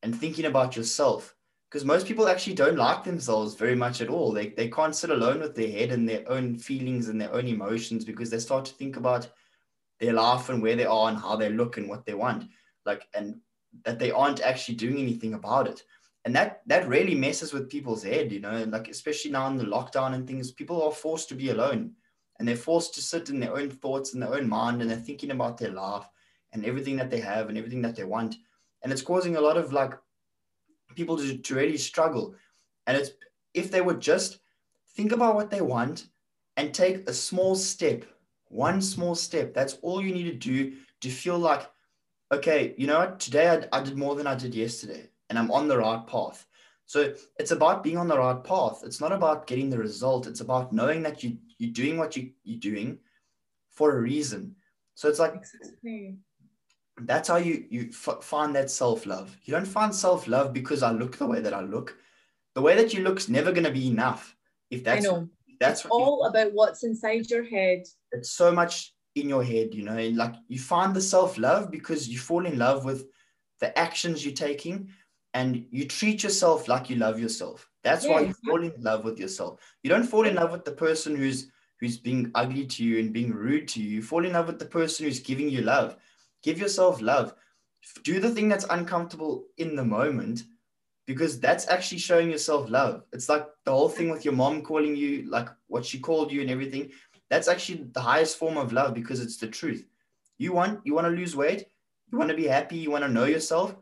and 0.03 0.15
thinking 0.15 0.47
about 0.47 0.77
yourself 0.77 1.35
because 1.73 1.87
most 1.87 2.07
people 2.07 2.29
actually 2.29 2.53
don't 2.53 2.77
like 2.77 3.03
themselves 3.03 3.55
very 3.55 3.75
much 3.75 4.03
at 4.03 4.11
all. 4.11 4.31
They, 4.31 4.51
they 4.51 4.69
can't 4.69 4.95
sit 4.95 5.09
alone 5.09 5.41
with 5.41 5.55
their 5.55 5.71
head 5.71 5.91
and 5.91 6.07
their 6.07 6.31
own 6.31 6.59
feelings 6.59 7.09
and 7.09 7.19
their 7.19 7.33
own 7.33 7.47
emotions 7.47 8.05
because 8.05 8.29
they 8.29 8.41
start 8.41 8.67
to 8.67 8.75
think 8.75 8.99
about 8.99 9.27
their 9.99 10.13
life 10.13 10.51
and 10.51 10.61
where 10.61 10.77
they 10.77 10.85
are 10.85 11.09
and 11.09 11.17
how 11.17 11.35
they 11.35 11.49
look 11.49 11.79
and 11.79 11.89
what 11.89 12.05
they 12.05 12.13
want 12.13 12.45
like 12.85 13.07
and 13.15 13.37
that 13.87 13.99
they 13.99 14.11
aren't 14.11 14.43
actually 14.43 14.75
doing 14.75 14.99
anything 14.99 15.33
about 15.33 15.67
it. 15.67 15.83
And 16.27 16.37
that 16.37 16.61
that 16.67 16.89
really 16.89 17.15
messes 17.15 17.53
with 17.53 17.71
people's 17.71 18.05
head 18.05 18.31
you 18.31 18.39
know 18.39 18.65
like 18.65 18.89
especially 18.89 19.33
now 19.33 19.49
in 19.49 19.57
the 19.57 19.65
lockdown 19.65 20.15
and 20.15 20.25
things 20.25 20.53
people 20.53 20.81
are 20.83 20.93
forced 20.93 21.29
to 21.31 21.35
be 21.35 21.51
alone 21.51 21.95
and 22.43 22.49
they're 22.49 22.57
forced 22.57 22.93
to 22.93 23.01
sit 23.01 23.29
in 23.31 23.39
their 23.39 23.57
own 23.57 23.71
thoughts 23.71 24.15
and 24.15 24.21
their 24.21 24.35
own 24.35 24.49
mind 24.49 24.83
and 24.83 24.91
they're 24.91 24.99
thinking 24.99 25.31
about 25.31 25.57
their 25.57 25.71
life 25.71 26.05
and 26.53 26.65
everything 26.65 26.97
that 26.97 27.09
they 27.09 27.21
have 27.21 27.49
and 27.49 27.57
everything 27.57 27.81
that 27.83 27.95
they 27.95 28.03
want. 28.03 28.35
And 28.83 28.93
it's 28.93 29.01
causing 29.01 29.37
a 29.37 29.41
lot 29.41 29.57
of 29.57 29.73
like 29.73 29.95
people 30.97 31.17
to, 31.19 31.39
to 31.39 31.55
really 31.55 31.77
struggle. 31.77 32.35
And 32.89 32.97
it's 32.97 33.11
if 33.55 33.71
they 33.71 33.81
would 33.81 34.01
just 34.01 34.41
think 34.97 35.13
about 35.13 35.37
what 35.37 35.53
they 35.53 35.61
want 35.61 36.09
and 36.57 36.75
take 36.75 37.09
a 37.09 37.13
small 37.13 37.55
step 37.55 38.05
one 38.49 38.83
small 38.83 39.15
step 39.15 39.55
that's 39.55 39.79
all 39.83 40.03
you 40.03 40.13
need 40.13 40.25
to 40.25 40.35
do 40.35 40.73
to 41.01 41.11
feel 41.11 41.39
like 41.39 41.71
okay 42.33 42.75
you 42.77 42.89
know 42.89 42.99
what? 42.99 43.21
Today 43.21 43.49
I, 43.49 43.79
I 43.79 43.83
did 43.85 43.97
more 43.97 44.17
than 44.17 44.27
i 44.27 44.35
did 44.35 44.55
yesterday 44.55 45.09
and 45.31 45.39
i'm 45.39 45.51
on 45.51 45.69
the 45.69 45.79
right 45.79 46.05
path 46.07 46.47
so 46.93 47.15
it's 47.39 47.53
about 47.53 47.83
being 47.83 47.97
on 47.97 48.07
the 48.07 48.19
right 48.19 48.45
path. 48.45 48.83
It's 48.85 49.01
not 49.01 49.13
about 49.13 49.47
getting 49.47 49.71
the 49.71 49.79
result. 49.79 50.27
It's 50.27 50.43
about 50.43 50.75
knowing 50.75 51.03
that 51.05 51.23
you 51.23 51.39
you're 51.57 51.73
doing 51.73 51.97
what 51.97 52.15
you, 52.19 52.33
you're 52.45 52.61
doing 52.61 52.99
for 53.71 53.97
a 53.97 54.01
reason. 54.03 54.57
So 54.95 55.09
it's 55.09 55.19
like 55.19 55.35
exactly. 55.35 56.19
that's 57.01 57.31
how 57.31 57.37
you 57.37 57.65
you 57.71 57.89
f- 57.89 58.23
find 58.23 58.55
that 58.57 58.71
self 58.71 59.07
love. 59.07 59.35
You 59.45 59.55
don't 59.55 59.65
find 59.65 59.95
self 59.95 60.29
love 60.29 60.53
because 60.53 60.83
I 60.83 60.91
look 60.91 61.17
the 61.17 61.25
way 61.25 61.41
that 61.41 61.55
I 61.55 61.63
look. 61.63 61.97
The 62.55 62.61
way 62.61 62.77
that 62.77 62.93
you 62.93 63.03
look's 63.03 63.27
never 63.27 63.53
going 63.53 63.65
to 63.65 63.79
be 63.81 63.89
enough. 63.89 64.37
If 64.71 64.85
that's 64.85 65.07
I 65.07 65.09
know. 65.09 65.29
that's 65.61 65.87
all 65.87 66.27
about 66.27 66.53
what's 66.53 66.85
inside 66.85 67.31
your 67.31 67.45
head. 67.45 67.85
It's 68.11 68.33
so 68.33 68.53
much 68.53 68.93
in 69.15 69.31
your 69.31 69.43
head, 69.43 69.73
you 69.73 69.85
know. 69.85 70.09
Like 70.09 70.35
you 70.47 70.59
find 70.59 70.95
the 70.95 71.01
self 71.01 71.39
love 71.39 71.71
because 71.71 72.07
you 72.07 72.19
fall 72.19 72.45
in 72.45 72.59
love 72.59 72.85
with 72.85 73.07
the 73.61 73.79
actions 73.79 74.27
you're 74.27 74.35
taking 74.35 74.91
and 75.35 75.65
you 75.71 75.87
treat 75.87 76.23
yourself 76.23 76.69
like 76.69 76.91
you 76.91 76.97
love 76.97 77.19
yourself. 77.19 77.69
That's 77.83 78.05
yeah. 78.05 78.13
why 78.13 78.21
you 78.23 78.35
fall 78.47 78.63
in 78.63 78.75
love 78.79 79.05
with 79.05 79.19
yourself. 79.19 79.61
You 79.83 79.91
don't 79.91 80.05
fall 80.05 80.27
in 80.27 80.35
love 80.35 80.53
with 80.53 80.65
the 80.65 80.73
person 80.73 81.17
who's 81.17 81.51
who's 81.81 81.99
being 81.99 82.31
ugly 82.37 82.65
to 82.65 82.85
you 82.85 83.01
and 83.01 83.13
being 83.13 83.33
rude 83.33 83.67
to 83.69 83.83
you. 83.83 83.89
You 83.91 84.03
fall 84.03 84.25
in 84.25 84.35
love 84.35 84.47
with 84.47 84.61
the 84.61 84.67
person 84.67 85.05
who's 85.05 85.19
giving 85.19 85.49
you 85.49 85.63
love. 85.63 85.97
Give 86.43 86.59
yourself 86.59 87.01
love. 87.01 87.35
Do 88.05 88.21
the 88.21 88.31
thing 88.31 88.49
that's 88.49 88.67
uncomfortable 88.71 89.47
in 89.59 89.75
the 89.75 89.85
moment 89.85 90.45
because 91.07 91.41
that's 91.41 91.67
actually 91.67 91.99
showing 91.99 92.31
yourself 92.31 92.71
love. 92.71 93.03
It's 93.13 93.29
like 93.29 93.47
the 93.65 93.73
whole 93.73 93.89
thing 93.89 94.11
with 94.11 94.25
your 94.25 94.35
mom 94.35 94.63
calling 94.63 94.95
you 94.95 95.29
like 95.29 95.49
what 95.67 95.85
she 95.85 95.99
called 95.99 96.31
you 96.31 96.41
and 96.41 96.51
everything. 96.51 96.93
That's 97.31 97.49
actually 97.49 97.89
the 97.93 98.01
highest 98.01 98.37
form 98.37 98.57
of 98.57 98.73
love 98.73 98.95
because 98.95 99.19
it's 99.21 99.39
the 99.39 99.49
truth. 99.49 99.85
You 100.39 100.53
want 100.53 100.81
you 100.85 100.95
want 100.95 101.07
to 101.07 101.11
lose 101.11 101.35
weight, 101.35 101.67
you 102.13 102.19
want 102.19 102.31
to 102.31 102.37
be 102.37 102.47
happy, 102.47 102.77
you 102.77 102.91
want 102.91 103.03
to 103.03 103.11
know 103.11 103.25
yourself 103.25 103.75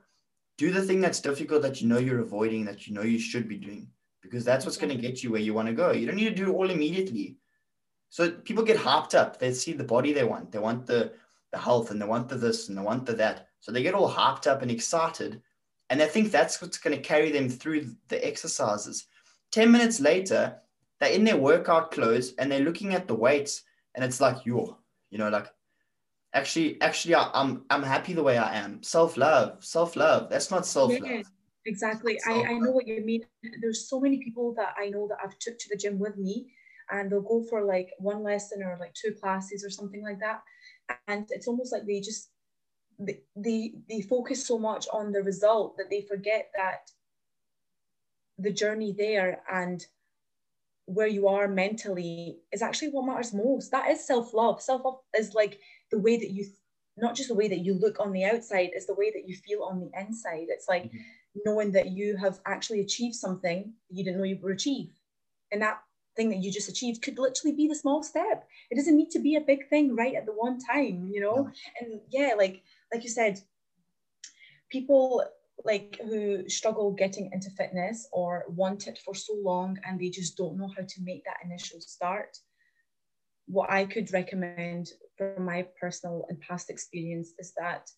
do 0.61 0.71
the 0.71 0.83
thing 0.83 1.01
that's 1.01 1.21
difficult 1.21 1.63
that 1.63 1.81
you 1.81 1.89
know 1.89 1.97
you're 1.97 2.21
avoiding, 2.21 2.67
that 2.67 2.87
you 2.87 2.93
know 2.93 3.01
you 3.01 3.19
should 3.19 3.49
be 3.49 3.57
doing, 3.57 3.89
because 4.21 4.45
that's 4.45 4.67
what's 4.67 4.77
going 4.77 4.95
to 4.95 5.01
get 5.01 5.23
you 5.23 5.31
where 5.31 5.41
you 5.41 5.55
want 5.55 5.69
to 5.69 5.73
go. 5.73 5.91
You 5.91 6.05
don't 6.07 6.17
need 6.17 6.29
to 6.29 6.35
do 6.35 6.51
it 6.51 6.55
all 6.55 6.69
immediately. 6.69 7.39
So 8.11 8.31
people 8.31 8.63
get 8.63 8.77
hopped 8.77 9.15
up. 9.15 9.39
They 9.39 9.55
see 9.55 9.73
the 9.73 9.85
body 9.85 10.13
they 10.13 10.25
want. 10.25 10.53
They 10.53 10.59
want 10.59 10.85
the, 10.85 11.15
the 11.51 11.57
health 11.57 11.91
and 11.91 11.99
they 11.99 12.05
want 12.05 12.29
the 12.29 12.35
this 12.35 12.69
and 12.69 12.77
they 12.77 12.83
want 12.83 13.07
the 13.07 13.15
that. 13.15 13.49
So 13.61 13.73
they 13.73 13.83
get 13.83 13.95
all 13.95 14.07
hopped 14.07 14.47
up 14.47 14.61
and 14.61 14.71
excited. 14.71 15.41
And 15.89 15.99
they 15.99 16.07
think 16.07 16.31
that's 16.31 16.61
what's 16.61 16.77
going 16.77 16.95
to 16.95 17.03
carry 17.03 17.33
them 17.33 17.49
through 17.49 17.87
the 18.09 18.23
exercises. 18.23 19.07
10 19.53 19.73
minutes 19.73 19.99
later, 19.99 20.59
they're 20.99 21.09
in 21.09 21.25
their 21.25 21.39
workout 21.39 21.91
clothes 21.91 22.35
and 22.39 22.53
they're 22.53 22.61
looking 22.61 22.93
at 22.93 23.09
the 23.09 23.15
weights 23.15 23.63
and 23.95 24.05
it's 24.05 24.21
like, 24.21 24.45
yo, 24.45 24.77
you 25.09 25.17
know, 25.17 25.31
like 25.31 25.47
actually 26.33 26.81
actually 26.81 27.15
I, 27.15 27.25
am 27.25 27.31
I'm, 27.35 27.65
I'm 27.71 27.83
happy 27.83 28.13
the 28.13 28.23
way 28.23 28.39
i 28.39 28.57
am. 28.57 28.83
Self-love 28.83 29.65
self-love. 29.65 30.31
That's 30.31 30.51
not 30.51 30.67
self-love. 30.67 31.03
Yeah, 31.05 31.23
exactly. 31.67 32.19
I, 32.27 32.43
I 32.43 32.53
know 32.55 32.71
what 32.71 32.87
you 32.87 33.05
mean. 33.05 33.25
There's 33.61 33.89
so 33.89 34.01
many 34.01 34.19
people 34.23 34.55
that 34.55 34.75
i 34.79 34.89
know 34.89 35.07
that 35.09 35.19
i've 35.25 35.39
took 35.39 35.59
to 35.59 35.69
the 35.71 35.77
gym 35.77 35.99
with 35.99 36.17
me 36.17 36.53
and 36.91 37.11
they'll 37.11 37.21
go 37.21 37.43
for 37.49 37.63
like 37.65 37.91
one 37.99 38.23
lesson 38.23 38.63
or 38.63 38.77
like 38.81 38.95
two 38.95 39.13
classes 39.13 39.65
or 39.65 39.71
something 39.71 40.03
like 40.03 40.19
that. 40.21 40.43
And 41.07 41.27
it's 41.31 41.47
almost 41.47 41.73
like 41.73 41.87
they 41.87 42.01
just 42.01 42.31
they, 42.99 43.21
they 43.37 43.75
they 43.89 44.01
focus 44.03 44.47
so 44.47 44.59
much 44.59 44.87
on 44.93 45.13
the 45.13 45.23
result 45.23 45.77
that 45.79 45.89
they 45.89 46.03
forget 46.03 46.51
that 46.57 46.91
the 48.39 48.53
journey 48.53 48.95
there 48.97 49.43
and 49.53 49.87
where 50.95 51.07
you 51.07 51.29
are 51.29 51.49
mentally 51.49 52.39
is 52.53 52.63
actually 52.63 52.89
what 52.89 53.07
matters 53.07 53.33
most. 53.33 53.71
That 53.71 53.91
is 53.91 54.07
self 54.07 54.35
love. 54.35 54.61
Self 54.61 54.85
love 54.85 54.99
is 55.17 55.35
like 55.35 55.61
the 55.91 55.99
way 55.99 56.17
that 56.17 56.31
you, 56.31 56.47
not 56.97 57.15
just 57.15 57.29
the 57.29 57.35
way 57.35 57.49
that 57.49 57.61
you 57.61 57.75
look 57.75 58.01
on 58.01 58.13
the 58.13 58.25
outside, 58.25 58.71
it's 58.73 58.87
the 58.87 58.95
way 58.95 59.11
that 59.11 59.29
you 59.29 59.37
feel 59.37 59.63
on 59.63 59.81
the 59.81 59.91
inside. 59.99 60.47
It's 60.49 60.69
like 60.69 60.85
mm-hmm. 60.85 61.41
knowing 61.45 61.73
that 61.73 61.91
you 61.91 62.17
have 62.17 62.41
actually 62.47 62.81
achieved 62.81 63.15
something 63.15 63.73
you 63.89 64.05
didn't 64.05 64.19
know 64.19 64.25
you 64.25 64.39
were 64.43 64.51
achieved. 64.51 64.99
And 65.53 65.63
that 65.63 65.81
thing 66.17 66.31
that 66.31 66.39
you 66.39 66.53
just 66.53 66.69
achieved 66.69 67.03
could 67.03 67.19
literally 67.19 67.57
be 67.57 67.69
the 67.69 67.75
small 67.75 68.03
step. 68.03 68.47
It 68.71 68.77
doesn't 68.77 68.97
need 68.97 69.11
to 69.11 69.19
be 69.21 69.37
a 69.37 69.41
big 69.41 69.69
thing 69.69 69.95
right 69.95 70.15
at 70.15 70.27
the 70.27 70.33
one 70.33 70.59
time, 70.59 71.09
you 71.13 71.21
know? 71.21 71.51
And 71.81 72.01
yeah, 72.11 72.33
like 72.37 72.63
like 72.93 73.05
you 73.05 73.11
said, 73.11 73.41
people 74.71 75.25
like 75.65 75.99
who 76.03 76.49
struggle 76.49 76.93
getting 76.93 77.31
into 77.33 77.51
fitness 77.51 78.09
or 78.13 78.45
want 78.49 78.87
it 78.87 78.99
for 79.05 79.15
so 79.15 79.35
long 79.43 79.79
and 79.85 80.01
they 80.01 80.09
just 80.09 80.37
don't 80.37 80.57
know 80.57 80.69
how 80.77 80.83
to 80.83 81.03
make 81.03 81.25
that 81.25 81.37
initial 81.45 81.81
start 81.81 82.39
what 83.47 83.71
i 83.71 83.85
could 83.85 84.13
recommend 84.13 84.93
from 85.17 85.45
my 85.45 85.67
personal 85.81 86.25
and 86.29 86.41
past 86.41 86.71
experience 86.71 87.33
is 87.39 87.53
that 87.57 87.91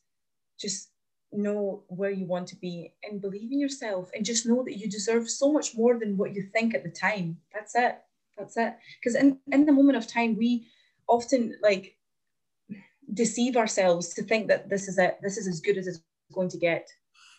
just 0.59 0.93
know 1.33 1.83
where 1.89 2.11
you 2.11 2.27
want 2.27 2.47
to 2.49 2.57
be 2.57 2.93
and 3.03 3.21
believe 3.21 3.53
in 3.53 3.61
yourself 3.61 4.11
and 4.15 4.25
just 4.25 4.47
know 4.47 4.63
that 4.65 4.77
you 4.77 4.89
deserve 4.89 5.29
so 5.29 5.53
much 5.53 5.77
more 5.77 5.99
than 5.99 6.17
what 6.17 6.35
you 6.35 6.43
think 6.53 6.75
at 6.75 6.85
the 6.85 6.91
time. 6.91 7.39
That's 7.53 7.75
it. 7.75 7.99
That's 8.37 8.57
it. 8.57 8.75
Because 9.01 9.15
in, 9.15 9.39
in 9.51 9.67
the 9.67 9.73
moment 9.73 9.97
of 9.97 10.07
time 10.07 10.37
we 10.37 10.67
often 11.09 11.57
like 11.63 11.97
deceive 13.13 13.57
ourselves 13.57 14.15
to 14.15 14.23
think 14.23 14.49
that 14.49 14.69
this 14.69 14.89
is 14.89 14.99
it 14.99 15.19
this 15.23 15.37
is 15.37 15.47
as 15.47 15.61
good 15.61 15.77
as 15.77 15.87
it's 15.87 16.01
going 16.33 16.49
to 16.49 16.59
get 16.59 16.89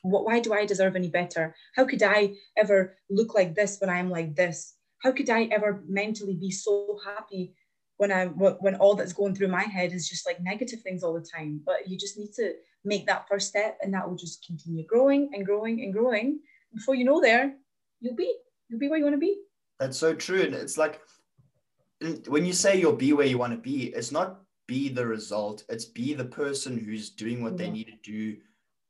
what, 0.03 0.25
why 0.25 0.39
do 0.39 0.53
I 0.53 0.65
deserve 0.65 0.95
any 0.95 1.09
better? 1.09 1.55
How 1.75 1.85
could 1.85 2.03
I 2.03 2.33
ever 2.57 2.97
look 3.09 3.33
like 3.33 3.55
this 3.55 3.79
when 3.79 3.89
I'm 3.89 4.09
like 4.09 4.35
this? 4.35 4.75
How 5.01 5.11
could 5.11 5.29
I 5.29 5.45
ever 5.45 5.83
mentally 5.87 6.35
be 6.35 6.51
so 6.51 6.99
happy 7.05 7.55
when 7.97 8.11
I'm 8.11 8.29
when 8.31 8.75
all 8.75 8.95
that's 8.95 9.13
going 9.13 9.35
through 9.35 9.47
my 9.47 9.63
head 9.63 9.93
is 9.93 10.07
just 10.07 10.25
like 10.25 10.41
negative 10.41 10.81
things 10.81 11.03
all 11.03 11.13
the 11.13 11.25
time? 11.25 11.61
But 11.65 11.87
you 11.87 11.97
just 11.97 12.17
need 12.17 12.33
to 12.33 12.53
make 12.85 13.05
that 13.07 13.27
first 13.27 13.47
step, 13.47 13.77
and 13.81 13.93
that 13.93 14.07
will 14.07 14.17
just 14.17 14.45
continue 14.45 14.85
growing 14.85 15.31
and 15.33 15.45
growing 15.45 15.81
and 15.81 15.93
growing. 15.93 16.39
Before 16.73 16.95
you 16.95 17.05
know 17.05 17.21
there, 17.21 17.55
you'll 18.01 18.15
be 18.15 18.33
you'll 18.69 18.79
be 18.79 18.89
where 18.89 18.97
you 18.97 19.05
want 19.05 19.15
to 19.15 19.19
be. 19.19 19.41
That's 19.79 19.97
so 19.97 20.13
true, 20.13 20.41
and 20.41 20.53
it's 20.53 20.77
like 20.77 21.01
when 22.27 22.45
you 22.45 22.53
say 22.53 22.77
you'll 22.77 22.93
be 22.93 23.13
where 23.13 23.27
you 23.27 23.37
want 23.37 23.53
to 23.53 23.59
be, 23.59 23.87
it's 23.87 24.11
not 24.11 24.41
be 24.67 24.89
the 24.89 25.05
result; 25.05 25.63
it's 25.69 25.85
be 25.85 26.13
the 26.13 26.25
person 26.25 26.77
who's 26.77 27.09
doing 27.09 27.41
what 27.41 27.53
yeah. 27.53 27.57
they 27.57 27.71
need 27.71 27.87
to 27.87 28.11
do 28.11 28.37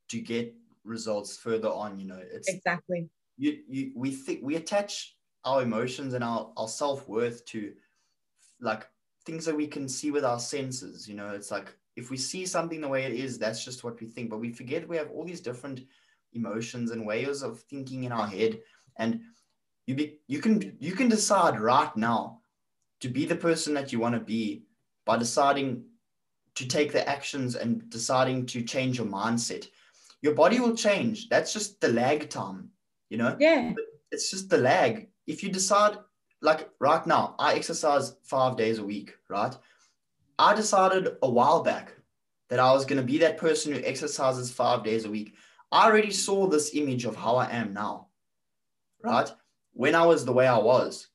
to 0.10 0.19
get 0.19 0.54
results 0.84 1.38
further 1.38 1.69
on 1.69 2.00
you 2.00 2.08
know 2.08 2.19
it's 2.32 2.50
exactly. 2.50 3.10
You, 3.38 3.60
you 3.67 3.91
we 3.96 4.12
think 4.12 4.41
we 4.43 4.56
attach 4.56 5.15
our 5.43 5.63
emotions 5.63 6.13
and 6.13 6.24
our, 6.24 6.52
our 6.56 6.67
self-worth 6.67 7.46
to 7.48 7.74
like 8.62 8.88
things 9.26 9.46
that 9.46 9.56
we 9.56 9.67
can 9.67 9.89
see 9.89 10.12
with 10.12 10.24
our 10.24 10.39
senses 10.39 11.08
you 11.08 11.15
know? 11.15 11.32
It's 11.32 11.52
like 11.52 11.76
if 11.96 12.10
we 12.10 12.17
see 12.17 12.46
something 12.46 12.82
the 12.82 12.88
way 12.88 13.04
it 13.04 13.13
is 13.13 13.38
that's 13.38 13.63
just 13.63 13.84
what 13.84 14.00
we 14.00 14.08
think. 14.08 14.30
But 14.30 14.39
we 14.39 14.52
forget 14.52 14.88
we 14.88 14.98
have 14.98 15.12
all 15.12 15.26
these 15.26 15.41
different 15.41 15.82
emotions 16.34 16.91
and 16.91 17.06
ways 17.06 17.41
of 17.41 17.60
thinking 17.62 18.04
in 18.04 18.12
our 18.12 18.28
head. 18.28 18.60
And 18.98 19.22
you 19.86 19.96
be 19.96 20.19
you 20.28 20.39
can 20.39 20.76
you 20.80 20.93
can 20.93 21.10
decide 21.10 21.60
right 21.60 21.96
now 21.96 22.39
to 23.02 23.10
be 23.10 23.26
the 23.26 23.36
person 23.36 23.74
that 23.74 23.91
you 23.91 24.00
want 24.00 24.15
to 24.15 24.22
be 24.22 24.63
by 25.06 25.17
deciding 25.17 25.84
to 26.56 26.67
take 26.67 26.91
the 26.91 27.08
actions 27.08 27.56
and 27.56 27.89
deciding 27.89 28.46
to 28.46 28.62
change 28.62 28.98
your 28.98 29.08
mindset 29.08 29.67
your 30.23 30.33
body 30.33 30.59
will 30.59 30.75
change. 30.75 31.27
That's 31.27 31.53
just 31.53 31.81
the 31.81 31.89
lag 31.89 32.29
time, 32.29 32.69
you 33.09 33.17
know? 33.17 33.36
Yeah. 33.39 33.73
It's 34.09 34.31
just 34.31 34.49
the 34.49 34.57
lag. 34.57 35.09
If 35.27 35.43
you 35.43 35.49
decide, 35.49 35.97
like 36.41 36.69
right 36.79 37.05
now, 37.05 37.36
I 37.38 37.55
exercise 37.55 38.15
five 38.23 38.55
days 38.55 38.79
a 38.79 38.86
week, 38.86 39.15
right? 39.29 39.53
I 40.39 40.55
decided 40.55 41.17
a 41.21 41.29
while 41.29 41.62
back 41.62 41.93
that 42.49 42.59
I 42.59 42.71
was 42.71 42.86
going 42.86 43.01
to 43.01 43.05
be 43.05 43.17
that 43.19 43.38
person 43.38 43.73
who 43.73 43.81
exercises 43.83 44.49
five 44.49 44.83
days 44.83 45.03
a 45.03 45.12
week. 45.12 45.36
I 45.73 45.88
already 45.88 46.12
saw 46.12 46.47
this 46.47 46.73
image 46.73 47.03
of 47.03 47.17
how 47.17 47.36
I 47.36 47.51
am 47.51 47.73
now, 47.73 48.07
right? 49.03 49.29
When 49.73 49.93
I 49.93 50.05
was 50.05 50.23
the 50.23 50.33
way 50.33 50.47
I 50.47 50.57
was. 50.57 51.07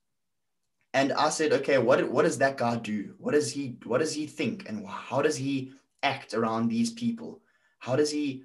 And 0.93 1.13
I 1.13 1.31
said, 1.31 1.53
okay, 1.53 1.79
what, 1.79 2.11
what 2.11 2.25
does 2.25 2.39
that 2.39 2.59
guy 2.59 2.77
do? 2.77 3.15
What 3.19 3.33
does 3.33 3.51
he 3.53 3.77
what 3.85 3.99
does 3.99 4.15
he 4.15 4.27
think? 4.27 4.69
And 4.69 4.87
how 4.87 5.23
does 5.23 5.37
he 5.37 5.73
act 6.03 6.35
around 6.35 6.69
these 6.69 6.91
people? 6.91 7.41
How 7.79 7.95
does 7.95 8.11
he 8.11 8.43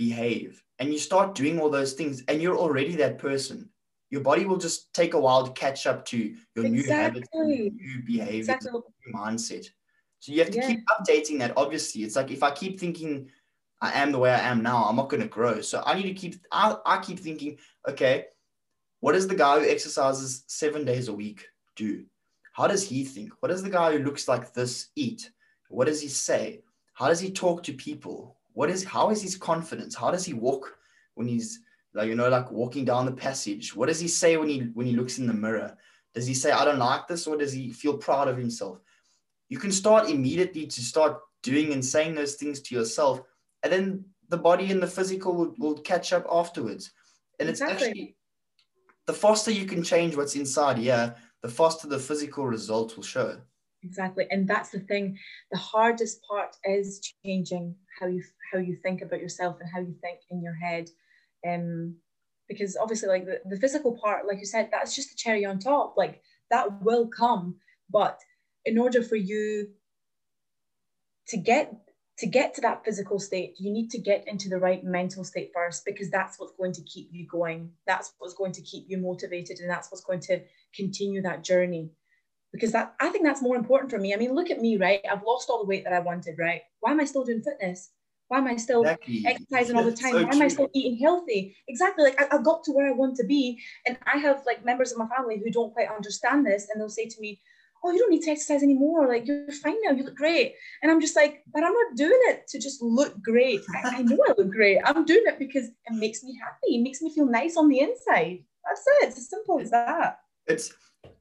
behave. 0.00 0.64
And 0.78 0.90
you 0.90 0.98
start 0.98 1.34
doing 1.34 1.60
all 1.60 1.68
those 1.68 1.92
things 1.92 2.24
and 2.26 2.40
you're 2.40 2.56
already 2.56 2.96
that 2.96 3.18
person. 3.18 3.68
Your 4.08 4.22
body 4.22 4.46
will 4.46 4.56
just 4.56 4.92
take 4.94 5.12
a 5.12 5.20
while 5.20 5.46
to 5.46 5.52
catch 5.52 5.86
up 5.86 6.06
to 6.06 6.16
your 6.56 6.64
exactly. 6.64 6.70
new 6.70 6.88
habits 6.88 7.28
new 7.34 8.02
behavior 8.06 8.54
exactly. 8.54 8.72
new 8.72 9.12
mindset. 9.14 9.66
So 10.20 10.32
you 10.32 10.38
have 10.38 10.50
to 10.50 10.56
yeah. 10.56 10.68
keep 10.68 10.80
updating 10.94 11.38
that 11.40 11.52
obviously. 11.54 12.02
It's 12.02 12.16
like 12.16 12.30
if 12.30 12.42
i 12.42 12.50
keep 12.50 12.80
thinking 12.80 13.30
i 13.82 13.92
am 13.92 14.10
the 14.10 14.18
way 14.18 14.30
i 14.30 14.48
am 14.52 14.62
now 14.62 14.84
i'm 14.84 14.96
not 14.96 15.10
going 15.10 15.22
to 15.22 15.28
grow. 15.28 15.60
So 15.60 15.82
i 15.84 15.94
need 15.94 16.08
to 16.08 16.14
keep 16.14 16.34
I, 16.50 16.76
I 16.86 16.98
keep 16.98 17.18
thinking 17.20 17.58
okay 17.86 18.26
what 19.00 19.12
does 19.12 19.28
the 19.28 19.34
guy 19.34 19.58
who 19.58 19.68
exercises 19.68 20.44
seven 20.46 20.84
days 20.84 21.08
a 21.08 21.12
week 21.12 21.46
do? 21.76 22.04
How 22.52 22.66
does 22.66 22.86
he 22.86 23.04
think? 23.04 23.32
What 23.40 23.50
does 23.50 23.62
the 23.62 23.76
guy 23.78 23.92
who 23.92 24.04
looks 24.04 24.28
like 24.28 24.52
this 24.52 24.88
eat? 24.96 25.30
What 25.68 25.86
does 25.86 26.00
he 26.00 26.08
say? 26.08 26.62
How 26.94 27.08
does 27.08 27.20
he 27.20 27.30
talk 27.30 27.62
to 27.62 27.72
people 27.72 28.39
what 28.60 28.68
is 28.68 28.84
how 28.84 29.08
is 29.08 29.22
his 29.22 29.36
confidence? 29.36 29.94
How 29.94 30.10
does 30.10 30.26
he 30.26 30.34
walk 30.34 30.76
when 31.14 31.26
he's 31.26 31.60
like 31.94 32.08
you 32.08 32.14
know 32.14 32.28
like 32.28 32.52
walking 32.52 32.84
down 32.84 33.06
the 33.06 33.20
passage? 33.26 33.74
What 33.74 33.86
does 33.86 33.98
he 33.98 34.06
say 34.06 34.36
when 34.36 34.50
he 34.50 34.58
when 34.74 34.86
he 34.86 34.94
looks 34.94 35.16
in 35.16 35.26
the 35.26 35.32
mirror? 35.32 35.78
Does 36.12 36.26
he 36.26 36.34
say 36.34 36.50
I 36.50 36.66
don't 36.66 36.78
like 36.78 37.08
this 37.08 37.26
or 37.26 37.38
does 37.38 37.54
he 37.54 37.70
feel 37.70 37.96
proud 37.96 38.28
of 38.28 38.36
himself? 38.36 38.82
You 39.48 39.58
can 39.58 39.72
start 39.72 40.10
immediately 40.10 40.66
to 40.66 40.80
start 40.82 41.22
doing 41.42 41.72
and 41.72 41.82
saying 41.82 42.14
those 42.14 42.34
things 42.34 42.60
to 42.60 42.74
yourself, 42.74 43.22
and 43.62 43.72
then 43.72 44.04
the 44.28 44.36
body 44.36 44.70
and 44.70 44.82
the 44.82 44.94
physical 44.98 45.34
will, 45.34 45.54
will 45.56 45.78
catch 45.80 46.12
up 46.12 46.26
afterwards. 46.30 46.92
And 47.38 47.48
exactly. 47.48 47.74
it's 47.74 47.82
actually 47.82 48.16
the 49.06 49.14
faster 49.14 49.50
you 49.50 49.64
can 49.64 49.82
change 49.82 50.16
what's 50.18 50.36
inside 50.36 50.76
here, 50.76 51.14
the 51.40 51.48
faster 51.48 51.88
the 51.88 51.98
physical 51.98 52.44
results 52.44 52.94
will 52.94 53.04
show 53.04 53.40
exactly 53.82 54.26
and 54.30 54.46
that's 54.46 54.70
the 54.70 54.80
thing 54.80 55.18
the 55.52 55.58
hardest 55.58 56.22
part 56.28 56.56
is 56.64 57.00
changing 57.24 57.74
how 58.00 58.06
you 58.06 58.22
how 58.52 58.58
you 58.58 58.76
think 58.76 59.02
about 59.02 59.20
yourself 59.20 59.58
and 59.60 59.70
how 59.72 59.80
you 59.80 59.94
think 60.00 60.20
in 60.30 60.42
your 60.42 60.54
head. 60.54 60.88
Um 61.46 61.96
because 62.48 62.76
obviously 62.76 63.08
like 63.08 63.26
the, 63.26 63.40
the 63.48 63.60
physical 63.60 63.96
part 64.02 64.26
like 64.26 64.38
you 64.38 64.46
said 64.46 64.68
that's 64.72 64.96
just 64.96 65.10
the 65.10 65.16
cherry 65.16 65.44
on 65.44 65.58
top. 65.58 65.94
Like 65.96 66.22
that 66.50 66.82
will 66.82 67.06
come. 67.06 67.56
But 67.90 68.18
in 68.64 68.78
order 68.78 69.02
for 69.02 69.16
you 69.16 69.68
to 71.28 71.36
get 71.36 71.72
to 72.18 72.26
get 72.26 72.54
to 72.54 72.60
that 72.60 72.84
physical 72.84 73.18
state 73.18 73.54
you 73.58 73.72
need 73.72 73.88
to 73.88 73.98
get 73.98 74.26
into 74.28 74.48
the 74.50 74.58
right 74.58 74.84
mental 74.84 75.24
state 75.24 75.50
first 75.54 75.84
because 75.86 76.10
that's 76.10 76.38
what's 76.38 76.52
going 76.56 76.72
to 76.72 76.82
keep 76.82 77.08
you 77.12 77.26
going. 77.26 77.70
That's 77.86 78.12
what's 78.18 78.34
going 78.34 78.52
to 78.52 78.62
keep 78.62 78.86
you 78.88 78.98
motivated 78.98 79.60
and 79.60 79.70
that's 79.70 79.90
what's 79.90 80.04
going 80.04 80.20
to 80.20 80.40
continue 80.74 81.22
that 81.22 81.44
journey 81.44 81.90
because 82.52 82.72
that 82.72 82.94
I 83.00 83.08
think 83.10 83.24
that's 83.24 83.42
more 83.42 83.56
important 83.56 83.90
for 83.90 83.98
me. 83.98 84.12
I 84.12 84.16
mean, 84.16 84.34
look 84.34 84.50
at 84.50 84.60
me, 84.60 84.76
right? 84.76 85.00
I've 85.10 85.22
lost 85.22 85.48
all 85.50 85.58
the 85.58 85.68
weight 85.68 85.84
that 85.84 85.92
I 85.92 86.00
wanted, 86.00 86.36
right? 86.38 86.62
Why 86.80 86.90
am 86.90 87.00
I 87.00 87.04
still 87.04 87.24
doing 87.24 87.42
fitness? 87.42 87.90
Why 88.28 88.38
am 88.38 88.46
I 88.46 88.56
still 88.56 88.82
exactly. 88.82 89.24
exercising 89.26 89.76
all 89.76 89.84
the 89.84 89.90
time? 89.90 90.12
So 90.12 90.22
Why 90.22 90.30
am 90.30 90.42
I 90.42 90.48
still 90.48 90.70
eating 90.72 90.98
healthy? 90.98 91.56
Exactly. 91.66 92.04
Like 92.04 92.20
I, 92.20 92.36
I 92.36 92.42
got 92.42 92.62
to 92.64 92.72
where 92.72 92.86
I 92.86 92.92
want 92.92 93.16
to 93.16 93.24
be. 93.24 93.60
And 93.86 93.98
I 94.06 94.18
have 94.18 94.44
like 94.46 94.64
members 94.64 94.92
of 94.92 94.98
my 94.98 95.08
family 95.08 95.42
who 95.42 95.50
don't 95.50 95.72
quite 95.72 95.88
understand 95.90 96.46
this 96.46 96.68
and 96.70 96.80
they'll 96.80 96.88
say 96.88 97.06
to 97.06 97.20
me, 97.20 97.40
Oh, 97.82 97.90
you 97.90 97.98
don't 97.98 98.10
need 98.10 98.22
to 98.22 98.30
exercise 98.30 98.62
anymore. 98.62 99.08
Like 99.08 99.26
you're 99.26 99.50
fine 99.50 99.78
now. 99.82 99.90
You 99.90 100.04
look 100.04 100.14
great. 100.14 100.54
And 100.82 100.92
I'm 100.92 101.00
just 101.00 101.16
like, 101.16 101.42
but 101.52 101.64
I'm 101.64 101.72
not 101.72 101.96
doing 101.96 102.20
it 102.26 102.46
to 102.50 102.60
just 102.60 102.80
look 102.82 103.20
great. 103.20 103.62
I, 103.74 103.96
I 103.96 104.02
know 104.02 104.18
I 104.28 104.34
look 104.36 104.50
great. 104.50 104.78
I'm 104.84 105.04
doing 105.04 105.24
it 105.26 105.38
because 105.38 105.64
it 105.64 105.92
makes 105.92 106.22
me 106.22 106.38
happy. 106.40 106.76
It 106.76 106.82
makes 106.82 107.02
me 107.02 107.12
feel 107.12 107.26
nice 107.26 107.56
on 107.56 107.68
the 107.68 107.80
inside. 107.80 108.44
That's 108.64 108.84
it. 108.86 109.08
It's 109.08 109.18
as 109.18 109.30
simple 109.30 109.58
as 109.58 109.70
that. 109.70 110.18
It's 110.46 110.72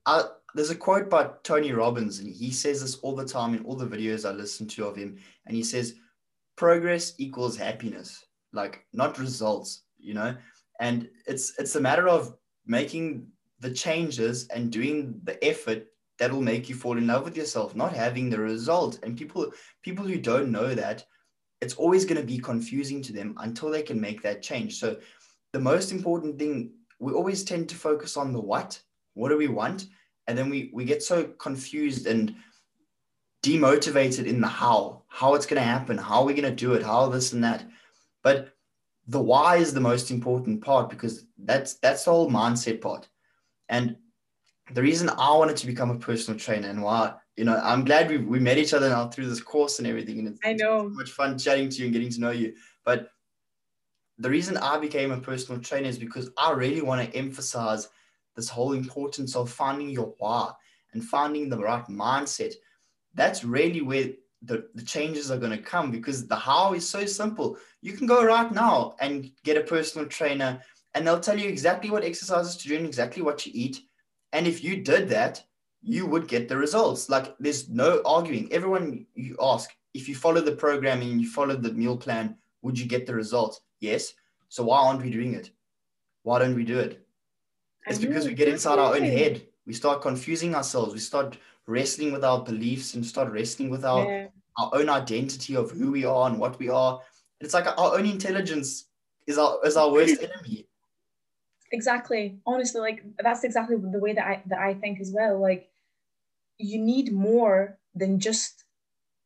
I 0.06 0.26
there's 0.56 0.70
a 0.70 0.76
quote 0.76 1.10
by 1.10 1.30
Tony 1.44 1.72
Robbins, 1.72 2.20
and 2.20 2.34
he 2.34 2.52
says 2.52 2.82
this 2.82 2.96
all 2.98 3.16
the 3.16 3.26
time 3.26 3.54
in 3.54 3.64
all 3.66 3.76
the 3.76 3.86
videos 3.86 4.28
I 4.28 4.34
listen 4.34 4.68
to 4.70 4.86
of 4.86 4.96
him. 4.96 5.18
And 5.46 5.56
he 5.56 5.64
says, 5.64 5.96
progress 6.56 7.14
equals 7.18 7.56
happiness, 7.56 8.26
like 8.52 8.86
not 8.94 9.20
results, 9.20 9.84
you 10.00 10.14
know? 10.14 10.36
And 10.80 11.10
it's 11.28 11.54
it's 11.60 11.76
a 11.76 11.82
matter 11.82 12.08
of 12.08 12.36
making 12.66 13.28
the 13.60 13.72
changes 13.72 14.48
and 14.48 14.72
doing 14.72 15.20
the 15.24 15.44
effort 15.44 15.88
that'll 16.18 16.42
make 16.42 16.70
you 16.70 16.76
fall 16.76 16.98
in 16.98 17.08
love 17.08 17.24
with 17.24 17.38
yourself, 17.38 17.76
not 17.76 17.94
having 17.94 18.30
the 18.30 18.40
result. 18.40 19.00
And 19.04 19.18
people 19.18 19.52
people 19.82 20.06
who 20.06 20.18
don't 20.18 20.52
know 20.52 20.74
that, 20.76 21.06
it's 21.62 21.76
always 21.76 22.06
going 22.06 22.20
to 22.20 22.28
be 22.28 22.40
confusing 22.40 23.02
to 23.04 23.14
them 23.14 23.36
until 23.40 23.70
they 23.70 23.82
can 23.82 24.00
make 24.00 24.22
that 24.22 24.42
change. 24.42 24.80
So 24.80 24.98
the 25.52 25.60
most 25.60 25.92
important 25.92 26.40
thing, 26.40 26.72
we 27.00 27.14
always 27.14 27.44
tend 27.44 27.70
to 27.70 27.76
focus 27.76 28.18
on 28.18 28.34
the 28.34 28.42
what. 28.42 28.82
What 29.14 29.30
do 29.30 29.38
we 29.38 29.48
want? 29.48 29.88
And 30.30 30.38
then 30.38 30.48
we 30.48 30.70
we 30.72 30.86
get 30.86 31.02
so 31.02 31.24
confused 31.24 32.06
and 32.06 32.36
demotivated 33.44 34.28
in 34.28 34.40
the 34.40 34.48
how, 34.48 35.02
how 35.08 35.34
it's 35.34 35.48
going 35.48 35.62
to 35.62 35.68
happen, 35.68 35.98
how 35.98 36.24
we're 36.24 36.36
going 36.36 36.56
to 36.56 36.56
do 36.56 36.74
it, 36.74 36.84
how 36.84 37.08
this 37.10 37.34
and 37.34 37.44
that. 37.44 37.66
But 38.22 38.54
the 39.08 39.20
why 39.20 39.58
is 39.58 39.74
the 39.74 39.80
most 39.80 40.12
important 40.12 40.62
part 40.62 40.90
because 40.90 41.26
that's 41.40 41.76
that's 41.76 42.04
the 42.04 42.12
whole 42.12 42.30
mindset 42.30 42.80
part. 42.80 43.08
And 43.70 43.96
the 44.72 44.84
reason 44.84 45.10
I 45.10 45.32
wanted 45.36 45.58
to 45.58 45.68
become 45.68 45.90
a 45.90 45.98
personal 45.98 46.40
trainer 46.40 46.68
and 46.70 46.84
why, 46.84 47.16
you 47.36 47.44
know, 47.44 47.60
I'm 47.64 47.84
glad 47.84 48.08
we, 48.08 48.18
we 48.18 48.40
met 48.40 48.60
each 48.60 48.76
other 48.76 48.90
now 48.90 49.08
through 49.08 49.30
this 49.30 49.42
course 49.42 49.80
and 49.80 49.88
everything. 49.88 50.20
And 50.20 50.28
it's, 50.28 50.40
I 50.44 50.54
know. 50.54 50.86
It's 50.86 50.94
so 50.94 50.98
much 50.98 51.12
fun 51.12 51.40
chatting 51.40 51.70
to 51.70 51.78
you 51.78 51.86
and 51.86 51.94
getting 51.94 52.12
to 52.12 52.22
know 52.22 52.32
you. 52.32 52.54
But 52.86 53.10
the 54.20 54.30
reason 54.30 54.58
I 54.58 54.78
became 54.78 55.10
a 55.10 55.20
personal 55.20 55.60
trainer 55.60 55.88
is 55.88 55.98
because 55.98 56.30
I 56.38 56.52
really 56.52 56.82
want 56.82 57.02
to 57.02 57.18
emphasize 57.18 57.88
this 58.36 58.50
whole 58.50 58.74
importance 58.74 59.36
of 59.36 59.52
finding 59.52 59.90
your 59.90 60.14
why 60.18 60.52
and 60.94 61.04
finding 61.04 61.50
the 61.50 61.58
right 61.58 61.86
mindset. 61.88 62.54
That's 63.16 63.44
really 63.44 63.82
where 63.82 64.10
the, 64.42 64.68
the 64.76 64.84
changes 64.84 65.32
are 65.32 65.38
going 65.38 65.52
to 65.52 65.64
come 65.64 65.92
because 65.92 66.28
the 66.28 66.36
how 66.36 66.74
is 66.74 66.88
so 66.88 67.06
simple. 67.06 67.58
You 67.82 67.94
can 67.94 68.08
go 68.08 68.24
right 68.24 68.52
now 68.52 68.96
and 69.00 69.32
get 69.44 69.58
a 69.58 69.62
personal 69.62 70.08
trainer 70.08 70.62
and 70.96 71.06
they'll 71.06 71.20
tell 71.20 71.38
you 71.38 71.50
exactly 71.50 71.90
what 71.90 72.04
exercises 72.04 72.56
to 72.58 72.68
do 72.68 72.78
and 72.78 72.86
exactly 72.86 73.22
what 73.22 73.38
to 73.40 73.56
eat. 73.56 73.82
And 74.34 74.48
if 74.48 74.64
you 74.64 74.84
did 74.84 75.10
that, 75.10 75.44
you 75.82 76.06
would 76.06 76.28
get 76.28 76.48
the 76.48 76.58
results. 76.58 77.10
Like 77.10 77.36
there's 77.40 77.70
no 77.70 78.02
arguing. 78.06 78.52
Everyone 78.52 79.06
you 79.16 79.38
ask, 79.42 79.70
if 79.94 80.08
you 80.08 80.16
follow 80.16 80.42
the 80.42 80.56
program 80.56 81.02
and 81.02 81.22
you 81.22 81.30
follow 81.30 81.56
the 81.56 81.74
meal 81.74 81.98
plan, 81.98 82.36
would 82.62 82.78
you 82.78 82.86
get 82.86 83.06
the 83.06 83.16
results? 83.16 83.62
Yes. 83.80 84.14
So 84.50 84.64
why 84.64 84.80
aren't 84.80 85.02
we 85.02 85.10
doing 85.10 85.34
it? 85.34 85.52
Why 86.24 86.40
don't 86.40 86.56
we 86.56 86.64
do 86.64 86.80
it? 86.80 87.06
It's 87.90 88.00
because 88.00 88.28
we 88.28 88.34
get 88.34 88.48
inside 88.48 88.80
our 88.80 88.96
own 88.96 89.04
head. 89.04 89.42
We 89.66 89.74
start 89.74 90.02
confusing 90.02 90.56
ourselves. 90.56 90.94
We 90.94 91.00
start 91.00 91.38
wrestling 91.66 92.12
with 92.12 92.24
our 92.24 92.44
beliefs 92.44 92.94
and 92.94 93.06
start 93.06 93.32
wrestling 93.32 93.70
with 93.70 93.86
our, 93.86 94.06
yeah. 94.06 94.28
our 94.58 94.72
own 94.74 94.90
identity 94.90 95.56
of 95.56 95.72
who 95.72 95.92
we 95.92 96.06
are 96.06 96.30
and 96.30 96.40
what 96.40 96.58
we 96.60 96.70
are. 96.70 97.02
It's 97.40 97.54
like 97.54 97.68
our 97.68 97.98
own 97.98 98.06
intelligence 98.06 98.86
is 99.28 99.38
our 99.38 99.60
is 99.66 99.78
our 99.78 99.92
worst 99.92 100.22
enemy. 100.24 100.68
Exactly. 101.72 102.40
Honestly, 102.46 102.82
like 102.82 103.04
that's 103.20 103.44
exactly 103.44 103.76
the 103.76 104.00
way 104.00 104.14
that 104.14 104.26
I 104.26 104.44
that 104.48 104.60
I 104.60 104.74
think 104.74 105.00
as 105.00 105.12
well. 105.12 105.40
Like 105.40 105.70
you 106.58 106.80
need 106.80 107.14
more 107.14 107.78
than 107.96 108.20
just 108.20 108.66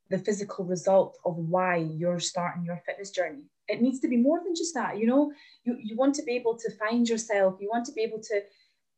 the 0.10 0.20
physical 0.20 0.66
result 0.66 1.18
of 1.26 1.38
why 1.38 1.78
you're 1.78 2.20
starting 2.20 2.66
your 2.66 2.82
fitness 2.86 3.10
journey 3.10 3.44
it 3.68 3.82
needs 3.82 4.00
to 4.00 4.08
be 4.08 4.18
more 4.18 4.42
than 4.44 4.56
just 4.56 4.74
that 4.74 4.98
you 4.98 5.08
know 5.08 5.32
you, 5.64 5.78
you 5.82 5.96
want 5.96 6.14
to 6.16 6.24
be 6.24 6.34
able 6.34 6.58
to 6.58 6.70
find 6.78 7.08
yourself 7.08 7.56
you 7.60 7.70
want 7.72 7.86
to 7.86 7.94
be 7.94 8.02
able 8.02 8.20
to 8.20 8.42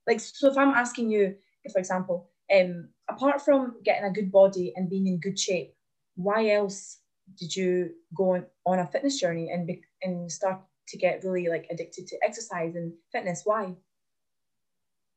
like 0.08 0.20
so 0.20 0.50
if 0.50 0.58
i'm 0.58 0.74
asking 0.74 1.10
you 1.10 1.36
for 1.72 1.80
example 1.80 2.30
um 2.56 2.90
apart 3.10 3.42
from 3.42 3.76
getting 3.84 4.06
a 4.06 4.14
good 4.14 4.32
body 4.32 4.74
and 4.76 4.90
being 4.90 5.08
in 5.08 5.20
good 5.20 5.38
shape 5.38 5.74
why 6.16 6.50
else 6.50 7.00
did 7.40 7.56
you 7.56 7.90
go 8.16 8.36
on, 8.36 8.46
on 8.66 8.80
a 8.80 8.88
fitness 8.88 9.20
journey 9.20 9.50
and 9.52 9.68
be, 9.68 9.82
and 10.04 10.32
start 10.32 10.60
to 10.88 10.98
get 10.98 11.24
really 11.24 11.50
like 11.50 11.66
addicted 11.72 12.08
to 12.08 12.18
exercise 12.24 12.76
and 12.76 12.94
fitness 13.12 13.42
why 13.46 13.74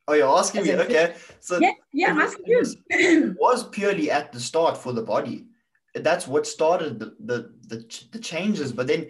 Oh, 0.08 0.14
you're 0.14 0.38
asking 0.38 0.64
me? 0.64 0.74
Okay. 0.74 1.14
So 1.40 1.58
yeah, 1.58 1.72
yeah, 1.92 2.10
I'm 2.10 2.18
asking 2.18 2.46
you. 2.46 3.36
was 3.38 3.68
purely 3.68 4.10
at 4.10 4.32
the 4.32 4.40
start 4.40 4.78
for 4.78 4.94
the 4.94 5.02
body. 5.02 5.44
That's 5.94 6.26
what 6.26 6.46
started 6.46 6.98
the, 6.98 7.14
the 7.20 7.52
the 7.66 8.04
the 8.12 8.18
changes. 8.18 8.72
But 8.72 8.86
then 8.86 9.08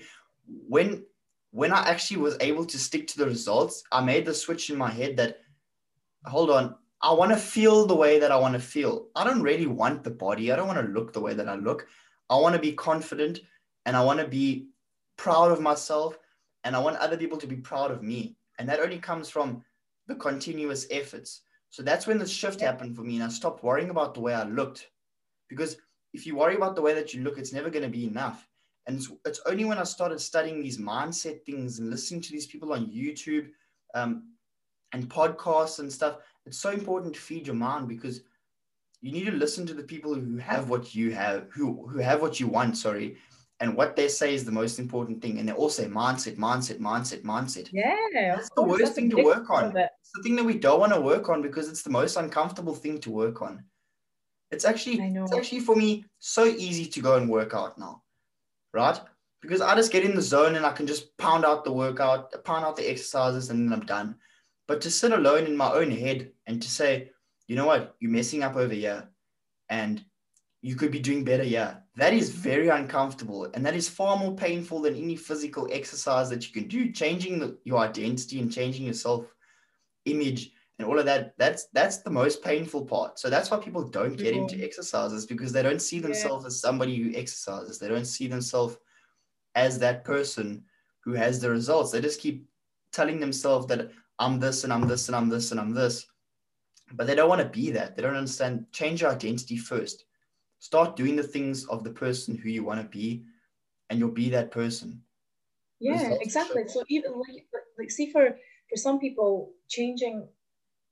when 0.69 1.05
when 1.51 1.73
I 1.73 1.89
actually 1.89 2.19
was 2.19 2.37
able 2.41 2.67
to 2.67 2.79
stick 2.79 3.07
to 3.09 3.19
the 3.19 3.27
results, 3.27 3.83
I 3.91 4.05
made 4.05 4.27
the 4.27 4.35
switch 4.35 4.69
in 4.71 4.77
my 4.77 4.91
head 4.91 5.17
that 5.17 5.39
hold 6.27 6.51
on, 6.51 6.75
I 7.01 7.13
want 7.13 7.31
to 7.31 7.39
feel 7.39 7.87
the 7.87 7.95
way 7.95 8.19
that 8.19 8.33
I 8.33 8.37
want 8.37 8.55
to 8.55 8.61
feel. 8.61 9.09
I 9.15 9.25
don't 9.25 9.43
really 9.43 9.67
want 9.67 10.05
the 10.05 10.11
body. 10.11 10.53
I 10.53 10.57
don't 10.57 10.67
want 10.67 10.81
to 10.85 10.93
look 10.93 11.13
the 11.13 11.21
way 11.21 11.33
that 11.35 11.49
I 11.49 11.55
look. 11.55 11.87
I 12.29 12.37
want 12.37 12.55
to 12.55 12.61
be 12.61 12.73
confident 12.73 13.41
and 13.87 13.97
I 13.97 14.03
want 14.03 14.21
to 14.21 14.27
be 14.27 14.69
proud 15.17 15.53
of 15.53 15.61
myself 15.61 16.19
and 16.65 16.75
I 16.75 16.81
want 16.81 16.97
other 16.97 17.17
people 17.17 17.39
to 17.39 17.47
be 17.47 17.57
proud 17.57 17.91
of 17.91 18.03
me. 18.03 18.37
And 18.59 18.69
that 18.69 18.81
only 18.81 18.99
comes 18.99 19.31
from 19.31 19.65
the 20.09 20.17
continuous 20.17 20.87
efforts. 20.91 21.43
So 21.71 21.83
that's 21.83 22.07
when 22.07 22.19
the 22.19 22.27
shift 22.27 22.61
happened 22.61 22.97
for 22.97 23.03
me 23.03 23.17
and 23.17 23.25
I 23.25 23.29
stopped 23.29 23.63
worrying 23.63 23.91
about 23.91 24.15
the 24.15 24.21
way 24.21 24.35
I 24.35 24.45
looked. 24.45 24.89
Because 25.49 25.77
if 26.13 26.27
you 26.27 26.35
worry 26.35 26.57
about 26.57 26.75
the 26.75 26.83
way 26.83 26.95
that 26.95 27.15
you 27.15 27.23
look, 27.23 27.39
it's 27.39 27.53
never 27.53 27.71
going 27.71 27.85
to 27.85 27.89
be 27.89 28.07
enough. 28.07 28.48
And 28.89 28.97
it's, 28.97 29.13
it's, 29.27 29.41
only 29.45 29.67
when 29.67 29.77
I 29.77 29.85
started 29.85 30.19
studying 30.19 30.63
these 30.63 30.79
mindset 30.79 31.45
things 31.45 31.79
and 31.79 31.91
listening 31.91 32.23
to 32.23 32.33
these 32.33 32.47
people 32.47 32.73
on 32.73 32.87
YouTube 32.87 33.51
um, 33.95 34.33
and 34.93 35.11
podcasts 35.11 35.79
and 35.79 35.93
stuff, 35.93 36.17
it's 36.47 36.59
so 36.59 36.71
important 36.71 37.15
to 37.15 37.21
feed 37.21 37.47
your 37.47 37.55
mind 37.55 37.87
because 37.87 38.23
you 39.03 39.13
need 39.13 39.27
to 39.27 39.33
listen 39.33 39.67
to 39.67 39.75
the 39.75 39.83
people 39.83 40.15
who 40.15 40.39
have 40.39 40.71
what 40.71 40.95
you 40.95 41.13
have, 41.13 41.49
who, 41.53 41.87
who 41.87 41.99
have 41.99 42.23
what 42.23 42.41
you 42.41 42.47
want, 42.47 42.79
sorry, 42.79 43.19
and 43.61 43.77
what 43.77 43.95
they 43.95 44.09
say 44.09 44.35
is 44.35 44.47
the 44.47 44.51
most 44.53 44.79
important 44.79 45.21
thing. 45.21 45.39
And 45.39 45.47
they 45.47 45.53
all 45.53 45.69
say 45.69 45.85
mindset, 45.85 46.39
mindset, 46.39 46.79
mindset, 46.79 47.23
mindset. 47.25 47.69
Yeah. 47.71 47.95
That's 48.15 48.49
the 48.57 48.63
worst 48.63 48.95
thing 48.95 49.11
to 49.11 49.23
work 49.23 49.51
on. 49.51 49.77
It. 49.77 49.91
It's 50.01 50.13
the 50.15 50.23
thing 50.23 50.37
that 50.37 50.45
we 50.45 50.57
don't 50.57 50.81
want 50.81 50.95
to 50.95 51.01
work 51.01 51.29
on 51.29 51.43
because 51.43 51.69
it's 51.69 51.83
the 51.83 51.91
most 51.91 52.17
uncomfortable 52.17 52.75
thing 52.75 53.01
to 53.01 53.11
work 53.11 53.43
on. 53.43 53.65
It's 54.51 54.65
actually, 54.65 54.99
it's 54.99 55.35
actually 55.35 55.61
for 55.61 55.77
me 55.77 56.07
so 56.21 56.47
easy 56.47 56.87
to 56.87 57.01
go 57.01 57.17
and 57.17 57.29
work 57.29 57.53
out 57.53 57.77
now 57.77 58.03
right? 58.79 59.01
Because 59.43 59.61
I 59.61 59.75
just 59.75 59.93
get 59.93 60.05
in 60.05 60.15
the 60.15 60.23
zone 60.23 60.57
and 60.57 60.65
I 60.65 60.73
can 60.73 60.87
just 60.87 61.17
pound 61.19 61.45
out 61.45 61.65
the 61.65 61.73
workout, 61.73 62.33
pound 62.45 62.65
out 62.65 62.77
the 62.77 62.91
exercises, 62.91 63.51
and 63.51 63.71
then 63.71 63.79
I'm 63.79 63.87
done. 63.87 64.17
But 64.67 64.81
to 64.83 64.91
sit 64.91 65.13
alone 65.13 65.47
in 65.47 65.57
my 65.57 65.73
own 65.73 65.91
head 65.91 66.31
and 66.47 66.61
to 66.63 66.69
say, 66.69 67.11
you 67.47 67.57
know 67.57 67.67
what, 67.67 67.97
you're 68.01 68.11
messing 68.11 68.43
up 68.43 68.57
over 68.57 68.75
here 68.75 69.09
and 69.69 70.05
you 70.61 70.75
could 70.75 70.91
be 70.91 70.99
doing 70.99 71.25
better 71.25 71.45
here, 71.45 71.83
that 71.97 72.13
is 72.13 72.31
very 72.31 72.69
uncomfortable. 72.69 73.49
And 73.55 73.65
that 73.65 73.77
is 73.77 73.89
far 73.89 74.17
more 74.17 74.35
painful 74.35 74.81
than 74.81 74.97
any 74.97 75.17
physical 75.17 75.69
exercise 75.73 76.29
that 76.31 76.47
you 76.47 76.53
can 76.53 76.69
do. 76.69 76.93
Changing 76.93 77.39
the, 77.39 77.59
your 77.65 77.79
identity 77.79 78.41
and 78.41 78.53
changing 78.53 78.85
your 78.85 78.95
self 78.95 79.25
image 80.05 80.53
and 80.79 80.87
all 80.87 80.99
of 80.99 81.07
that 81.07 81.37
that's 81.39 81.67
that's 81.73 81.99
the 81.99 82.11
most 82.11 82.43
painful 82.43 82.85
part. 82.85 83.19
So 83.19 83.29
that's 83.29 83.51
why 83.51 83.59
people 83.59 83.83
don't 83.83 84.17
get 84.17 84.35
into 84.35 84.63
exercises 84.63 85.27
because 85.27 85.53
they 85.53 85.63
don't 85.63 85.83
see 85.83 85.99
themselves 85.99 86.45
yeah. 86.45 86.49
as 86.49 86.61
somebody 86.61 86.97
who 86.97 87.19
exercises. 87.19 87.79
They 87.79 87.89
don't 87.89 88.05
see 88.05 88.29
themselves 88.29 88.77
as 89.57 89.79
that 89.81 90.05
person 90.05 90.65
who 91.01 91.15
has 91.15 91.41
the 91.41 91.51
results. 91.51 91.91
They 91.91 92.01
just 92.01 92.21
keep 92.21 92.47
telling 92.93 93.19
themselves 93.19 93.67
that 93.67 93.91
i'm 94.21 94.41
this 94.41 94.65
and 94.65 94.73
i'm 94.73 94.89
this 94.89 95.09
and 95.09 95.17
i'm 95.17 95.29
this 95.29 95.51
and 95.51 95.61
i'm 95.61 95.75
this. 95.75 96.07
But 96.93 97.07
they 97.07 97.15
don't 97.15 97.29
want 97.29 97.43
to 97.43 97.49
be 97.49 97.71
that. 97.73 97.97
They 97.97 98.03
don't 98.03 98.17
understand. 98.17 98.67
Change 98.73 99.03
your 99.03 99.11
identity 99.11 99.59
first. 99.59 100.05
Start 100.61 100.97
doing 100.97 101.17
the 101.17 101.23
things 101.23 101.65
of 101.67 101.83
the 101.83 101.91
person 101.91 102.37
who 102.37 102.49
you 102.49 102.65
want 102.65 102.81
to 102.81 102.89
be 102.89 103.25
and 103.91 103.99
you'll 103.99 104.11
be 104.11 104.31
that 104.31 104.53
person. 104.53 105.03
Yeah 105.81 105.95
results 105.95 106.23
exactly. 106.23 106.69
So 106.69 106.85
even 106.89 107.19
like 107.19 107.47
like 107.79 107.91
see 107.91 108.13
for 108.13 108.39
for 108.71 108.77
some 108.77 109.01
people 109.01 109.53
changing 109.69 110.29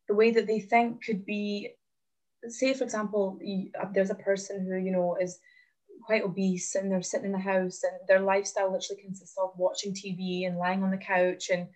the 0.09 0.14
way 0.14 0.30
that 0.30 0.46
they 0.46 0.61
think 0.61 1.04
could 1.04 1.24
be 1.24 1.70
say 2.48 2.74
for 2.74 2.84
example 2.84 3.38
uh, 3.80 3.86
there's 3.92 4.11
a 4.11 4.14
person 4.14 4.64
who 4.64 4.76
you 4.76 4.92
know 4.92 5.16
is 5.20 5.38
quite 6.04 6.22
obese 6.22 6.74
and 6.74 6.90
they're 6.90 7.02
sitting 7.02 7.26
in 7.26 7.32
the 7.32 7.38
house 7.38 7.82
and 7.82 7.98
their 8.07 8.20
lifestyle 8.20 8.72
literally 8.72 9.02
consists 9.02 9.36
of 9.38 9.50
watching 9.57 9.92
tv 9.92 10.46
and 10.46 10.59
lying 10.59 10.82
on 10.82 10.90
the 10.90 10.96
couch 10.96 11.50
and 11.50 11.66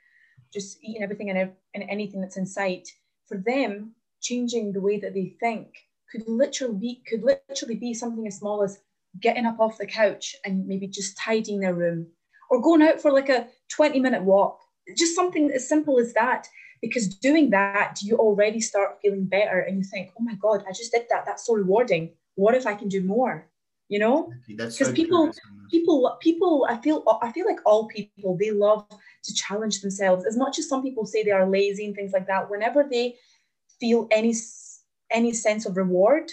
just 0.52 0.78
eating 0.82 1.02
everything 1.02 1.30
and, 1.30 1.52
and 1.74 1.84
anything 1.88 2.20
that's 2.20 2.36
in 2.36 2.46
sight. 2.46 2.88
For 3.26 3.38
them 3.38 3.94
changing 4.20 4.72
the 4.72 4.80
way 4.80 4.98
that 4.98 5.14
they 5.14 5.36
think 5.40 5.68
could 6.10 6.24
literally 6.26 6.76
be 6.76 7.02
could 7.08 7.22
literally 7.22 7.76
be 7.76 7.94
something 7.94 8.26
as 8.26 8.36
small 8.36 8.62
as 8.62 8.80
getting 9.20 9.46
up 9.46 9.60
off 9.60 9.78
the 9.78 9.86
couch 9.86 10.34
and 10.44 10.66
maybe 10.66 10.86
just 10.86 11.16
tidying 11.16 11.60
their 11.60 11.74
room 11.74 12.06
or 12.50 12.60
going 12.60 12.82
out 12.82 13.00
for 13.00 13.12
like 13.12 13.28
a 13.28 13.46
20 13.68 14.00
minute 14.00 14.22
walk 14.22 14.59
just 14.96 15.14
something 15.14 15.50
as 15.50 15.68
simple 15.68 15.98
as 15.98 16.12
that 16.14 16.48
because 16.80 17.08
doing 17.08 17.50
that 17.50 17.96
you 18.02 18.16
already 18.16 18.60
start 18.60 18.98
feeling 19.02 19.24
better 19.24 19.60
and 19.60 19.76
you 19.78 19.84
think 19.84 20.10
oh 20.18 20.22
my 20.22 20.34
god 20.34 20.64
i 20.68 20.72
just 20.72 20.92
did 20.92 21.06
that. 21.10 21.24
That's 21.26 21.46
so 21.46 21.54
rewarding. 21.54 22.12
What 22.34 22.54
if 22.54 22.66
i 22.66 22.74
can 22.74 22.88
do 22.88 23.02
more? 23.02 23.46
You 23.88 23.98
know? 23.98 24.32
Because 24.46 24.76
so 24.76 24.92
people 24.92 25.32
people 25.70 26.16
people 26.20 26.66
i 26.68 26.76
feel 26.76 27.02
i 27.22 27.32
feel 27.32 27.46
like 27.46 27.58
all 27.66 27.88
people 27.88 28.36
they 28.38 28.50
love 28.50 28.86
to 29.24 29.34
challenge 29.34 29.80
themselves. 29.80 30.24
As 30.26 30.36
much 30.36 30.58
as 30.58 30.68
some 30.68 30.82
people 30.82 31.06
say 31.06 31.22
they 31.22 31.30
are 31.30 31.48
lazy 31.48 31.86
and 31.86 31.94
things 31.94 32.12
like 32.12 32.26
that 32.26 32.50
whenever 32.50 32.86
they 32.88 33.16
feel 33.78 34.08
any 34.10 34.34
any 35.10 35.32
sense 35.32 35.66
of 35.66 35.76
reward 35.76 36.30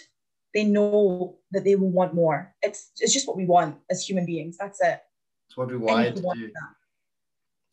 they 0.53 0.64
know 0.64 1.38
that 1.51 1.64
they 1.64 1.76
will 1.76 1.91
want 1.91 2.14
more. 2.14 2.53
It's 2.62 2.91
it's 2.99 3.14
just 3.14 3.28
what 3.28 3.38
we 3.38 3.45
want 3.45 3.78
as 3.91 4.08
human 4.08 4.26
beings. 4.26 4.58
That's 4.58 4.82
it. 4.82 5.01
It's 5.47 5.58
what 5.58 5.70
we 5.70 5.78
wired 5.78 6.16
to 6.16 6.22
do. 6.22 6.47
that. 6.47 6.76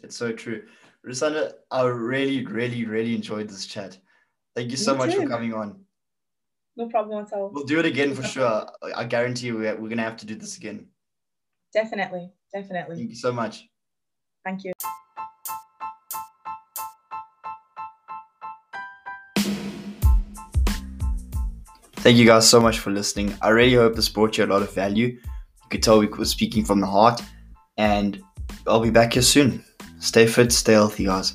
It's 0.05 0.17
so 0.17 0.33
true 0.33 0.63
Rusanda, 1.07 1.53
I 1.71 1.85
really, 1.85 2.47
really, 2.47 2.85
really 2.87 3.15
enjoyed 3.15 3.49
this 3.49 3.67
chat. 3.67 3.99
Thank 4.57 4.71
you 4.71 4.77
so 4.77 4.95
much 4.95 5.13
too. 5.13 5.23
for 5.23 5.29
coming 5.29 5.53
on. 5.53 5.85
No 6.77 6.89
problem 6.89 7.25
at 7.25 7.33
all. 7.33 7.51
We'll 7.53 7.65
do 7.65 7.79
it 7.79 7.87
again 7.87 8.15
for 8.15 8.23
sure. 8.23 8.67
I 8.97 9.05
guarantee 9.05 9.49
you 9.49 9.57
we're, 9.57 9.75
we're 9.75 9.89
going 9.89 9.99
to 9.99 10.05
have 10.05 10.17
to 10.19 10.27
do 10.27 10.35
this 10.35 10.57
again. 10.57 10.87
Definitely. 11.73 12.31
Definitely. 12.53 12.97
Thank 12.97 13.11
you 13.11 13.17
so 13.17 13.33
much. 13.33 13.69
Thank 14.45 14.65
you. 14.65 14.73
thank 21.99 22.19
you 22.19 22.27
guys 22.27 22.47
so 22.47 22.61
much 22.61 22.81
for 22.81 22.91
listening. 22.91 23.35
I 23.41 23.49
really 23.49 23.77
hope 23.77 23.95
this 23.95 24.11
brought 24.11 24.37
you 24.37 24.45
a 24.45 24.47
lot 24.47 24.61
of 24.61 24.75
value. 24.75 25.07
You 25.07 25.69
could 25.71 25.83
tell 25.83 25.99
we 25.99 26.07
were 26.07 26.27
speaking 26.27 26.63
from 26.63 26.81
the 26.81 26.87
heart, 26.87 27.23
and 27.79 28.23
I'll 28.67 28.81
be 28.81 28.91
back 28.91 29.15
here 29.15 29.23
soon. 29.23 29.65
Stay 30.05 30.27
fit, 30.27 30.53
stay 30.53 30.75
healthy, 30.75 31.07
guys. 31.07 31.33